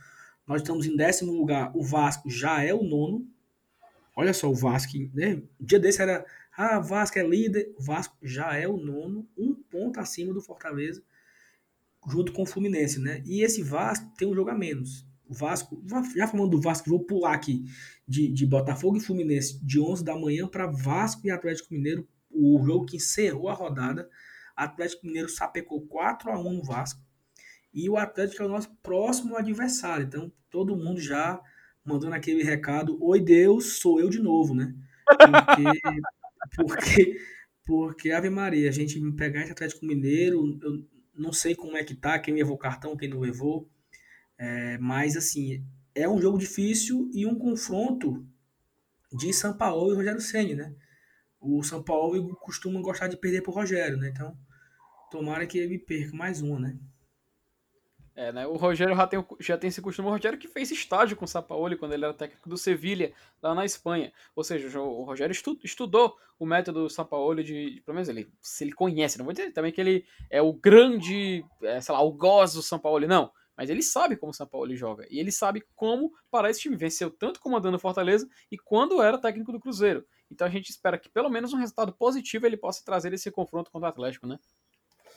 nós 0.46 0.62
estamos 0.62 0.86
em 0.86 0.96
décimo 0.96 1.32
lugar. 1.32 1.70
O 1.76 1.82
Vasco 1.82 2.30
já 2.30 2.62
é 2.62 2.72
o 2.72 2.82
nono. 2.82 3.26
Olha 4.16 4.32
só 4.32 4.50
o 4.50 4.54
Vasco, 4.54 4.92
né? 5.14 5.42
O 5.58 5.64
dia 5.64 5.78
desse 5.78 6.02
era 6.02 6.24
ah, 6.56 6.78
Vasco 6.80 7.18
é 7.18 7.26
líder. 7.26 7.74
O 7.78 7.82
Vasco 7.82 8.16
já 8.22 8.54
é 8.54 8.68
o 8.68 8.76
nono, 8.76 9.26
um 9.36 9.54
ponto 9.54 9.98
acima 9.98 10.34
do 10.34 10.40
Fortaleza, 10.40 11.02
junto 12.08 12.32
com 12.32 12.42
o 12.42 12.46
Fluminense, 12.46 13.00
né? 13.00 13.22
E 13.24 13.42
esse 13.42 13.62
Vasco 13.62 14.10
tem 14.16 14.28
um 14.28 14.34
jogo 14.34 14.50
a 14.50 14.54
menos. 14.54 15.06
O 15.26 15.34
Vasco, 15.34 15.82
já 16.14 16.28
falando 16.28 16.50
do 16.50 16.60
Vasco, 16.60 16.90
vou 16.90 17.00
pular 17.00 17.32
aqui 17.32 17.64
de, 18.06 18.28
de 18.28 18.44
Botafogo 18.44 18.98
e 18.98 19.00
Fluminense 19.00 19.64
de 19.64 19.80
11 19.80 20.04
da 20.04 20.14
manhã 20.14 20.46
para 20.46 20.66
Vasco 20.66 21.26
e 21.26 21.30
Atlético 21.30 21.72
Mineiro, 21.72 22.06
o 22.34 22.62
jogo 22.64 22.86
que 22.86 22.96
encerrou 22.96 23.48
a 23.48 23.54
rodada. 23.54 24.08
Atlético 24.56 25.06
Mineiro 25.06 25.28
sapecou 25.28 25.86
4 25.86 26.30
a 26.30 26.38
1 26.38 26.52
no 26.52 26.64
Vasco. 26.64 27.00
E 27.72 27.88
o 27.88 27.96
Atlético 27.96 28.42
é 28.42 28.46
o 28.46 28.50
nosso 28.50 28.70
próximo 28.82 29.36
adversário. 29.36 30.06
Então, 30.06 30.32
todo 30.50 30.76
mundo 30.76 31.00
já 31.00 31.40
mandando 31.84 32.14
aquele 32.14 32.42
recado: 32.42 33.02
Oi, 33.02 33.20
Deus, 33.20 33.78
sou 33.78 34.00
eu 34.00 34.10
de 34.10 34.18
novo, 34.18 34.54
né? 34.54 34.74
Porque 35.06 35.80
porque, 36.56 37.20
porque 37.64 38.10
Ave 38.10 38.30
Maria, 38.30 38.68
a 38.68 38.72
gente 38.72 39.00
pegar 39.12 39.42
esse 39.42 39.52
Atlético 39.52 39.86
Mineiro, 39.86 40.58
eu 40.62 40.84
não 41.14 41.32
sei 41.32 41.54
como 41.54 41.76
é 41.76 41.84
que 41.84 41.94
tá, 41.94 42.18
quem 42.18 42.34
levou 42.34 42.58
cartão, 42.58 42.96
quem 42.96 43.08
não 43.08 43.20
levou. 43.20 43.68
É, 44.38 44.76
mas, 44.78 45.16
assim, 45.16 45.64
é 45.94 46.08
um 46.08 46.20
jogo 46.20 46.38
difícil 46.38 47.10
e 47.12 47.26
um 47.26 47.34
confronto 47.34 48.26
de 49.12 49.32
São 49.32 49.56
Paulo 49.56 49.92
e 49.92 49.96
Rogério 49.96 50.20
Senni, 50.20 50.54
né? 50.54 50.74
O 51.42 51.62
São 51.62 51.82
Paulo 51.82 52.36
costuma 52.36 52.80
gostar 52.80 53.08
de 53.08 53.16
perder 53.16 53.42
pro 53.42 53.52
Rogério, 53.52 53.96
né? 53.96 54.10
Então, 54.10 54.36
tomara 55.10 55.46
que 55.46 55.58
ele 55.58 55.78
perca 55.78 56.16
mais 56.16 56.40
uma, 56.40 56.60
né? 56.60 56.78
É, 58.14 58.30
né? 58.30 58.46
O 58.46 58.56
Rogério 58.56 58.94
já 58.94 59.06
tem, 59.06 59.24
já 59.40 59.56
tem 59.56 59.68
esse 59.68 59.80
costume. 59.80 60.08
O 60.08 60.10
Rogério 60.10 60.38
que 60.38 60.46
fez 60.46 60.70
estágio 60.70 61.16
com 61.16 61.24
o 61.24 61.28
Sapaoli 61.28 61.76
quando 61.76 61.94
ele 61.94 62.04
era 62.04 62.12
técnico 62.12 62.48
do 62.48 62.58
Sevilha, 62.58 63.12
lá 63.42 63.54
na 63.54 63.64
Espanha. 63.64 64.12
Ou 64.36 64.44
seja, 64.44 64.80
o 64.80 65.02
Rogério 65.02 65.32
estu, 65.32 65.58
estudou 65.64 66.14
o 66.38 66.44
método 66.44 66.90
Sapaoli 66.90 67.42
de, 67.42 67.74
de. 67.74 67.80
Pelo 67.80 67.94
menos 67.94 68.08
ele, 68.08 68.30
se 68.40 68.64
ele 68.64 68.72
conhece. 68.72 69.16
Não 69.16 69.24
vou 69.24 69.32
dizer 69.32 69.50
também 69.52 69.72
que 69.72 69.80
ele 69.80 70.04
é 70.30 70.42
o 70.42 70.52
grande, 70.52 71.44
é, 71.62 71.80
sei 71.80 71.94
lá, 71.94 72.02
o 72.02 72.12
gozo 72.12 72.58
do 72.58 72.62
Sampaoli, 72.62 73.06
não. 73.06 73.32
Mas 73.56 73.70
ele 73.70 73.82
sabe 73.82 74.16
como 74.16 74.30
o 74.30 74.34
Sampaoli 74.34 74.76
joga. 74.76 75.06
E 75.10 75.18
ele 75.18 75.32
sabe 75.32 75.62
como 75.74 76.12
parar 76.30 76.50
esse 76.50 76.60
time. 76.60 76.76
Venceu 76.76 77.10
tanto 77.10 77.40
comandando 77.40 77.78
Fortaleza 77.78 78.28
e 78.50 78.58
quando 78.58 79.02
era 79.02 79.18
técnico 79.18 79.52
do 79.52 79.60
Cruzeiro. 79.60 80.04
Então 80.32 80.46
a 80.46 80.50
gente 80.50 80.70
espera 80.70 80.98
que 80.98 81.08
pelo 81.08 81.28
menos 81.28 81.52
um 81.52 81.58
resultado 81.58 81.92
positivo 81.92 82.46
ele 82.46 82.56
possa 82.56 82.84
trazer 82.84 83.12
esse 83.12 83.30
confronto 83.30 83.70
contra 83.70 83.88
o 83.88 83.90
Atlético, 83.90 84.26
né? 84.26 84.38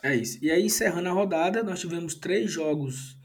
É 0.03 0.15
isso. 0.15 0.37
E 0.41 0.51
aí, 0.51 0.63
encerrando 0.63 1.09
a 1.09 1.11
rodada, 1.11 1.63
nós 1.63 1.79
tivemos 1.79 2.13
três 2.13 2.51
jogos 2.51 3.17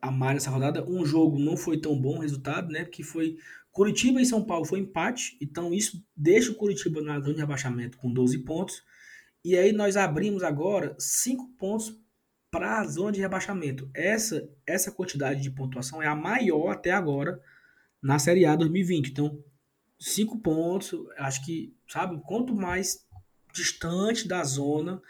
a 0.00 0.10
mais 0.10 0.34
nessa 0.34 0.50
rodada. 0.50 0.88
Um 0.88 1.04
jogo 1.04 1.38
não 1.38 1.56
foi 1.56 1.80
tão 1.80 2.00
bom 2.00 2.18
o 2.18 2.20
resultado, 2.20 2.70
né? 2.70 2.84
Porque 2.84 3.02
foi 3.02 3.36
Curitiba 3.72 4.20
e 4.20 4.26
São 4.26 4.44
Paulo 4.44 4.64
foi 4.64 4.78
empate. 4.78 5.36
Então, 5.40 5.74
isso 5.74 6.00
deixa 6.16 6.52
o 6.52 6.54
Curitiba 6.54 7.00
na 7.00 7.18
zona 7.18 7.34
de 7.34 7.40
rebaixamento 7.40 7.98
com 7.98 8.12
12 8.12 8.38
pontos. 8.38 8.84
E 9.44 9.56
aí, 9.56 9.72
nós 9.72 9.96
abrimos 9.96 10.42
agora 10.44 10.94
5 10.98 11.48
pontos 11.58 11.98
para 12.50 12.80
a 12.80 12.84
zona 12.84 13.12
de 13.12 13.20
rebaixamento. 13.20 13.90
Essa, 13.92 14.48
essa 14.66 14.92
quantidade 14.92 15.42
de 15.42 15.50
pontuação 15.50 16.00
é 16.00 16.06
a 16.06 16.14
maior 16.14 16.68
até 16.68 16.92
agora 16.92 17.40
na 18.00 18.18
Série 18.20 18.46
A 18.46 18.54
2020. 18.54 19.10
Então, 19.10 19.42
5 19.98 20.38
pontos, 20.40 20.92
acho 21.16 21.44
que, 21.44 21.74
sabe, 21.88 22.20
quanto 22.26 22.54
mais 22.54 23.06
distante 23.52 24.28
da 24.28 24.44
zona 24.44 25.00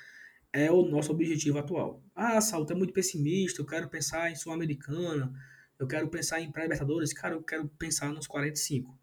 é 0.53 0.71
o 0.71 0.83
nosso 0.83 1.13
objetivo 1.13 1.59
atual. 1.59 2.03
Ah, 2.15 2.41
Saulo, 2.41 2.67
é 2.71 2.75
muito 2.75 2.93
pessimista, 2.93 3.61
eu 3.61 3.67
quero 3.67 3.89
pensar 3.89 4.31
em 4.31 4.37
Sul-Americana, 4.37 5.33
eu 5.79 5.87
quero 5.87 6.09
pensar 6.09 6.41
em 6.41 6.51
pré-libertadores, 6.51 7.13
cara, 7.13 7.35
eu 7.35 7.43
quero 7.43 7.69
pensar 7.79 8.13
nos 8.13 8.27
45. 8.27 8.97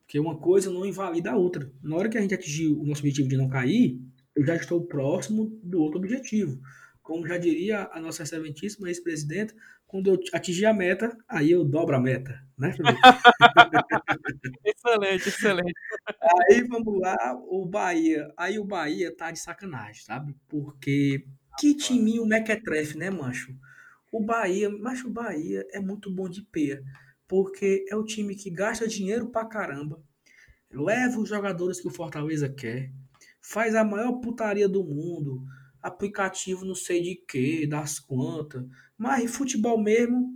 Porque 0.00 0.18
uma 0.18 0.38
coisa 0.38 0.70
não 0.70 0.84
invalida 0.84 1.30
a 1.30 1.36
outra. 1.36 1.70
Na 1.82 1.96
hora 1.96 2.08
que 2.08 2.18
a 2.18 2.20
gente 2.20 2.34
atingir 2.34 2.68
o 2.68 2.84
nosso 2.84 3.00
objetivo 3.00 3.28
de 3.28 3.36
não 3.36 3.48
cair, 3.48 4.00
eu 4.34 4.44
já 4.44 4.56
estou 4.56 4.84
próximo 4.84 5.58
do 5.62 5.80
outro 5.80 5.98
objetivo. 5.98 6.60
Como 7.02 7.26
já 7.26 7.38
diria 7.38 7.88
a 7.92 8.00
nossa 8.00 8.22
excelentíssima 8.22 8.88
ex-presidenta, 8.88 9.54
quando 9.94 10.08
eu 10.08 10.18
atingir 10.32 10.66
a 10.66 10.74
meta, 10.74 11.16
aí 11.28 11.52
eu 11.52 11.64
dobro 11.64 11.94
a 11.94 12.00
meta, 12.00 12.44
né, 12.58 12.74
excelente, 14.64 15.28
excelente. 15.28 15.72
Aí 16.50 16.66
vamos 16.66 16.98
lá, 17.00 17.16
o 17.46 17.64
Bahia. 17.64 18.26
Aí 18.36 18.58
o 18.58 18.64
Bahia 18.64 19.14
tá 19.14 19.30
de 19.30 19.38
sacanagem, 19.38 20.02
sabe? 20.02 20.34
Porque 20.48 21.24
que 21.60 21.76
timinho 21.76 22.26
mequetrefe, 22.26 22.98
né, 22.98 23.08
mancho? 23.08 23.54
O 24.10 24.20
Bahia, 24.20 24.68
mas 24.68 25.04
o 25.04 25.10
Bahia 25.10 25.64
é 25.70 25.78
muito 25.78 26.12
bom 26.12 26.28
de 26.28 26.42
peia, 26.42 26.82
porque 27.28 27.84
é 27.88 27.94
o 27.94 28.04
time 28.04 28.34
que 28.34 28.50
gasta 28.50 28.88
dinheiro 28.88 29.30
pra 29.30 29.46
caramba, 29.46 30.02
leva 30.72 31.20
os 31.20 31.28
jogadores 31.28 31.80
que 31.80 31.86
o 31.86 31.94
Fortaleza 31.94 32.48
quer, 32.48 32.90
faz 33.40 33.76
a 33.76 33.84
maior 33.84 34.14
putaria 34.14 34.68
do 34.68 34.82
mundo, 34.82 35.44
aplicativo 35.80 36.64
não 36.64 36.74
sei 36.74 37.00
de 37.00 37.14
que, 37.28 37.64
das 37.64 38.00
quantas, 38.00 38.64
mas 38.96 39.34
futebol 39.34 39.78
mesmo, 39.78 40.32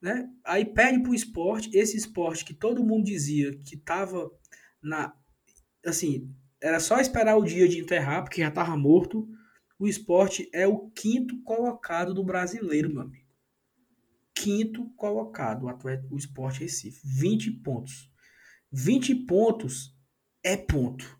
né? 0.00 0.28
Aí 0.44 0.64
pede 0.64 1.02
pro 1.02 1.14
esporte, 1.14 1.70
esse 1.76 1.96
esporte 1.96 2.44
que 2.44 2.54
todo 2.54 2.84
mundo 2.84 3.04
dizia 3.04 3.56
que 3.58 3.76
tava 3.76 4.30
na. 4.82 5.14
Assim, 5.84 6.32
era 6.60 6.80
só 6.80 6.98
esperar 6.98 7.36
o 7.36 7.44
dia 7.44 7.68
de 7.68 7.78
enterrar, 7.78 8.22
porque 8.22 8.40
já 8.40 8.50
tava 8.50 8.76
morto. 8.76 9.28
O 9.78 9.86
esporte 9.86 10.48
é 10.52 10.66
o 10.66 10.90
quinto 10.90 11.40
colocado 11.42 12.12
do 12.12 12.24
brasileiro, 12.24 12.90
meu 12.90 13.02
amigo. 13.02 13.26
Quinto 14.34 14.88
colocado, 14.96 15.64
o, 15.64 15.68
atleta, 15.68 16.06
o 16.10 16.16
esporte 16.16 16.60
Recife. 16.60 17.00
20 17.04 17.50
pontos. 17.62 18.10
20 18.72 19.14
pontos 19.26 19.96
é 20.42 20.56
ponto. 20.56 21.18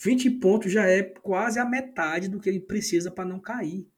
20 0.00 0.30
pontos 0.32 0.72
já 0.72 0.86
é 0.86 1.02
quase 1.02 1.58
a 1.58 1.64
metade 1.64 2.28
do 2.28 2.40
que 2.40 2.48
ele 2.48 2.60
precisa 2.60 3.10
para 3.10 3.28
não 3.28 3.38
cair. 3.38 3.91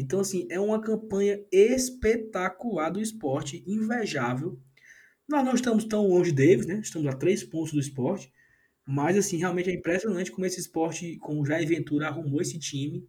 Então, 0.00 0.20
assim, 0.20 0.46
é 0.48 0.60
uma 0.60 0.80
campanha 0.80 1.44
espetacular 1.50 2.88
do 2.88 3.00
esporte, 3.00 3.64
invejável. 3.66 4.56
Nós 5.28 5.44
não 5.44 5.54
estamos 5.54 5.84
tão 5.84 6.06
longe 6.06 6.30
deles, 6.30 6.66
né? 6.66 6.78
Estamos 6.78 7.08
a 7.08 7.16
três 7.16 7.42
pontos 7.42 7.72
do 7.72 7.80
esporte. 7.80 8.32
Mas, 8.86 9.16
assim, 9.16 9.38
realmente 9.38 9.68
é 9.68 9.74
impressionante 9.74 10.30
como 10.30 10.46
esse 10.46 10.60
esporte, 10.60 11.18
como 11.18 11.42
o 11.42 11.44
Jair 11.44 11.66
Ventura 11.66 12.06
arrumou 12.06 12.40
esse 12.40 12.60
time. 12.60 13.04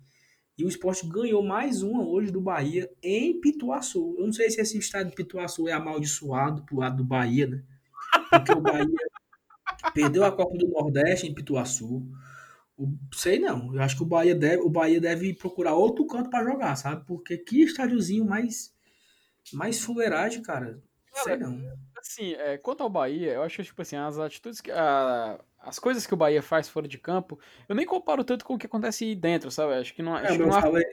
E 0.58 0.66
o 0.66 0.68
esporte 0.68 1.08
ganhou 1.08 1.44
mais 1.44 1.84
uma 1.84 2.04
hoje 2.04 2.32
do 2.32 2.42
Bahia 2.42 2.90
em 3.04 3.40
Pituaçu. 3.40 4.16
Eu 4.18 4.26
não 4.26 4.34
sei 4.34 4.50
se 4.50 4.60
esse 4.60 4.76
estado 4.80 5.12
de 5.12 5.16
Pituaçu 5.16 5.68
é 5.68 5.74
amaldiçoado 5.74 6.66
pro 6.66 6.78
lado 6.78 6.98
do 6.98 7.04
Bahia, 7.04 7.46
né? 7.46 7.64
Porque 8.32 8.52
o 8.52 8.62
Bahia 8.62 8.90
perdeu 9.94 10.26
a 10.26 10.32
Copa 10.32 10.58
do 10.58 10.68
Nordeste 10.68 11.28
em 11.28 11.36
Pituaçu. 11.36 12.04
Sei 13.14 13.40
não. 13.40 13.74
Eu 13.74 13.82
acho 13.82 13.96
que 13.98 14.04
o 14.04 14.06
Bahia 14.06 14.36
deve, 14.36 14.62
o 14.62 14.70
Bahia 14.70 15.02
deve 15.02 15.34
procurar 15.34 15.74
outro 15.74 16.06
canto 16.08 16.30
para 16.30 16.44
jogar, 16.44 16.76
sabe? 16.76 17.06
Porque 17.06 17.38
que 17.38 17.62
estádiozinho 17.62 18.26
mais 18.26 18.74
mais 19.54 19.82
fuleiragem, 19.82 20.42
cara. 20.42 20.82
Sei 21.14 21.36
não. 21.38 21.60
Assim, 21.98 22.34
é, 22.34 22.58
quanto 22.58 22.84
ao 22.84 22.90
Bahia, 22.90 23.34
eu 23.34 23.44
acho 23.44 23.58
que 23.58 23.64
tipo 23.64 23.82
assim, 23.82 23.96
as 23.96 24.18
atitudes 24.18 24.62
que 24.62 24.72
a, 24.72 25.40
as 25.60 25.80
coisas 25.80 26.06
que 26.06 26.14
o 26.14 26.18
Bahia 26.18 26.42
faz 26.42 26.70
fora 26.70 26.88
de 26.88 26.98
campo, 26.98 27.40
eu 27.68 27.76
nem 27.76 27.86
comparo 27.86 28.24
tanto 28.24 28.46
com 28.46 28.54
o 28.54 28.58
que 28.58 28.68
acontece 28.68 29.04
aí 29.04 29.16
dentro, 29.16 29.52
sabe? 29.52 29.74
Acho 29.74 29.94
que 29.94 30.02
não, 30.02 30.18
é, 30.18 30.22
acho 30.22 30.38
que 30.38 30.42
eu 30.42 30.48
não 30.48 30.62
falei, 30.62 30.86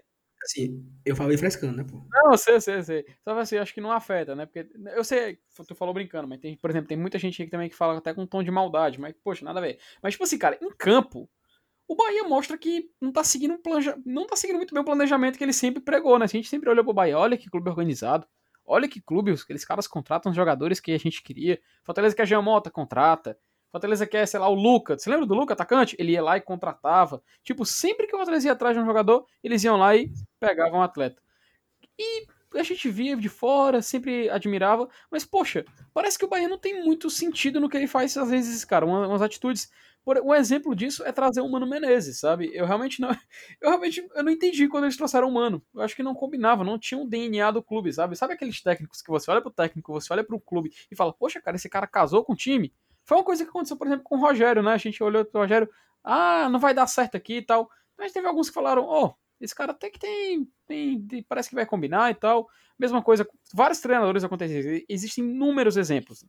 assim, 0.42 0.84
eu 1.04 1.14
falei 1.14 1.36
frescando, 1.36 1.76
né, 1.76 1.84
pô? 1.88 2.02
Não, 2.10 2.32
eu 2.32 2.38
sei, 2.38 2.54
eu 2.56 2.60
sei, 2.60 2.76
eu 2.76 2.82
sei. 2.82 3.06
Só 3.22 3.38
assim, 3.38 3.56
acho 3.58 3.74
que 3.74 3.80
não 3.80 3.92
afeta, 3.92 4.34
né? 4.34 4.46
Porque 4.46 4.68
eu 4.94 5.04
sei, 5.04 5.38
tu 5.66 5.74
falou 5.74 5.94
brincando, 5.94 6.26
mas 6.26 6.40
tem, 6.40 6.56
por 6.56 6.70
exemplo, 6.70 6.88
tem 6.88 6.96
muita 6.96 7.18
gente 7.18 7.40
aí 7.42 7.48
também 7.48 7.68
que 7.68 7.76
fala 7.76 7.98
até 7.98 8.12
com 8.12 8.22
um 8.22 8.26
tom 8.26 8.42
de 8.42 8.50
maldade, 8.50 9.00
mas 9.00 9.14
poxa, 9.22 9.44
nada 9.44 9.60
a 9.60 9.62
ver. 9.62 9.78
Mas 10.02 10.14
tipo 10.14 10.24
assim, 10.24 10.38
cara, 10.38 10.58
em 10.60 10.70
campo, 10.76 11.28
o 11.88 11.94
Bahia 11.94 12.24
mostra 12.24 12.58
que 12.58 12.90
não 13.00 13.12
tá 13.12 13.22
seguindo 13.22 13.54
um 13.54 13.62
planeja... 13.62 13.96
não 14.04 14.26
tá 14.26 14.36
seguindo 14.36 14.56
muito 14.56 14.74
bem 14.74 14.82
o 14.82 14.84
planejamento 14.84 15.38
que 15.38 15.44
ele 15.44 15.52
sempre 15.52 15.82
pregou, 15.82 16.18
né? 16.18 16.24
A 16.24 16.28
gente 16.28 16.48
sempre 16.48 16.68
olhou 16.68 16.84
pro 16.84 16.92
Bahia, 16.92 17.18
olha 17.18 17.36
que 17.36 17.48
clube 17.48 17.70
organizado, 17.70 18.26
olha 18.64 18.88
que 18.88 19.00
clube, 19.00 19.32
aqueles 19.32 19.64
caras 19.64 19.86
contratam 19.86 20.30
os 20.30 20.36
jogadores 20.36 20.80
que 20.80 20.92
a 20.92 20.98
gente 20.98 21.22
queria. 21.22 21.60
Fortaleza 21.84 22.14
que 22.14 22.22
a 22.22 22.24
Giamota 22.24 22.70
contrata. 22.70 23.38
Fortaleza 23.70 24.06
quer, 24.06 24.26
sei 24.26 24.40
lá, 24.40 24.48
o 24.48 24.54
Luca. 24.54 24.98
Você 24.98 25.10
lembra 25.10 25.26
do 25.26 25.34
Luca, 25.34 25.52
atacante? 25.52 25.94
Ele 25.98 26.12
ia 26.12 26.22
lá 26.22 26.36
e 26.36 26.40
contratava. 26.40 27.22
Tipo, 27.42 27.64
sempre 27.64 28.06
que 28.06 28.14
o 28.14 28.18
Fortaleza 28.18 28.48
ia 28.48 28.52
atrás 28.52 28.76
de 28.76 28.82
um 28.82 28.86
jogador, 28.86 29.26
eles 29.42 29.62
iam 29.64 29.76
lá 29.76 29.94
e 29.94 30.10
pegavam 30.40 30.80
um 30.80 30.82
atleta. 30.82 31.20
E 31.98 32.26
a 32.54 32.62
gente 32.62 32.88
via 32.88 33.16
de 33.16 33.28
fora, 33.28 33.82
sempre 33.82 34.28
admirava, 34.30 34.88
mas 35.10 35.24
poxa, 35.24 35.64
parece 35.92 36.18
que 36.18 36.24
o 36.24 36.28
Bahia 36.28 36.48
não 36.48 36.58
tem 36.58 36.84
muito 36.84 37.10
sentido 37.10 37.60
no 37.60 37.68
que 37.68 37.76
ele 37.76 37.86
faz 37.86 38.16
às 38.16 38.30
vezes, 38.30 38.64
cara, 38.64 38.86
umas, 38.86 39.08
umas 39.08 39.22
atitudes. 39.22 39.70
Por, 40.04 40.18
um 40.20 40.32
exemplo 40.32 40.74
disso 40.74 41.04
é 41.04 41.10
trazer 41.10 41.40
o 41.40 41.48
Mano 41.48 41.66
Menezes, 41.66 42.20
sabe? 42.20 42.48
Eu 42.54 42.64
realmente 42.64 43.00
não, 43.00 43.10
eu 43.60 43.70
realmente 43.70 44.06
eu 44.14 44.22
não 44.22 44.30
entendi 44.30 44.68
quando 44.68 44.84
eles 44.84 44.96
trouxeram 44.96 45.28
o 45.28 45.34
Mano. 45.34 45.60
Eu 45.74 45.80
acho 45.80 45.96
que 45.96 46.02
não 46.02 46.14
combinava, 46.14 46.62
não 46.62 46.78
tinha 46.78 47.00
um 47.00 47.08
DNA 47.08 47.50
do 47.50 47.62
clube, 47.62 47.92
sabe? 47.92 48.14
Sabe 48.14 48.34
aqueles 48.34 48.62
técnicos 48.62 49.02
que 49.02 49.10
você 49.10 49.28
olha 49.30 49.42
pro 49.42 49.50
técnico, 49.50 49.92
você 49.92 50.12
olha 50.12 50.22
pro 50.22 50.38
clube 50.38 50.70
e 50.90 50.94
fala, 50.94 51.12
poxa, 51.12 51.40
cara, 51.40 51.56
esse 51.56 51.68
cara 51.68 51.88
casou 51.88 52.24
com 52.24 52.34
o 52.34 52.36
time? 52.36 52.72
Foi 53.04 53.16
uma 53.18 53.24
coisa 53.24 53.42
que 53.42 53.50
aconteceu, 53.50 53.76
por 53.76 53.88
exemplo, 53.88 54.04
com 54.04 54.16
o 54.16 54.20
Rogério, 54.20 54.62
né? 54.62 54.72
A 54.72 54.78
gente 54.78 55.02
olhou 55.02 55.24
pro 55.24 55.40
Rogério, 55.40 55.68
ah, 56.04 56.48
não 56.48 56.60
vai 56.60 56.72
dar 56.72 56.86
certo 56.86 57.16
aqui 57.16 57.38
e 57.38 57.42
tal. 57.42 57.68
Mas 57.98 58.12
teve 58.12 58.28
alguns 58.28 58.48
que 58.48 58.54
falaram, 58.54 58.84
ó, 58.84 59.06
oh, 59.06 59.14
esse 59.40 59.54
cara 59.54 59.72
até 59.72 59.90
que 59.90 59.98
tem, 59.98 60.48
tem, 60.66 61.22
parece 61.28 61.48
que 61.48 61.54
vai 61.54 61.66
combinar 61.66 62.10
e 62.10 62.14
tal. 62.14 62.48
Mesma 62.78 63.02
coisa, 63.02 63.26
vários 63.52 63.80
treinadores 63.80 64.24
acontecem. 64.24 64.84
Existem 64.88 65.24
inúmeros 65.24 65.76
exemplos. 65.76 66.24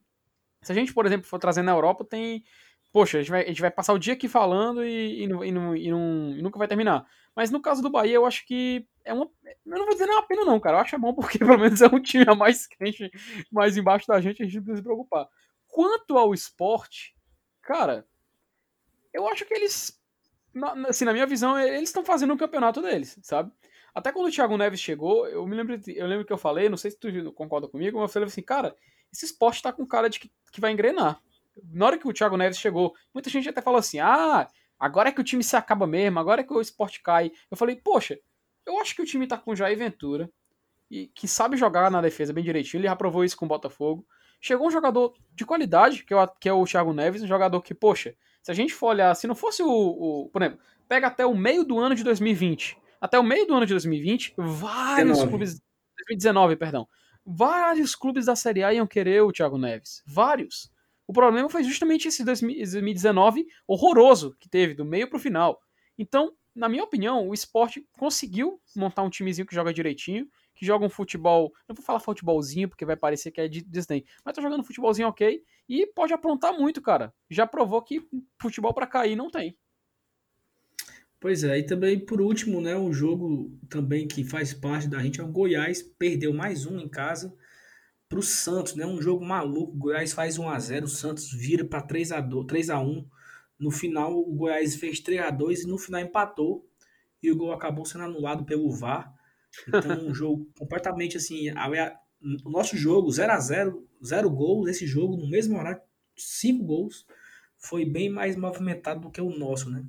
Se 0.61 0.71
a 0.71 0.75
gente, 0.75 0.93
por 0.93 1.05
exemplo, 1.05 1.27
for 1.27 1.39
trazer 1.39 1.61
na 1.61 1.71
Europa, 1.71 2.03
tem. 2.03 2.43
Poxa, 2.91 3.17
a 3.17 3.21
gente 3.21 3.31
vai, 3.31 3.43
a 3.43 3.47
gente 3.47 3.61
vai 3.61 3.69
passar 3.69 3.93
o 3.93 3.99
dia 3.99 4.13
aqui 4.13 4.27
falando 4.27 4.83
e, 4.83 5.21
e, 5.21 5.23
e, 5.23 5.27
não, 5.27 5.45
e, 5.45 5.51
não, 5.51 5.75
e, 5.75 6.41
nunca 6.41 6.57
vai 6.57 6.67
terminar. 6.67 7.05
Mas 7.35 7.51
no 7.51 7.61
caso 7.61 7.81
do 7.81 7.89
Bahia, 7.89 8.15
eu 8.15 8.25
acho 8.25 8.45
que 8.45 8.87
é 9.05 9.13
uma. 9.13 9.29
Eu 9.45 9.77
não 9.77 9.85
vou 9.85 9.93
dizer 9.93 10.05
nem 10.05 10.15
uma 10.15 10.27
pena, 10.27 10.45
não, 10.45 10.59
cara. 10.59 10.77
Eu 10.77 10.81
acho 10.81 10.95
é 10.95 10.99
bom 10.99 11.13
porque 11.13 11.37
pelo 11.39 11.57
menos 11.57 11.81
é 11.81 11.87
um 11.87 12.01
time 12.01 12.25
a 12.27 12.35
mais 12.35 12.65
quente, 12.67 13.09
mais 13.51 13.77
embaixo 13.77 14.07
da 14.07 14.19
gente, 14.19 14.41
a 14.41 14.45
gente 14.45 14.55
não 14.55 14.63
precisa 14.63 14.77
se 14.77 14.83
preocupar. 14.83 15.27
Quanto 15.67 16.17
ao 16.17 16.33
esporte, 16.33 17.15
cara, 17.61 18.07
eu 19.13 19.27
acho 19.27 19.45
que 19.45 19.53
eles 19.53 20.01
na, 20.57 20.89
assim, 20.89 21.05
na 21.05 21.13
minha 21.13 21.25
visão, 21.25 21.59
eles 21.59 21.89
estão 21.89 22.03
fazendo 22.03 22.33
o 22.33 22.37
campeonato 22.37 22.81
deles, 22.81 23.19
sabe? 23.21 23.51
Até 23.93 24.11
quando 24.11 24.27
o 24.27 24.31
Thiago 24.31 24.57
Neves 24.57 24.79
chegou, 24.79 25.27
eu 25.27 25.45
me 25.47 25.55
lembro, 25.55 25.79
eu 25.87 26.07
lembro 26.07 26.25
que 26.25 26.33
eu 26.33 26.37
falei, 26.37 26.69
não 26.69 26.77
sei 26.77 26.91
se 26.91 26.99
tu 26.99 27.31
concorda 27.31 27.67
comigo, 27.67 27.99
mas 27.99 28.09
eu 28.09 28.13
falei 28.13 28.27
assim, 28.27 28.43
cara, 28.43 28.75
esse 29.11 29.25
esporte 29.25 29.61
tá 29.61 29.73
com 29.73 29.85
cara 29.85 30.09
de 30.09 30.19
que, 30.19 30.31
que 30.51 30.61
vai 30.61 30.71
engrenar. 30.71 31.19
Na 31.71 31.87
hora 31.87 31.97
que 31.97 32.07
o 32.07 32.13
Thiago 32.13 32.37
Neves 32.37 32.59
chegou, 32.59 32.93
muita 33.13 33.29
gente 33.29 33.49
até 33.49 33.61
falou 33.61 33.79
assim, 33.79 33.99
ah, 33.99 34.47
agora 34.79 35.09
é 35.09 35.11
que 35.11 35.21
o 35.21 35.23
time 35.23 35.43
se 35.43 35.55
acaba 35.55 35.87
mesmo, 35.87 36.19
agora 36.19 36.41
é 36.41 36.43
que 36.43 36.53
o 36.53 36.61
esporte 36.61 37.01
cai. 37.01 37.31
Eu 37.49 37.57
falei, 37.57 37.75
poxa, 37.75 38.19
eu 38.65 38.79
acho 38.79 38.95
que 38.95 39.01
o 39.01 39.05
time 39.05 39.25
tá 39.25 39.37
com 39.37 39.55
Jair 39.55 39.77
Ventura, 39.77 40.29
e 40.89 41.07
que 41.07 41.27
sabe 41.27 41.57
jogar 41.57 41.91
na 41.91 42.01
defesa 42.01 42.33
bem 42.33 42.43
direitinho, 42.43 42.81
ele 42.81 42.87
já 42.87 43.25
isso 43.25 43.37
com 43.37 43.45
o 43.45 43.49
Botafogo. 43.49 44.05
Chegou 44.39 44.67
um 44.67 44.71
jogador 44.71 45.13
de 45.33 45.45
qualidade, 45.45 46.03
que 46.03 46.13
é 46.13 46.17
o, 46.17 46.27
que 46.27 46.47
é 46.47 46.53
o 46.53 46.65
Thiago 46.65 46.93
Neves, 46.93 47.21
um 47.21 47.27
jogador 47.27 47.61
que, 47.61 47.73
poxa, 47.73 48.15
se 48.47 48.51
a 48.51 48.53
gente 48.53 48.73
for 48.73 48.87
olhar, 48.87 49.13
se 49.13 49.27
não 49.27 49.35
fosse 49.35 49.61
o, 49.61 49.69
o, 49.69 50.29
Por 50.29 50.41
exemplo, 50.41 50.61
pega 50.87 51.07
até 51.07 51.25
o 51.25 51.35
meio 51.35 51.65
do 51.65 51.77
ano 51.79 51.93
de 51.93 52.01
2020. 52.01 52.77
Até 53.01 53.19
o 53.19 53.23
meio 53.23 53.45
do 53.45 53.53
ano 53.53 53.65
de 53.65 53.73
2020, 53.73 54.35
vários 54.37 55.17
19. 55.17 55.27
clubes. 55.27 55.61
2019, 55.97 56.55
perdão. 56.55 56.87
Vários 57.25 57.93
clubes 57.93 58.25
da 58.25 58.37
Série 58.37 58.63
A 58.63 58.73
iam 58.73 58.87
querer 58.87 59.21
o 59.21 59.33
Thiago 59.33 59.57
Neves. 59.57 60.01
Vários. 60.07 60.71
O 61.05 61.11
problema 61.11 61.49
foi 61.49 61.61
justamente 61.61 62.07
esse 62.07 62.23
2019 62.23 63.45
horroroso 63.67 64.33
que 64.39 64.47
teve, 64.47 64.73
do 64.73 64.85
meio 64.85 65.09
pro 65.09 65.19
final. 65.19 65.59
Então, 65.97 66.31
na 66.55 66.69
minha 66.69 66.85
opinião, 66.85 67.27
o 67.27 67.33
esporte 67.33 67.85
conseguiu 67.99 68.61
montar 68.73 69.03
um 69.03 69.09
timezinho 69.09 69.45
que 69.45 69.55
joga 69.55 69.73
direitinho, 69.73 70.25
que 70.57 70.65
joga 70.65 70.85
um 70.85 70.89
futebol. 70.89 71.53
Não 71.67 71.75
vou 71.75 71.85
falar 71.85 71.99
futebolzinho, 71.99 72.67
porque 72.67 72.85
vai 72.85 72.95
parecer 72.95 73.31
que 73.31 73.39
é 73.39 73.47
de 73.47 73.61
Disney. 73.61 74.05
Mas 74.25 74.35
tá 74.35 74.41
jogando 74.41 74.63
futebolzinho 74.63 75.07
ok. 75.07 75.43
E 75.69 75.85
pode 75.87 76.13
aprontar 76.13 76.53
muito, 76.53 76.81
cara. 76.81 77.13
Já 77.29 77.45
provou 77.45 77.81
que 77.81 78.07
futebol 78.41 78.73
para 78.73 78.87
cair 78.87 79.15
não 79.15 79.29
tem. 79.29 79.57
Pois 81.19 81.43
é, 81.43 81.57
e 81.57 81.63
também 81.63 81.99
por 81.99 82.21
último, 82.21 82.61
né, 82.61 82.75
um 82.75 82.93
jogo 82.93 83.51
também 83.67 84.07
que 84.07 84.23
faz 84.23 84.53
parte 84.53 84.87
da 84.87 84.99
gente 84.99 85.19
é 85.19 85.23
o 85.23 85.27
Goiás, 85.27 85.81
perdeu 85.81 86.31
mais 86.31 86.67
um 86.67 86.79
em 86.79 86.87
casa 86.87 87.35
pro 88.07 88.21
Santos, 88.21 88.75
né? 88.75 88.85
Um 88.85 89.01
jogo 89.01 89.25
maluco. 89.25 89.73
O 89.73 89.77
Goiás 89.77 90.13
faz 90.13 90.37
1 90.37 90.49
a 90.49 90.59
0, 90.59 90.85
o 90.85 90.89
Santos 90.89 91.31
vira 91.31 91.65
para 91.65 91.81
3 91.81 92.11
a 92.11 92.21
2, 92.21 92.45
3 92.47 92.69
a 92.69 92.79
1. 92.79 93.05
No 93.59 93.71
final 93.71 94.17
o 94.17 94.33
Goiás 94.33 94.75
fez 94.75 94.99
3 94.99 95.21
a 95.21 95.29
2 95.31 95.63
e 95.63 95.67
no 95.67 95.77
final 95.77 96.01
empatou 96.01 96.67
e 97.21 97.31
o 97.31 97.35
gol 97.35 97.51
acabou 97.51 97.85
sendo 97.85 98.03
anulado 98.03 98.45
pelo 98.45 98.69
VAR. 98.71 99.13
Então, 99.67 100.07
um 100.07 100.13
jogo 100.13 100.47
completamente 100.57 101.17
assim, 101.17 101.49
a, 101.49 101.69
o 102.45 102.49
nosso 102.49 102.77
jogo 102.77 103.09
0 103.11 103.31
a 103.31 103.39
0 103.39 103.87
zero 104.03 104.29
gols, 104.29 104.69
esse 104.69 104.85
jogo 104.85 105.17
no 105.17 105.29
mesmo 105.29 105.57
horário, 105.57 105.81
cinco 106.15 106.63
gols, 106.63 107.05
foi 107.57 107.85
bem 107.85 108.09
mais 108.09 108.35
movimentado 108.35 109.01
do 109.01 109.11
que 109.11 109.21
o 109.21 109.29
nosso, 109.29 109.69
né? 109.69 109.83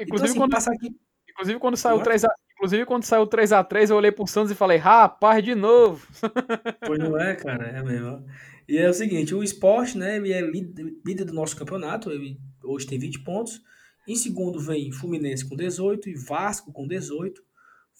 Inclusive, 0.00 0.04
então, 0.04 0.24
assim, 0.24 0.38
quando, 0.38 0.54
aqui... 0.54 0.96
inclusive 1.28 1.58
quando 1.58 1.76
saiu 1.76 2.00
3 2.00 2.24
a, 2.24 2.34
inclusive 2.54 2.86
quando 2.86 3.04
saiu 3.04 3.26
3 3.26 3.52
a 3.52 3.64
3 3.64 3.90
eu 3.90 3.96
olhei 3.96 4.12
pro 4.12 4.26
Santos 4.26 4.52
e 4.52 4.54
falei, 4.54 4.78
rapaz, 4.78 5.42
de 5.44 5.54
novo. 5.54 6.06
Pois 6.86 6.98
não 6.98 7.18
é, 7.18 7.34
cara, 7.34 7.66
é 7.66 7.82
mesmo. 7.82 8.24
E 8.68 8.78
é 8.78 8.88
o 8.88 8.94
seguinte, 8.94 9.34
o 9.34 9.42
esporte, 9.42 9.98
né, 9.98 10.16
ele 10.16 10.32
é 10.32 10.40
líder, 10.40 10.94
líder 11.04 11.24
do 11.24 11.32
nosso 11.32 11.56
campeonato, 11.56 12.10
ele 12.10 12.38
hoje 12.62 12.86
tem 12.86 12.98
20 12.98 13.20
pontos. 13.20 13.60
Em 14.06 14.14
segundo 14.14 14.60
vem 14.60 14.92
Fluminense 14.92 15.48
com 15.48 15.56
18 15.56 16.08
e 16.08 16.14
Vasco 16.14 16.72
com 16.72 16.86
18, 16.86 17.42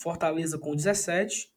Fortaleza 0.01 0.59
com 0.59 0.75
17, 0.75 1.51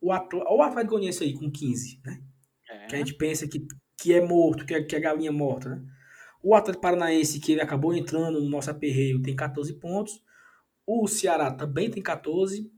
o, 0.00 0.10
Atl 0.12 0.38
o 0.38 0.62
Atlético 0.62 0.94
Goianiense 0.94 1.24
aí 1.24 1.34
com 1.34 1.50
15, 1.50 2.00
né? 2.04 2.22
É. 2.70 2.86
Que 2.86 2.94
a 2.94 2.98
gente 2.98 3.14
pensa 3.14 3.46
que, 3.46 3.66
que 3.98 4.14
é 4.14 4.20
morto, 4.20 4.64
que 4.64 4.74
é, 4.74 4.82
que 4.82 4.96
é 4.96 5.00
galinha 5.00 5.30
morta, 5.30 5.68
né? 5.68 5.82
O 6.42 6.54
Atlético 6.54 6.82
Paranaense, 6.82 7.38
que 7.38 7.52
ele 7.52 7.60
acabou 7.60 7.94
entrando 7.94 8.40
no 8.40 8.48
nosso 8.48 8.70
aperreio, 8.70 9.22
tem 9.22 9.36
14 9.36 9.74
pontos. 9.74 10.20
O 10.84 11.06
Ceará 11.06 11.52
também 11.52 11.88
tem 11.88 12.02
14. 12.02 12.68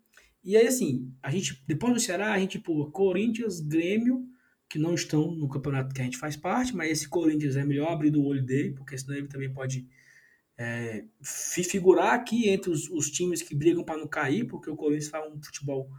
E 0.43 0.57
aí, 0.57 0.67
assim, 0.67 1.11
a 1.23 1.31
gente, 1.31 1.65
depois 1.67 1.95
do 1.95 2.01
Ceará, 2.01 2.33
a 2.33 2.39
gente 2.39 2.59
pula 2.59 2.91
Corinthians, 2.91 3.61
Grêmio, 3.61 4.27
que 4.69 4.79
não 4.79 4.95
estão 4.95 5.31
no 5.31 5.49
campeonato 5.49 5.95
que 5.95 6.01
a 6.03 6.05
gente 6.05 6.19
faz 6.19 6.37
parte, 6.37 6.77
mas 6.77 6.91
esse 6.91 7.09
Corinthians 7.09 7.57
é 7.57 7.65
melhor 7.65 7.91
abrir 7.91 8.11
do 8.11 8.23
olho 8.23 8.45
dele, 8.45 8.73
porque 8.75 8.99
senão 8.99 9.17
ele 9.17 9.29
também 9.29 9.51
pode 9.51 9.89
é, 10.57 11.05
figurar 11.23 12.15
aqui 12.15 12.49
entre 12.49 12.71
os, 12.71 12.89
os 12.89 13.11
times 13.11 13.43
que 13.43 13.55
brigam 13.55 13.85
para 13.85 13.99
não 13.99 14.07
cair, 14.07 14.47
porque 14.47 14.71
o 14.71 14.77
Corinthians 14.77 15.09
faz 15.09 15.33
um 15.33 15.43
futebol 15.43 15.91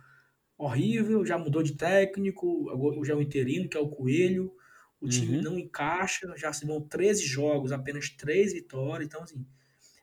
horrível, 0.58 1.26
já 1.26 1.38
mudou 1.38 1.62
de 1.62 1.76
técnico, 1.76 2.70
agora 2.70 3.04
já 3.04 3.14
é 3.14 3.18
o 3.18 3.22
interino, 3.22 3.68
que 3.68 3.78
é 3.78 3.80
o 3.80 3.90
Coelho. 3.90 4.54
O 5.02 5.10
time 5.10 5.38
uhum. 5.38 5.44
não 5.44 5.60
encaixa, 5.60 6.34
já 6.38 6.52
se 6.54 6.66
vão 6.66 6.82
13 6.82 7.26
jogos, 7.26 7.72
apenas 7.72 8.10
3 8.10 8.54
vitórias. 8.54 9.08
Então, 9.08 9.22
assim, 9.22 9.46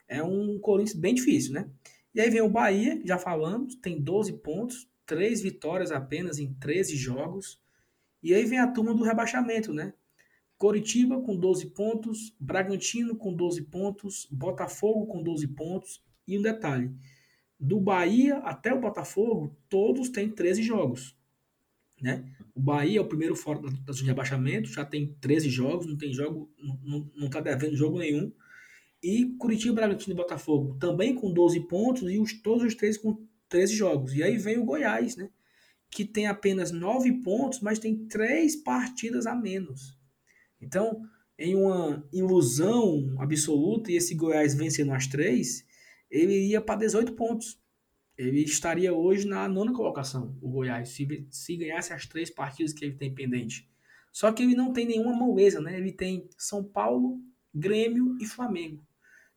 é 0.07 0.22
um 0.22 0.59
Corinthians 0.61 0.98
bem 0.98 1.14
difícil, 1.14 1.55
né? 1.55 1.68
E 2.14 2.20
aí 2.20 2.28
vem 2.28 2.42
o 2.42 2.48
Bahia, 2.48 3.00
já 3.05 3.18
falamos, 3.18 3.74
tem 3.76 4.00
12 4.00 4.34
pontos, 4.34 4.86
3 5.07 5.40
vitórias 5.40 5.90
apenas 5.90 6.38
em 6.38 6.53
13 6.55 6.94
jogos. 6.94 7.61
E 8.22 8.34
aí 8.34 8.44
vem 8.44 8.59
a 8.59 8.70
turma 8.70 8.94
do 8.94 9.03
rebaixamento, 9.03 9.72
né? 9.72 9.94
Coritiba 10.63 11.21
com 11.21 11.37
12 11.37 11.71
pontos, 11.71 12.33
Bragantino 12.39 13.17
com 13.17 13.35
12 13.35 13.63
pontos, 13.63 14.29
Botafogo 14.31 15.07
com 15.07 15.21
12 15.21 15.49
pontos. 15.49 16.01
E 16.25 16.39
um 16.39 16.43
detalhe: 16.43 16.89
do 17.59 17.81
Bahia 17.81 18.37
até 18.37 18.73
o 18.73 18.81
Botafogo, 18.81 19.59
todos 19.69 20.09
têm 20.11 20.31
13 20.31 20.63
jogos. 20.63 21.17
Né? 22.01 22.33
O 22.55 22.61
Bahia 22.61 23.01
é 23.01 23.03
o 23.03 23.09
primeiro 23.09 23.35
fora 23.35 23.59
da 23.61 23.93
zona 23.93 23.95
de 23.95 24.05
rebaixamento, 24.05 24.69
já 24.69 24.85
tem 24.85 25.17
13 25.21 25.51
jogos, 25.51 25.85
não 25.85 25.99
tem 25.99 26.13
jogo, 26.13 26.49
não 27.17 27.27
está 27.27 27.41
devendo 27.41 27.75
jogo 27.75 27.99
nenhum. 27.99 28.33
E 29.03 29.35
Curitiba, 29.41 29.75
Bragantino 29.75 30.15
e 30.15 30.17
Botafogo 30.17 30.77
também 30.79 31.13
com 31.13 31.33
12 31.33 31.59
pontos 31.67 32.09
e 32.09 32.21
os, 32.21 32.41
todos 32.41 32.63
os 32.63 32.77
três 32.77 32.97
com 32.97 33.27
13 33.49 33.75
jogos. 33.75 34.15
E 34.15 34.23
aí 34.23 34.39
vem 34.39 34.59
o 34.59 34.65
Goiás, 34.65 35.17
né? 35.17 35.29
que 35.91 36.05
tem 36.05 36.29
apenas 36.29 36.71
9 36.71 37.21
pontos, 37.21 37.59
mas 37.59 37.81
tem 37.81 38.07
3 38.07 38.63
partidas 38.63 39.27
a 39.27 39.35
menos. 39.35 40.01
Então, 40.63 41.03
em 41.39 41.57
uma 41.57 42.07
ilusão 42.13 43.15
absoluta, 43.19 43.91
e 43.91 43.97
esse 43.97 44.15
Goiás 44.15 44.55
vencendo 44.55 44.93
as 44.93 45.07
três, 45.07 45.67
ele 46.11 46.33
iria 46.33 46.61
para 46.61 46.79
18 46.79 47.15
pontos. 47.15 47.61
Ele 48.17 48.43
estaria 48.43 48.93
hoje 48.93 49.27
na 49.27 49.49
nona 49.49 49.73
colocação, 49.73 50.39
o 50.41 50.49
Goiás, 50.49 50.91
se, 50.91 51.27
se 51.31 51.57
ganhasse 51.57 51.93
as 51.93 52.07
três 52.07 52.31
partidas 52.31 52.73
que 52.73 52.85
ele 52.85 52.95
tem 52.95 53.13
pendente. 53.13 53.69
Só 54.13 54.31
que 54.31 54.43
ele 54.43 54.55
não 54.55 54.73
tem 54.73 54.87
nenhuma 54.87 55.15
moleza, 55.15 55.61
né? 55.61 55.77
Ele 55.77 55.91
tem 55.91 56.29
São 56.37 56.63
Paulo, 56.63 57.19
Grêmio 57.53 58.17
e 58.21 58.27
Flamengo. 58.27 58.87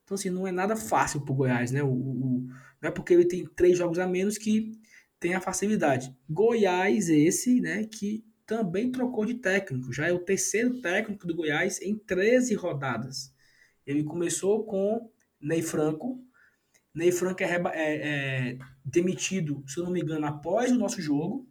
Então, 0.03 0.15
assim, 0.15 0.29
não 0.29 0.45
é 0.45 0.51
nada 0.51 0.75
fácil 0.75 1.21
para 1.21 1.31
o 1.31 1.35
Goiás, 1.35 1.71
né? 1.71 1.81
O, 1.81 1.87
o, 1.87 2.47
não 2.81 2.89
é 2.89 2.91
porque 2.91 3.13
ele 3.13 3.25
tem 3.25 3.45
três 3.45 3.77
jogos 3.77 3.97
a 3.97 4.05
menos 4.05 4.37
que 4.37 4.73
tem 5.19 5.33
a 5.33 5.41
facilidade. 5.41 6.13
Goiás, 6.29 7.09
esse, 7.09 7.61
né, 7.61 7.85
que 7.85 8.24
também 8.45 8.91
trocou 8.91 9.25
de 9.25 9.35
técnico. 9.35 9.91
Já 9.91 10.07
é 10.07 10.13
o 10.13 10.19
terceiro 10.19 10.81
técnico 10.81 11.25
do 11.25 11.35
Goiás 11.35 11.81
em 11.81 11.95
13 11.95 12.55
rodadas. 12.55 13.33
Ele 13.85 14.03
começou 14.03 14.63
com 14.65 15.09
Ney 15.39 15.61
Franco, 15.61 16.25
Ney 16.95 17.11
Franco 17.11 17.43
é, 17.43 17.45
é, 17.45 18.07
é, 18.53 18.57
demitido, 18.83 19.61
se 19.67 19.77
eu 19.77 19.83
não 19.83 19.91
me 19.91 19.99
engano, 19.99 20.25
após 20.25 20.71
o 20.71 20.77
nosso 20.77 21.01
jogo. 21.01 21.45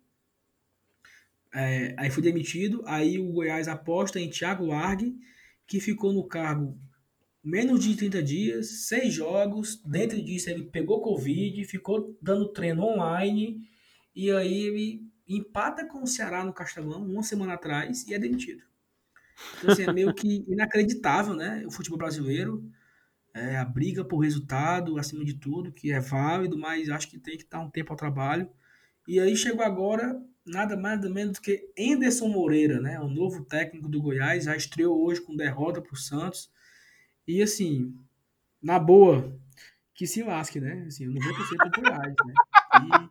É, 1.55 1.95
aí 1.99 2.11
foi 2.11 2.23
demitido. 2.23 2.83
Aí 2.87 3.19
o 3.19 3.31
Goiás 3.31 3.69
aposta 3.69 4.19
em 4.19 4.31
Thiago 4.31 4.65
Largue, 4.65 5.15
que 5.67 5.81
ficou 5.81 6.15
no 6.15 6.25
cargo 6.25 6.79
menos 7.43 7.85
de 7.85 7.95
30 7.95 8.23
dias, 8.23 8.87
seis 8.87 9.13
jogos. 9.13 9.83
Dentro 9.85 10.21
disso, 10.23 10.49
ele 10.49 10.65
pegou 10.65 11.03
Covid, 11.03 11.63
ficou 11.67 12.17
dando 12.23 12.49
treino 12.49 12.83
online. 12.83 13.69
E 14.17 14.31
aí 14.31 14.63
ele 14.63 15.04
empata 15.27 15.87
com 15.87 16.03
o 16.03 16.07
Ceará 16.07 16.45
no 16.45 16.53
Castelão 16.53 17.03
uma 17.05 17.23
semana 17.23 17.55
atrás 17.55 18.07
e 18.07 18.15
é 18.15 18.19
demitido. 18.19 18.63
Então, 19.59 19.73
assim, 19.73 19.83
é 19.83 19.93
meio 19.93 20.15
que 20.15 20.45
inacreditável, 20.49 21.35
né? 21.35 21.65
O 21.67 21.71
futebol 21.71 21.99
brasileiro, 21.99 22.71
é, 23.33 23.57
a 23.57 23.65
briga 23.65 24.05
por 24.05 24.19
resultado, 24.19 24.99
acima 24.99 25.25
de 25.25 25.35
tudo, 25.35 25.73
que 25.73 25.93
é 25.93 26.01
válido, 26.01 26.57
mas 26.57 26.89
acho 26.89 27.09
que 27.09 27.19
tem 27.19 27.37
que 27.37 27.47
dar 27.49 27.61
um 27.61 27.71
tempo 27.71 27.93
ao 27.93 27.97
trabalho. 27.97 28.49
E 29.09 29.19
aí 29.19 29.37
chegou 29.37 29.65
agora, 29.65 30.21
nada 30.47 30.77
mais 30.77 31.01
nada 31.01 31.11
menos 31.13 31.39
do 31.39 31.41
que 31.41 31.69
Enderson 31.77 32.29
Moreira, 32.29 32.81
né? 32.81 33.01
O 33.01 33.09
novo 33.09 33.45
técnico 33.45 33.89
do 33.89 34.01
Goiás, 34.01 34.45
já 34.45 34.57
estreou 34.57 35.05
hoje 35.05 35.21
com 35.21 35.37
derrota 35.37 35.83
para 35.83 35.93
o 35.93 35.97
Santos. 35.97 36.51
E 37.27 37.43
assim, 37.43 37.95
na 38.63 38.79
boa, 38.79 39.37
que 39.95 40.07
se 40.07 40.23
lasque, 40.23 40.61
né? 40.61 40.85
Assim, 40.87 41.05
eu 41.05 41.13
não 41.13 41.21
vou 41.21 41.35
torcer 41.35 41.59
pro 41.59 41.83
Goiás, 41.83 42.15
né? 42.25 43.09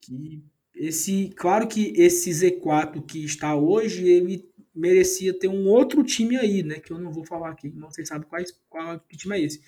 Que, 0.00 0.12
que 0.12 0.44
esse, 0.76 1.30
claro 1.36 1.66
que 1.66 1.92
esse 1.96 2.30
Z4 2.30 3.04
que 3.04 3.24
está 3.24 3.56
hoje, 3.56 4.06
ele 4.06 4.48
merecia 4.74 5.36
ter 5.36 5.48
um 5.48 5.66
outro 5.66 6.04
time 6.04 6.36
aí, 6.36 6.62
né? 6.62 6.78
Que 6.78 6.92
eu 6.92 6.98
não 6.98 7.10
vou 7.10 7.24
falar 7.24 7.50
aqui, 7.50 7.70
não 7.70 7.90
sei 7.90 8.04
sabe 8.04 8.26
qual, 8.26 8.42
qual 8.68 9.00
que 9.00 9.16
time 9.16 9.36
é 9.36 9.40
esse. 9.40 9.62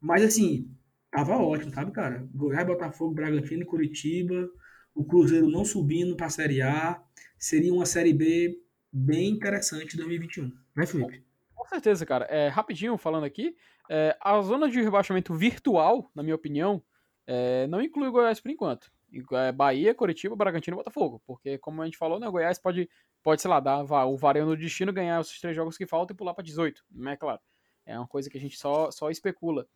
Mas 0.00 0.22
assim, 0.22 0.70
tava 1.10 1.36
ótimo, 1.36 1.74
sabe, 1.74 1.90
cara? 1.90 2.26
Goiás, 2.32 2.66
Botafogo, 2.66 3.14
Bragantino 3.14 3.66
Curitiba, 3.66 4.48
o 4.94 5.04
Cruzeiro 5.04 5.48
não 5.48 5.64
subindo 5.64 6.16
para 6.16 6.26
a 6.26 6.30
Série 6.30 6.62
A, 6.62 7.02
seria 7.36 7.74
uma 7.74 7.84
Série 7.84 8.12
B 8.12 8.56
bem 8.92 9.30
interessante 9.30 9.94
em 9.94 9.96
2021, 9.96 10.52
né, 10.76 10.86
Felipe? 10.86 11.24
Com 11.54 11.66
certeza, 11.66 12.06
cara. 12.06 12.26
É, 12.26 12.48
rapidinho 12.48 12.96
falando 12.96 13.24
aqui, 13.24 13.56
é, 13.90 14.16
a 14.20 14.40
zona 14.40 14.68
de 14.68 14.80
rebaixamento 14.80 15.34
virtual, 15.34 16.10
na 16.14 16.22
minha 16.22 16.36
opinião, 16.36 16.80
é, 17.26 17.66
não 17.66 17.82
inclui 17.82 18.08
o 18.08 18.12
Goiás 18.12 18.38
por 18.38 18.50
enquanto. 18.50 18.92
É 19.32 19.52
Bahia, 19.52 19.94
Curitiba, 19.94 20.36
Bragantino 20.36 20.76
e 20.76 20.78
Botafogo. 20.78 21.22
Porque, 21.26 21.58
como 21.58 21.82
a 21.82 21.84
gente 21.84 21.98
falou, 21.98 22.18
né, 22.18 22.28
o 22.28 22.32
Goiás 22.32 22.58
pode, 22.58 22.88
pode 23.22 23.42
sei 23.42 23.50
lá, 23.50 23.60
dar 23.60 23.84
o 24.06 24.16
vareio 24.16 24.46
no 24.46 24.56
destino, 24.56 24.92
ganhar 24.92 25.20
os 25.20 25.38
três 25.40 25.54
jogos 25.54 25.76
que 25.76 25.86
faltam 25.86 26.14
e 26.14 26.16
pular 26.16 26.34
para 26.34 26.44
18. 26.44 26.82
Não 26.90 27.12
é 27.12 27.16
claro. 27.16 27.40
É 27.86 27.98
uma 27.98 28.08
coisa 28.08 28.30
que 28.30 28.38
a 28.38 28.40
gente 28.40 28.56
só, 28.56 28.90
só 28.90 29.10
especula. 29.10 29.66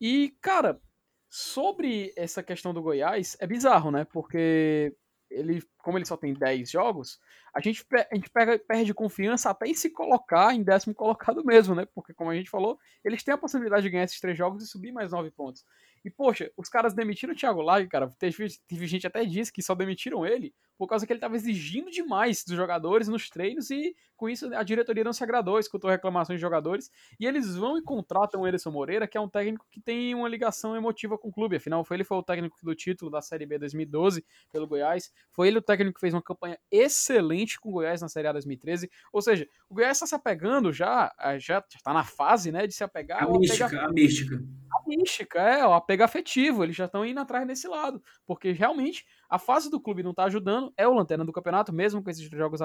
E, 0.00 0.36
cara, 0.40 0.80
sobre 1.28 2.12
essa 2.16 2.42
questão 2.42 2.74
do 2.74 2.82
Goiás, 2.82 3.36
é 3.40 3.46
bizarro, 3.46 3.90
né? 3.90 4.04
Porque 4.04 4.94
ele, 5.30 5.62
como 5.78 5.98
ele 5.98 6.04
só 6.04 6.16
tem 6.16 6.32
10 6.32 6.70
jogos, 6.70 7.18
a 7.54 7.60
gente, 7.60 7.84
a 8.10 8.14
gente 8.14 8.30
pega, 8.30 8.58
perde 8.58 8.94
confiança 8.94 9.50
até 9.50 9.66
em 9.66 9.74
se 9.74 9.90
colocar 9.90 10.54
em 10.54 10.62
décimo 10.62 10.94
colocado 10.94 11.44
mesmo, 11.44 11.74
né? 11.74 11.86
Porque, 11.94 12.14
como 12.14 12.30
a 12.30 12.34
gente 12.34 12.50
falou, 12.50 12.78
eles 13.04 13.22
têm 13.22 13.34
a 13.34 13.38
possibilidade 13.38 13.82
de 13.82 13.90
ganhar 13.90 14.04
esses 14.04 14.20
três 14.20 14.36
jogos 14.36 14.62
e 14.62 14.66
subir 14.66 14.92
mais 14.92 15.12
9 15.12 15.30
pontos. 15.30 15.64
E, 16.04 16.10
poxa, 16.10 16.52
os 16.56 16.68
caras 16.68 16.92
demitiram 16.92 17.32
o 17.32 17.36
Thiago 17.36 17.62
Lag, 17.62 17.86
cara. 17.88 18.14
Teve, 18.18 18.46
teve 18.68 18.86
gente 18.86 19.06
até 19.06 19.24
disse 19.24 19.52
que 19.52 19.62
só 19.62 19.74
demitiram 19.74 20.26
ele 20.26 20.54
por 20.76 20.86
causa 20.86 21.06
que 21.06 21.12
ele 21.12 21.18
estava 21.18 21.36
exigindo 21.36 21.90
demais 21.90 22.44
dos 22.44 22.56
jogadores 22.56 23.08
nos 23.08 23.30
treinos 23.30 23.70
e 23.70 23.96
com 24.16 24.28
isso 24.28 24.54
a 24.54 24.62
diretoria 24.62 25.04
não 25.04 25.12
se 25.12 25.22
agradou, 25.22 25.58
escutou 25.58 25.90
reclamações 25.90 26.38
de 26.38 26.40
jogadores 26.40 26.90
e 27.18 27.26
eles 27.26 27.56
vão 27.56 27.78
e 27.78 27.82
contratam 27.82 28.42
o 28.42 28.46
Ederson 28.46 28.70
Moreira, 28.70 29.06
que 29.06 29.16
é 29.16 29.20
um 29.20 29.28
técnico 29.28 29.66
que 29.70 29.80
tem 29.80 30.14
uma 30.14 30.28
ligação 30.28 30.76
emotiva 30.76 31.18
com 31.18 31.28
o 31.28 31.32
clube, 31.32 31.56
afinal 31.56 31.84
foi 31.84 31.96
ele 31.96 32.04
foi 32.04 32.16
o 32.16 32.22
técnico 32.22 32.56
do 32.62 32.74
título 32.74 33.10
da 33.10 33.20
Série 33.20 33.46
B 33.46 33.58
2012 33.58 34.24
pelo 34.52 34.66
Goiás, 34.66 35.12
foi 35.32 35.48
ele 35.48 35.58
o 35.58 35.62
técnico 35.62 35.94
que 35.94 36.00
fez 36.00 36.14
uma 36.14 36.22
campanha 36.22 36.58
excelente 36.70 37.58
com 37.58 37.70
o 37.70 37.72
Goiás 37.72 38.00
na 38.00 38.08
Série 38.08 38.28
A 38.28 38.32
2013, 38.32 38.90
ou 39.12 39.22
seja, 39.22 39.48
o 39.68 39.74
Goiás 39.74 39.96
está 39.96 40.06
se 40.06 40.14
apegando 40.14 40.72
já, 40.72 41.12
já 41.38 41.62
está 41.74 41.92
na 41.92 42.04
fase, 42.04 42.52
né, 42.52 42.66
de 42.66 42.74
se 42.74 42.84
apegar 42.84 43.22
a 43.22 43.30
mística, 43.30 43.66
apegar... 43.66 43.84
a 43.84 43.92
mística. 43.92 44.44
A 44.72 44.88
mística, 44.88 45.40
é, 45.40 45.66
o 45.66 45.72
apego 45.72 46.02
afetivo, 46.02 46.64
eles 46.64 46.76
já 46.76 46.86
estão 46.86 47.04
indo 47.04 47.20
atrás 47.20 47.46
nesse 47.46 47.68
lado, 47.68 48.02
porque 48.26 48.52
realmente 48.52 49.04
a 49.34 49.38
fase 49.38 49.68
do 49.68 49.80
clube 49.80 50.04
não 50.04 50.12
está 50.12 50.24
ajudando, 50.24 50.72
é 50.76 50.86
o 50.86 50.94
lanterna 50.94 51.24
do 51.24 51.32
campeonato, 51.32 51.72
mesmo 51.72 52.00
com 52.00 52.08
esses 52.08 52.22
jogos, 52.30 52.60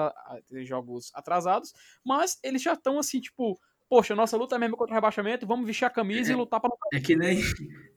jogos 0.62 1.10
atrasados, 1.12 1.72
mas 2.04 2.38
eles 2.44 2.62
já 2.62 2.74
estão 2.74 2.96
assim, 2.96 3.20
tipo, 3.20 3.58
poxa, 3.88 4.14
nossa 4.14 4.36
luta 4.36 4.54
é 4.54 4.58
mesmo 4.58 4.76
contra 4.76 4.92
o 4.92 4.94
rebaixamento, 4.94 5.48
vamos 5.48 5.66
vestir 5.66 5.84
a 5.84 5.90
camisa 5.90 6.30
é, 6.30 6.32
e 6.32 6.36
lutar 6.36 6.60
para 6.60 6.70
É 6.92 7.00
que 7.00 7.16
nem 7.16 7.40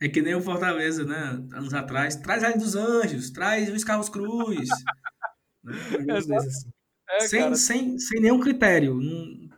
é 0.01 0.09
que 0.09 0.23
nem 0.23 0.33
o 0.33 0.41
Fortaleza, 0.41 1.05
né? 1.05 1.39
Anos 1.53 1.71
atrás, 1.75 2.15
traz 2.15 2.43
a 2.43 2.49
dos 2.49 2.75
Anjos, 2.75 3.29
traz 3.29 3.69
o 3.69 3.85
Carlos 3.85 4.09
Cruz. 4.09 4.67
né? 5.63 6.35
assim. 6.35 6.71
é, 7.11 7.19
sem, 7.27 7.55
sem, 7.55 7.99
sem 7.99 8.21
nenhum 8.21 8.39
critério, 8.39 8.99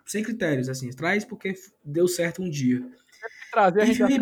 sem 0.05 0.23
critérios, 0.23 0.67
assim, 0.67 0.89
traz 0.89 1.23
porque 1.23 1.53
deu 1.85 2.05
certo 2.09 2.43
um 2.43 2.49
dia. 2.49 2.85
Trazer, 3.49 3.81
a 3.81 3.85
gente 3.85 4.01
e. 4.01 4.19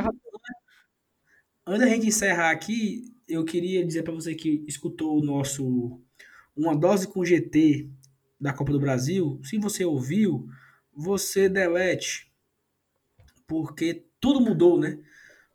Antes 1.65 1.79
da 1.79 1.87
gente 1.87 2.07
encerrar 2.07 2.51
aqui, 2.51 3.12
eu 3.27 3.43
queria 3.43 3.85
dizer 3.85 4.03
para 4.03 4.13
você 4.13 4.35
que 4.35 4.63
escutou 4.67 5.19
o 5.19 5.25
nosso 5.25 6.01
Uma 6.55 6.75
Dose 6.75 7.07
com 7.07 7.25
GT 7.25 7.89
da 8.39 8.53
Copa 8.53 8.71
do 8.71 8.79
Brasil. 8.79 9.39
Se 9.43 9.57
você 9.57 9.85
ouviu, 9.85 10.47
você 10.93 11.47
delete, 11.49 12.31
porque 13.47 14.05
tudo 14.19 14.41
mudou, 14.41 14.79
né? 14.79 14.99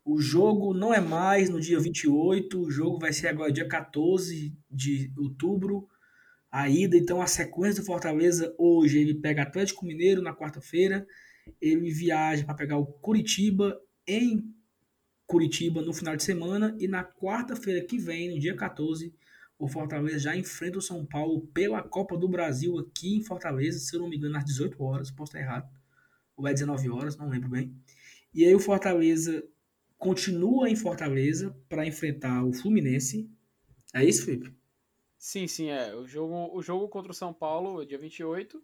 O 0.03 0.19
jogo 0.19 0.73
não 0.73 0.93
é 0.93 0.99
mais 0.99 1.49
no 1.49 1.59
dia 1.59 1.79
28, 1.79 2.59
o 2.59 2.71
jogo 2.71 2.97
vai 2.97 3.13
ser 3.13 3.27
agora 3.27 3.51
dia 3.51 3.67
14 3.67 4.57
de 4.69 5.13
outubro. 5.17 5.87
A 6.51 6.67
ida, 6.67 6.97
então 6.97 7.21
a 7.21 7.27
sequência 7.27 7.83
do 7.83 7.85
Fortaleza 7.85 8.53
hoje, 8.57 8.97
ele 8.97 9.13
pega 9.13 9.43
Atlético 9.43 9.85
Mineiro 9.85 10.21
na 10.21 10.35
quarta-feira, 10.35 11.05
ele 11.61 11.91
viaja 11.91 12.43
para 12.43 12.55
pegar 12.55 12.77
o 12.77 12.87
Curitiba 12.87 13.79
em 14.07 14.43
Curitiba 15.29 15.83
no 15.83 15.93
final 15.93 16.15
de 16.15 16.23
semana 16.23 16.75
e 16.79 16.87
na 16.87 17.03
quarta-feira 17.03 17.85
que 17.85 17.99
vem, 17.99 18.31
no 18.31 18.39
dia 18.39 18.55
14, 18.55 19.13
o 19.59 19.67
Fortaleza 19.67 20.17
já 20.17 20.35
enfrenta 20.35 20.79
o 20.79 20.81
São 20.81 21.05
Paulo 21.05 21.45
pela 21.53 21.83
Copa 21.83 22.17
do 22.17 22.27
Brasil 22.27 22.79
aqui 22.79 23.15
em 23.15 23.23
Fortaleza, 23.23 23.77
se 23.77 23.95
eu 23.95 23.99
não 23.99 24.09
me 24.09 24.17
engano, 24.17 24.35
às 24.35 24.43
18 24.43 24.83
horas, 24.83 25.11
posso 25.11 25.29
estar 25.29 25.39
errado, 25.39 25.69
ou 26.35 26.47
é 26.47 26.51
19 26.51 26.89
horas, 26.89 27.15
não 27.15 27.29
lembro 27.29 27.47
bem. 27.47 27.71
E 28.33 28.43
aí 28.43 28.55
o 28.55 28.59
Fortaleza 28.59 29.47
continua 29.99 30.67
em 30.67 30.75
Fortaleza 30.75 31.55
para 31.69 31.85
enfrentar 31.85 32.43
o 32.43 32.51
Fluminense. 32.51 33.29
É 33.93 34.03
isso, 34.03 34.25
Felipe? 34.25 34.51
Sim, 35.15 35.45
sim, 35.45 35.69
é. 35.69 35.95
O 35.95 36.07
jogo, 36.07 36.57
o 36.57 36.61
jogo 36.63 36.89
contra 36.89 37.11
o 37.11 37.15
São 37.15 37.31
Paulo, 37.31 37.85
dia 37.85 37.99
28, 37.99 38.59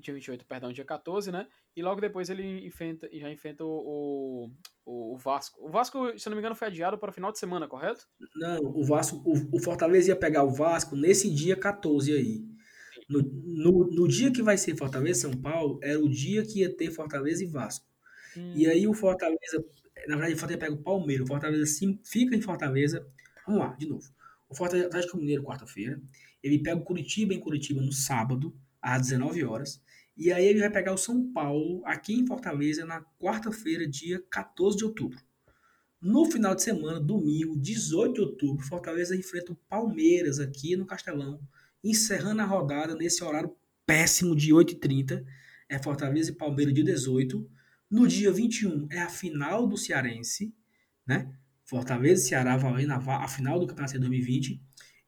dia 0.00 0.14
28, 0.14 0.44
perdão, 0.46 0.72
dia 0.72 0.84
14, 0.84 1.30
né? 1.30 1.46
E 1.78 1.82
logo 1.82 2.00
depois 2.00 2.28
ele 2.28 2.66
enfrenta, 2.66 3.08
já 3.12 3.30
enfrenta 3.30 3.64
o, 3.64 4.50
o, 4.84 5.14
o, 5.14 5.16
Vasco. 5.16 5.64
O 5.64 5.70
Vasco, 5.70 6.18
se 6.18 6.28
não 6.28 6.34
me 6.34 6.40
engano, 6.40 6.56
foi 6.56 6.66
adiado 6.66 6.98
para 6.98 7.10
o 7.10 7.12
final 7.12 7.30
de 7.30 7.38
semana, 7.38 7.68
correto? 7.68 8.04
Não, 8.34 8.58
o 8.64 8.82
Vasco, 8.82 9.22
o, 9.24 9.56
o 9.56 9.60
Fortaleza 9.60 10.08
ia 10.08 10.16
pegar 10.16 10.42
o 10.42 10.50
Vasco 10.50 10.96
nesse 10.96 11.32
dia 11.32 11.54
14 11.54 12.12
aí. 12.12 12.44
No, 13.08 13.22
no, 13.22 13.90
no, 13.92 14.08
dia 14.08 14.32
que 14.32 14.42
vai 14.42 14.58
ser 14.58 14.76
Fortaleza 14.76 15.20
São 15.20 15.40
Paulo, 15.40 15.78
era 15.80 16.00
o 16.00 16.08
dia 16.08 16.44
que 16.44 16.62
ia 16.62 16.76
ter 16.76 16.90
Fortaleza 16.90 17.44
e 17.44 17.46
Vasco. 17.46 17.86
Hum. 18.36 18.54
E 18.56 18.66
aí 18.66 18.88
o 18.88 18.92
Fortaleza, 18.92 19.64
na 20.08 20.16
verdade, 20.16 20.34
o 20.34 20.36
Fortaleza 20.36 20.58
pega 20.58 20.74
o 20.74 20.82
Palmeiras. 20.82 21.26
O 21.26 21.28
Fortaleza 21.28 21.64
sim, 21.66 22.00
fica 22.02 22.34
em 22.34 22.42
Fortaleza. 22.42 23.06
Vamos 23.46 23.60
lá, 23.60 23.68
de 23.78 23.86
novo. 23.86 24.02
O 24.48 24.54
Fortaleza 24.56 24.88
Atlético 24.88 25.16
Mineiro, 25.16 25.44
quarta-feira. 25.44 26.02
Ele 26.42 26.58
pega 26.58 26.76
o 26.76 26.82
Curitiba 26.82 27.32
em 27.32 27.38
Curitiba 27.38 27.80
no 27.80 27.92
sábado 27.92 28.52
às 28.82 29.02
19 29.02 29.44
horas. 29.44 29.80
E 30.18 30.32
aí 30.32 30.44
ele 30.46 30.58
vai 30.58 30.68
pegar 30.68 30.92
o 30.92 30.98
São 30.98 31.32
Paulo 31.32 31.80
aqui 31.84 32.12
em 32.12 32.26
Fortaleza 32.26 32.84
na 32.84 33.00
quarta-feira, 33.20 33.86
dia 33.86 34.20
14 34.28 34.76
de 34.76 34.84
outubro. 34.84 35.16
No 36.00 36.28
final 36.28 36.56
de 36.56 36.62
semana, 36.64 36.98
domingo, 36.98 37.56
18 37.56 38.14
de 38.14 38.20
outubro, 38.20 38.66
Fortaleza 38.66 39.14
enfrenta 39.14 39.52
o 39.52 39.56
Palmeiras 39.68 40.40
aqui 40.40 40.74
no 40.76 40.84
Castelão, 40.84 41.40
encerrando 41.84 42.42
a 42.42 42.44
rodada 42.44 42.96
nesse 42.96 43.22
horário 43.22 43.54
péssimo 43.86 44.34
de 44.34 44.52
8h30. 44.52 45.24
É 45.68 45.78
Fortaleza 45.80 46.32
e 46.32 46.34
Palmeiras 46.34 46.74
dia 46.74 46.84
18. 46.84 47.48
No 47.88 48.08
dia 48.08 48.32
21 48.32 48.88
é 48.90 48.98
a 48.98 49.08
final 49.08 49.68
do 49.68 49.76
Cearense, 49.76 50.52
né? 51.06 51.32
Fortaleza 51.64 52.24
e 52.24 52.28
Ceará 52.28 52.56
valendo 52.56 52.92
a 52.92 53.28
final 53.28 53.60
do 53.60 53.68
Campeonato 53.68 54.00
2020. 54.00 54.60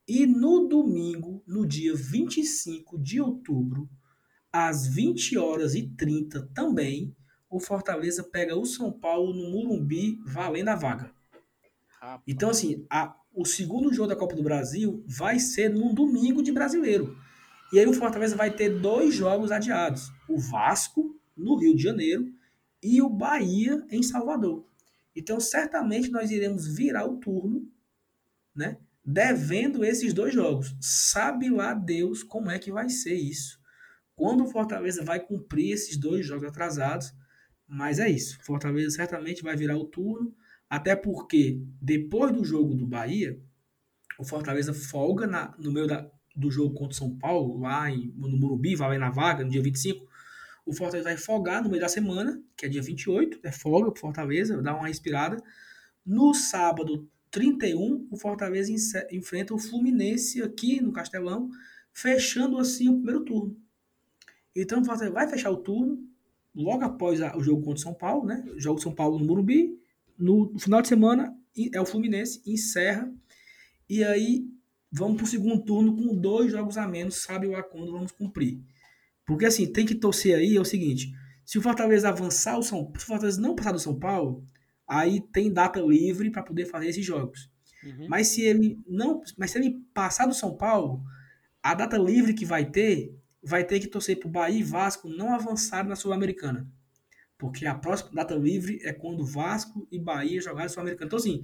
E 0.06 0.24
no 0.24 0.68
domingo, 0.68 1.42
no 1.46 1.66
dia 1.66 1.96
25 1.96 2.96
de 2.98 3.20
outubro, 3.20 3.88
às 4.52 4.86
20 4.86 5.38
horas 5.38 5.74
e 5.74 5.86
30 5.88 6.50
também, 6.54 7.14
o 7.48 7.58
Fortaleza 7.58 8.22
pega 8.22 8.56
o 8.56 8.64
São 8.64 8.92
Paulo 8.92 9.32
no 9.32 9.50
Murumbi, 9.50 10.18
valendo 10.24 10.68
a 10.68 10.76
vaga. 10.76 11.12
Então, 12.26 12.50
assim, 12.50 12.86
a, 12.88 13.14
o 13.34 13.44
segundo 13.44 13.92
jogo 13.92 14.08
da 14.08 14.16
Copa 14.16 14.34
do 14.34 14.42
Brasil 14.42 15.04
vai 15.06 15.38
ser 15.38 15.68
no 15.68 15.94
domingo 15.94 16.42
de 16.42 16.52
brasileiro. 16.52 17.16
E 17.72 17.78
aí 17.78 17.86
o 17.86 17.92
Fortaleza 17.92 18.34
vai 18.34 18.50
ter 18.50 18.80
dois 18.80 19.14
jogos 19.14 19.52
adiados: 19.52 20.10
o 20.28 20.38
Vasco, 20.38 21.18
no 21.36 21.56
Rio 21.56 21.76
de 21.76 21.82
Janeiro, 21.82 22.32
e 22.82 23.02
o 23.02 23.08
Bahia, 23.08 23.84
em 23.90 24.02
Salvador. 24.02 24.64
Então, 25.14 25.38
certamente 25.38 26.10
nós 26.10 26.30
iremos 26.30 26.66
virar 26.66 27.04
o 27.04 27.18
turno, 27.18 27.68
né? 28.54 28.78
devendo 29.04 29.84
esses 29.84 30.12
dois 30.12 30.32
jogos. 30.32 30.74
Sabe 30.80 31.50
lá 31.50 31.74
Deus 31.74 32.22
como 32.22 32.50
é 32.50 32.58
que 32.58 32.70
vai 32.70 32.88
ser 32.88 33.14
isso. 33.14 33.59
Quando 34.20 34.44
o 34.44 34.46
Fortaleza 34.46 35.02
vai 35.02 35.18
cumprir 35.18 35.72
esses 35.72 35.96
dois 35.96 36.26
jogos 36.26 36.46
atrasados, 36.46 37.10
mas 37.66 37.98
é 37.98 38.06
isso. 38.06 38.38
Fortaleza 38.42 38.90
certamente 38.90 39.42
vai 39.42 39.56
virar 39.56 39.78
o 39.78 39.86
turno, 39.86 40.36
até 40.68 40.94
porque 40.94 41.64
depois 41.80 42.30
do 42.30 42.44
jogo 42.44 42.74
do 42.74 42.86
Bahia, 42.86 43.40
o 44.18 44.24
Fortaleza 44.26 44.74
folga 44.74 45.26
na, 45.26 45.54
no 45.58 45.72
meio 45.72 45.86
da 45.86 46.06
do 46.36 46.50
jogo 46.50 46.74
contra 46.74 46.92
o 46.92 46.96
São 46.96 47.16
Paulo, 47.16 47.60
lá 47.60 47.90
em, 47.90 48.12
no 48.14 48.28
Morumbi, 48.38 48.76
vai 48.76 48.98
na 48.98 49.08
vaga, 49.08 49.42
no 49.42 49.50
dia 49.50 49.62
25, 49.62 50.06
o 50.66 50.74
Fortaleza 50.74 51.08
vai 51.08 51.16
folgar 51.16 51.62
no 51.62 51.70
meio 51.70 51.80
da 51.80 51.88
semana, 51.88 52.42
que 52.58 52.66
é 52.66 52.68
dia 52.68 52.82
28, 52.82 53.40
é 53.42 53.50
folga 53.50 53.90
pro 53.90 54.02
Fortaleza, 54.02 54.60
dá 54.60 54.76
uma 54.76 54.86
respirada. 54.86 55.42
No 56.04 56.34
sábado, 56.34 57.08
31, 57.30 58.06
o 58.10 58.18
Fortaleza 58.18 58.70
enfrenta 59.10 59.54
o 59.54 59.58
Fluminense 59.58 60.42
aqui 60.42 60.78
no 60.78 60.92
Castelão, 60.92 61.48
fechando 61.90 62.58
assim 62.58 62.86
o 62.90 62.96
primeiro 62.96 63.24
turno. 63.24 63.56
Então 64.54 64.80
o 64.80 64.84
Fortaleza 64.84 65.14
vai 65.14 65.28
fechar 65.28 65.50
o 65.50 65.58
turno 65.58 65.98
logo 66.54 66.84
após 66.84 67.20
o 67.36 67.42
jogo 67.42 67.62
contra 67.62 67.78
o 67.78 67.82
São 67.82 67.94
Paulo, 67.94 68.26
né? 68.26 68.44
O 68.54 68.60
jogo 68.60 68.80
São 68.80 68.94
Paulo 68.94 69.18
no 69.18 69.24
Morumbi. 69.24 69.78
No, 70.18 70.58
final 70.58 70.82
de 70.82 70.88
semana 70.88 71.34
é 71.72 71.80
o 71.80 71.86
Fluminense, 71.86 72.42
encerra. 72.46 73.12
E 73.88 74.04
aí 74.04 74.46
vamos 74.92 75.16
para 75.16 75.24
o 75.24 75.28
segundo 75.28 75.62
turno 75.62 75.96
com 75.96 76.14
dois 76.14 76.50
jogos 76.50 76.76
a 76.76 76.86
menos, 76.86 77.16
sabe 77.16 77.46
lá 77.46 77.62
quando 77.62 77.92
vamos 77.92 78.12
cumprir. 78.12 78.60
Porque 79.24 79.46
assim, 79.46 79.72
tem 79.72 79.86
que 79.86 79.94
torcer 79.94 80.36
aí, 80.36 80.56
é 80.56 80.60
o 80.60 80.64
seguinte, 80.64 81.12
se 81.44 81.58
o 81.58 81.62
Fortaleza 81.62 82.08
avançar 82.08 82.58
o 82.58 82.62
São 82.62 82.92
se 82.96 83.04
o 83.04 83.06
Fortaleza 83.06 83.40
não 83.40 83.54
passar 83.54 83.72
do 83.72 83.78
São 83.78 83.98
Paulo, 83.98 84.44
aí 84.86 85.20
tem 85.32 85.52
data 85.52 85.80
livre 85.80 86.30
para 86.30 86.42
poder 86.42 86.66
fazer 86.66 86.88
esses 86.88 87.04
jogos. 87.04 87.48
Uhum. 87.84 88.08
Mas 88.08 88.28
se 88.28 88.42
ele 88.42 88.78
não, 88.86 89.22
mas 89.38 89.52
se 89.52 89.58
ele 89.58 89.80
passar 89.94 90.26
do 90.26 90.34
São 90.34 90.56
Paulo, 90.56 91.02
a 91.62 91.74
data 91.74 91.96
livre 91.96 92.34
que 92.34 92.44
vai 92.44 92.68
ter, 92.68 93.14
vai 93.42 93.64
ter 93.64 93.80
que 93.80 93.86
torcer 93.86 94.18
para 94.18 94.28
o 94.28 94.30
Bahia 94.30 94.60
e 94.60 94.62
Vasco 94.62 95.08
não 95.08 95.34
avançarem 95.34 95.88
na 95.88 95.96
Sul-Americana. 95.96 96.70
Porque 97.38 97.66
a 97.66 97.74
próxima 97.74 98.12
data 98.12 98.34
livre 98.34 98.80
é 98.82 98.92
quando 98.92 99.24
Vasco 99.24 99.88
e 99.90 99.98
Bahia 99.98 100.40
jogarem 100.40 100.68
Sul-Americana. 100.68 101.06
Então, 101.06 101.18
assim, 101.18 101.42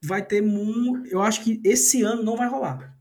vai 0.00 0.24
ter 0.24 0.40
muito. 0.40 1.06
Eu 1.08 1.20
acho 1.20 1.42
que 1.42 1.60
esse 1.64 2.02
ano 2.02 2.22
não 2.22 2.36
vai 2.36 2.48
rolar. 2.48 2.96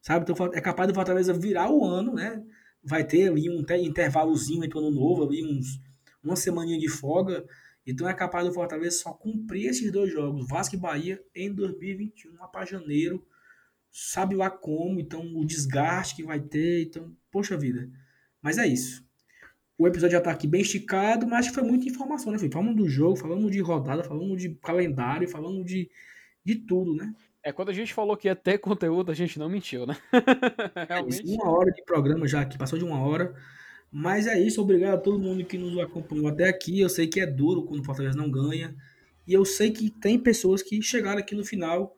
Sabe? 0.00 0.24
Então, 0.30 0.46
é 0.54 0.60
capaz 0.60 0.88
do 0.88 0.94
Fortaleza 0.94 1.34
virar 1.34 1.70
o 1.70 1.84
ano, 1.84 2.14
né? 2.14 2.42
Vai 2.82 3.04
ter 3.04 3.28
ali 3.28 3.50
um 3.50 3.64
intervalozinho 3.78 4.64
entre 4.64 4.78
o 4.78 4.80
ano 4.80 4.90
novo, 4.90 5.24
ali 5.24 5.44
uns, 5.44 5.80
uma 6.22 6.36
semaninha 6.36 6.78
de 6.78 6.88
folga. 6.88 7.44
Então 7.86 8.08
é 8.08 8.14
capaz 8.14 8.46
do 8.46 8.52
Fortaleza 8.52 8.98
só 8.98 9.12
cumprir 9.12 9.66
esses 9.66 9.92
dois 9.92 10.12
jogos, 10.12 10.48
Vasco 10.48 10.74
e 10.74 10.78
Bahia, 10.78 11.22
em 11.34 11.52
2021, 11.52 12.34
lá 12.34 12.48
para 12.48 12.66
janeiro. 12.66 13.24
Sabe 13.98 14.34
lá 14.34 14.50
como, 14.50 15.00
então 15.00 15.22
o 15.34 15.42
desgaste 15.42 16.16
que 16.16 16.22
vai 16.22 16.38
ter. 16.38 16.82
Então, 16.82 17.16
poxa 17.30 17.56
vida. 17.56 17.88
Mas 18.42 18.58
é 18.58 18.66
isso. 18.66 19.02
O 19.78 19.88
episódio 19.88 20.12
já 20.12 20.20
tá 20.20 20.30
aqui 20.30 20.46
bem 20.46 20.60
esticado, 20.60 21.26
mas 21.26 21.46
foi 21.46 21.62
muita 21.62 21.88
informação, 21.88 22.30
né, 22.30 22.38
Falamos 22.52 22.76
do 22.76 22.86
jogo, 22.86 23.16
falamos 23.16 23.50
de 23.50 23.58
rodada, 23.60 24.04
falamos 24.04 24.38
de 24.38 24.50
calendário, 24.56 25.26
falamos 25.26 25.64
de, 25.64 25.90
de 26.44 26.56
tudo, 26.56 26.94
né? 26.94 27.14
É, 27.42 27.50
quando 27.52 27.70
a 27.70 27.72
gente 27.72 27.94
falou 27.94 28.18
que 28.18 28.28
ia 28.28 28.36
ter 28.36 28.58
conteúdo, 28.58 29.10
a 29.10 29.14
gente 29.14 29.38
não 29.38 29.48
mentiu, 29.48 29.86
né? 29.86 29.96
Realmente. 30.88 31.22
Uma 31.34 31.50
hora 31.50 31.72
de 31.72 31.82
programa 31.82 32.28
já 32.28 32.42
aqui, 32.42 32.58
passou 32.58 32.78
de 32.78 32.84
uma 32.84 33.00
hora. 33.00 33.34
Mas 33.90 34.26
é 34.26 34.38
isso, 34.38 34.60
obrigado 34.60 34.96
a 34.96 35.00
todo 35.00 35.18
mundo 35.18 35.42
que 35.42 35.56
nos 35.56 35.78
acompanhou 35.78 36.28
até 36.28 36.50
aqui. 36.50 36.80
Eu 36.80 36.90
sei 36.90 37.06
que 37.06 37.18
é 37.18 37.26
duro 37.26 37.64
quando 37.64 37.80
o 37.80 37.84
Fortaleza 37.84 38.14
não 38.14 38.30
ganha. 38.30 38.76
E 39.26 39.32
eu 39.32 39.42
sei 39.46 39.70
que 39.70 39.88
tem 39.88 40.18
pessoas 40.18 40.62
que 40.62 40.82
chegaram 40.82 41.18
aqui 41.18 41.34
no 41.34 41.46
final, 41.46 41.96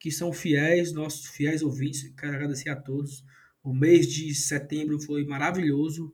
que 0.00 0.10
são 0.10 0.32
fiéis, 0.32 0.92
nossos 0.92 1.26
fiéis 1.26 1.62
ouvintes. 1.62 2.10
Quero 2.18 2.34
agradecer 2.34 2.70
a 2.70 2.76
todos. 2.76 3.22
O 3.62 3.74
mês 3.74 4.06
de 4.06 4.34
setembro 4.34 4.98
foi 4.98 5.26
maravilhoso. 5.26 6.12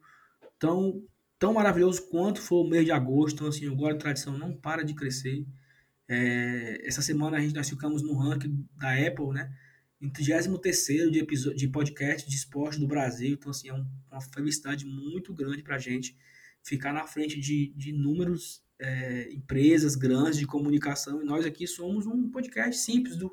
Tão, 0.59 1.05
tão 1.39 1.55
maravilhoso 1.55 2.09
quanto 2.11 2.43
foi 2.43 2.59
o 2.59 2.69
mês 2.69 2.85
de 2.85 2.91
agosto. 2.91 3.37
Então, 3.37 3.47
assim, 3.47 3.69
o 3.69 3.77
Glória 3.77 3.97
Tradição 3.97 4.37
não 4.37 4.53
para 4.53 4.83
de 4.83 4.93
crescer. 4.93 5.47
É, 6.09 6.81
essa 6.85 7.01
semana 7.01 7.37
a 7.37 7.41
gente, 7.41 7.55
nós 7.55 7.69
ficamos 7.69 8.03
no 8.03 8.15
ranking 8.15 8.67
da 8.77 8.93
Apple, 8.93 9.29
né? 9.33 9.55
Em 10.01 10.11
33 10.11 11.13
de, 11.13 11.21
episódio, 11.21 11.57
de 11.57 11.69
podcast 11.69 12.29
de 12.29 12.35
esporte 12.35 12.81
do 12.81 12.89
Brasil. 12.89 13.35
Então, 13.35 13.51
assim, 13.51 13.69
é 13.69 13.73
um, 13.73 13.87
uma 14.11 14.21
felicidade 14.21 14.85
muito 14.85 15.33
grande 15.33 15.63
para 15.63 15.77
a 15.77 15.79
gente 15.79 16.19
ficar 16.61 16.93
na 16.93 17.07
frente 17.07 17.39
de, 17.39 17.73
de 17.77 17.91
inúmeros 17.91 18.65
é, 18.81 19.33
empresas 19.33 19.95
grandes 19.95 20.41
de 20.41 20.47
comunicação. 20.47 21.23
E 21.23 21.25
nós 21.25 21.47
aqui 21.47 21.69
somos 21.69 22.05
um 22.05 22.29
podcast 22.29 22.83
simples 22.83 23.17
do 23.17 23.33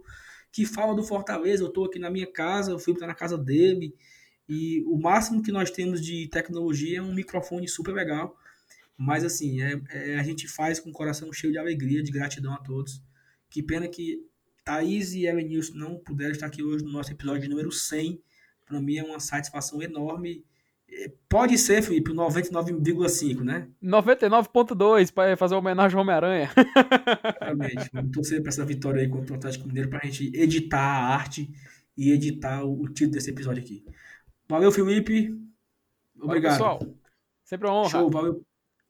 que 0.53 0.65
fala 0.65 0.95
do 0.95 1.03
Fortaleza. 1.03 1.63
Eu 1.63 1.67
estou 1.67 1.83
aqui 1.83 1.99
na 1.99 2.09
minha 2.09 2.31
casa, 2.31 2.73
o 2.73 2.79
Felipe 2.79 2.99
está 2.99 3.07
na 3.07 3.15
casa 3.15 3.37
dele. 3.37 3.93
E 4.47 4.81
o 4.87 4.97
máximo 4.97 5.43
que 5.43 5.51
nós 5.51 5.69
temos 5.69 5.99
de 5.99 6.29
tecnologia 6.29 6.99
é 6.99 7.01
um 7.01 7.13
microfone 7.13 7.67
super 7.67 7.93
legal 7.93 8.37
mas 8.97 9.23
assim, 9.23 9.61
é, 9.61 9.81
é, 9.89 10.19
a 10.19 10.23
gente 10.23 10.47
faz 10.47 10.79
com 10.79 10.89
o 10.89 10.93
coração 10.93 11.31
cheio 11.33 11.51
de 11.51 11.59
alegria, 11.59 12.03
de 12.03 12.11
gratidão 12.11 12.53
a 12.53 12.57
todos. 12.57 13.01
Que 13.49 13.61
pena 13.61 13.87
que 13.87 14.25
Thaís 14.63 15.13
e 15.13 15.25
Ellen 15.25 15.47
Nilson 15.47 15.73
não 15.75 15.97
puderam 15.97 16.31
estar 16.31 16.47
aqui 16.47 16.63
hoje 16.63 16.85
no 16.85 16.91
nosso 16.91 17.11
episódio 17.11 17.49
número 17.49 17.71
100. 17.71 18.21
Para 18.65 18.79
mim 18.79 18.97
é 18.97 19.03
uma 19.03 19.19
satisfação 19.19 19.81
enorme. 19.81 20.45
Pode 21.27 21.57
ser, 21.57 21.81
Felipe, 21.81 22.11
99,5, 22.11 23.41
né? 23.41 23.67
99,2 23.83 25.11
para 25.11 25.35
fazer 25.35 25.55
homenagem 25.55 25.95
ao 25.97 26.03
Homem-Aranha. 26.03 26.51
Exatamente. 26.55 27.89
Vamos 27.91 28.11
torcer 28.11 28.41
para 28.41 28.49
essa 28.49 28.65
vitória 28.65 29.01
aí 29.01 29.09
contra 29.09 29.33
o 29.33 29.37
Atlético 29.37 29.67
Mineiro 29.67 29.89
para 29.89 29.99
a 30.03 30.05
gente 30.05 30.31
editar 30.35 30.79
a 30.79 31.13
arte 31.15 31.49
e 31.97 32.11
editar 32.11 32.63
o, 32.63 32.81
o 32.81 32.87
título 32.87 33.13
desse 33.13 33.31
episódio 33.31 33.63
aqui. 33.63 33.83
Valeu, 34.47 34.71
Felipe. 34.71 35.35
Obrigado. 36.19 36.59
Valeu, 36.59 36.77
pessoal. 36.77 36.95
Sempre 37.43 37.67
uma 37.67 37.75
honra. 37.77 37.89
Show, 37.89 38.09
valeu. 38.09 38.45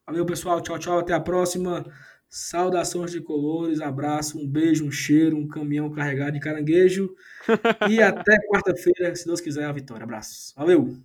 Valeu, 0.05 0.25
pessoal. 0.25 0.61
Tchau, 0.61 0.79
tchau. 0.79 0.99
Até 0.99 1.13
a 1.13 1.19
próxima. 1.19 1.85
Saudações 2.27 3.11
de 3.11 3.21
colores, 3.21 3.79
abraço, 3.79 4.39
um 4.39 4.47
beijo, 4.47 4.83
um 4.83 4.91
cheiro, 4.91 5.37
um 5.37 5.47
caminhão 5.47 5.91
carregado 5.91 6.31
de 6.31 6.39
caranguejo. 6.39 7.13
e 7.89 8.01
até 8.01 8.35
quarta-feira, 8.47 9.15
se 9.15 9.25
Deus 9.27 9.39
quiser, 9.39 9.65
a 9.65 9.71
vitória. 9.71 10.03
Abraços. 10.03 10.51
Valeu! 10.57 10.97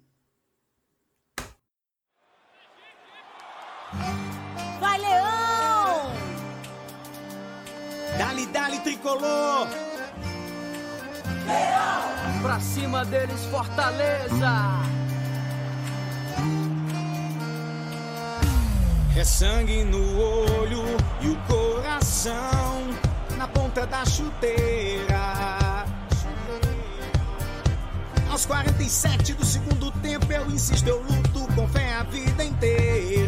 Vai, 4.80 4.98
Leão! 4.98 6.12
Dali, 8.18 8.46
dali, 8.46 8.80
tricolor! 8.80 9.68
Leão! 11.46 12.42
Pra 12.42 12.60
cima 12.60 13.04
deles, 13.04 13.44
Fortaleza! 13.46 14.88
É 19.16 19.24
sangue 19.24 19.82
no 19.84 20.20
olho 20.20 20.84
e 21.20 21.28
o 21.28 21.36
coração 21.48 22.86
na 23.36 23.48
ponta 23.48 23.84
da 23.86 24.04
chuteira. 24.04 25.18
Aos 28.30 28.46
47 28.46 29.34
do 29.34 29.44
segundo 29.44 29.90
tempo 30.00 30.30
eu 30.30 30.48
insisto, 30.50 30.86
eu 30.86 31.02
luto 31.02 31.52
com 31.54 31.66
fé 31.66 31.94
a 31.94 32.04
vida 32.04 32.44
inteira. 32.44 33.27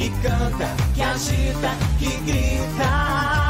Que 0.00 0.08
canta, 0.22 0.74
que 0.94 1.02
agita, 1.02 1.76
que 1.98 2.08
grita. 2.24 3.49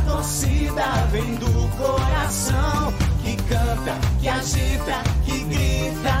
torcida 0.21 0.83
vem 1.11 1.33
do 1.37 1.67
coração 1.77 2.93
que 3.23 3.35
canta, 3.37 3.97
que 4.19 4.29
agita, 4.29 5.01
que 5.25 5.43
grita. 5.45 6.20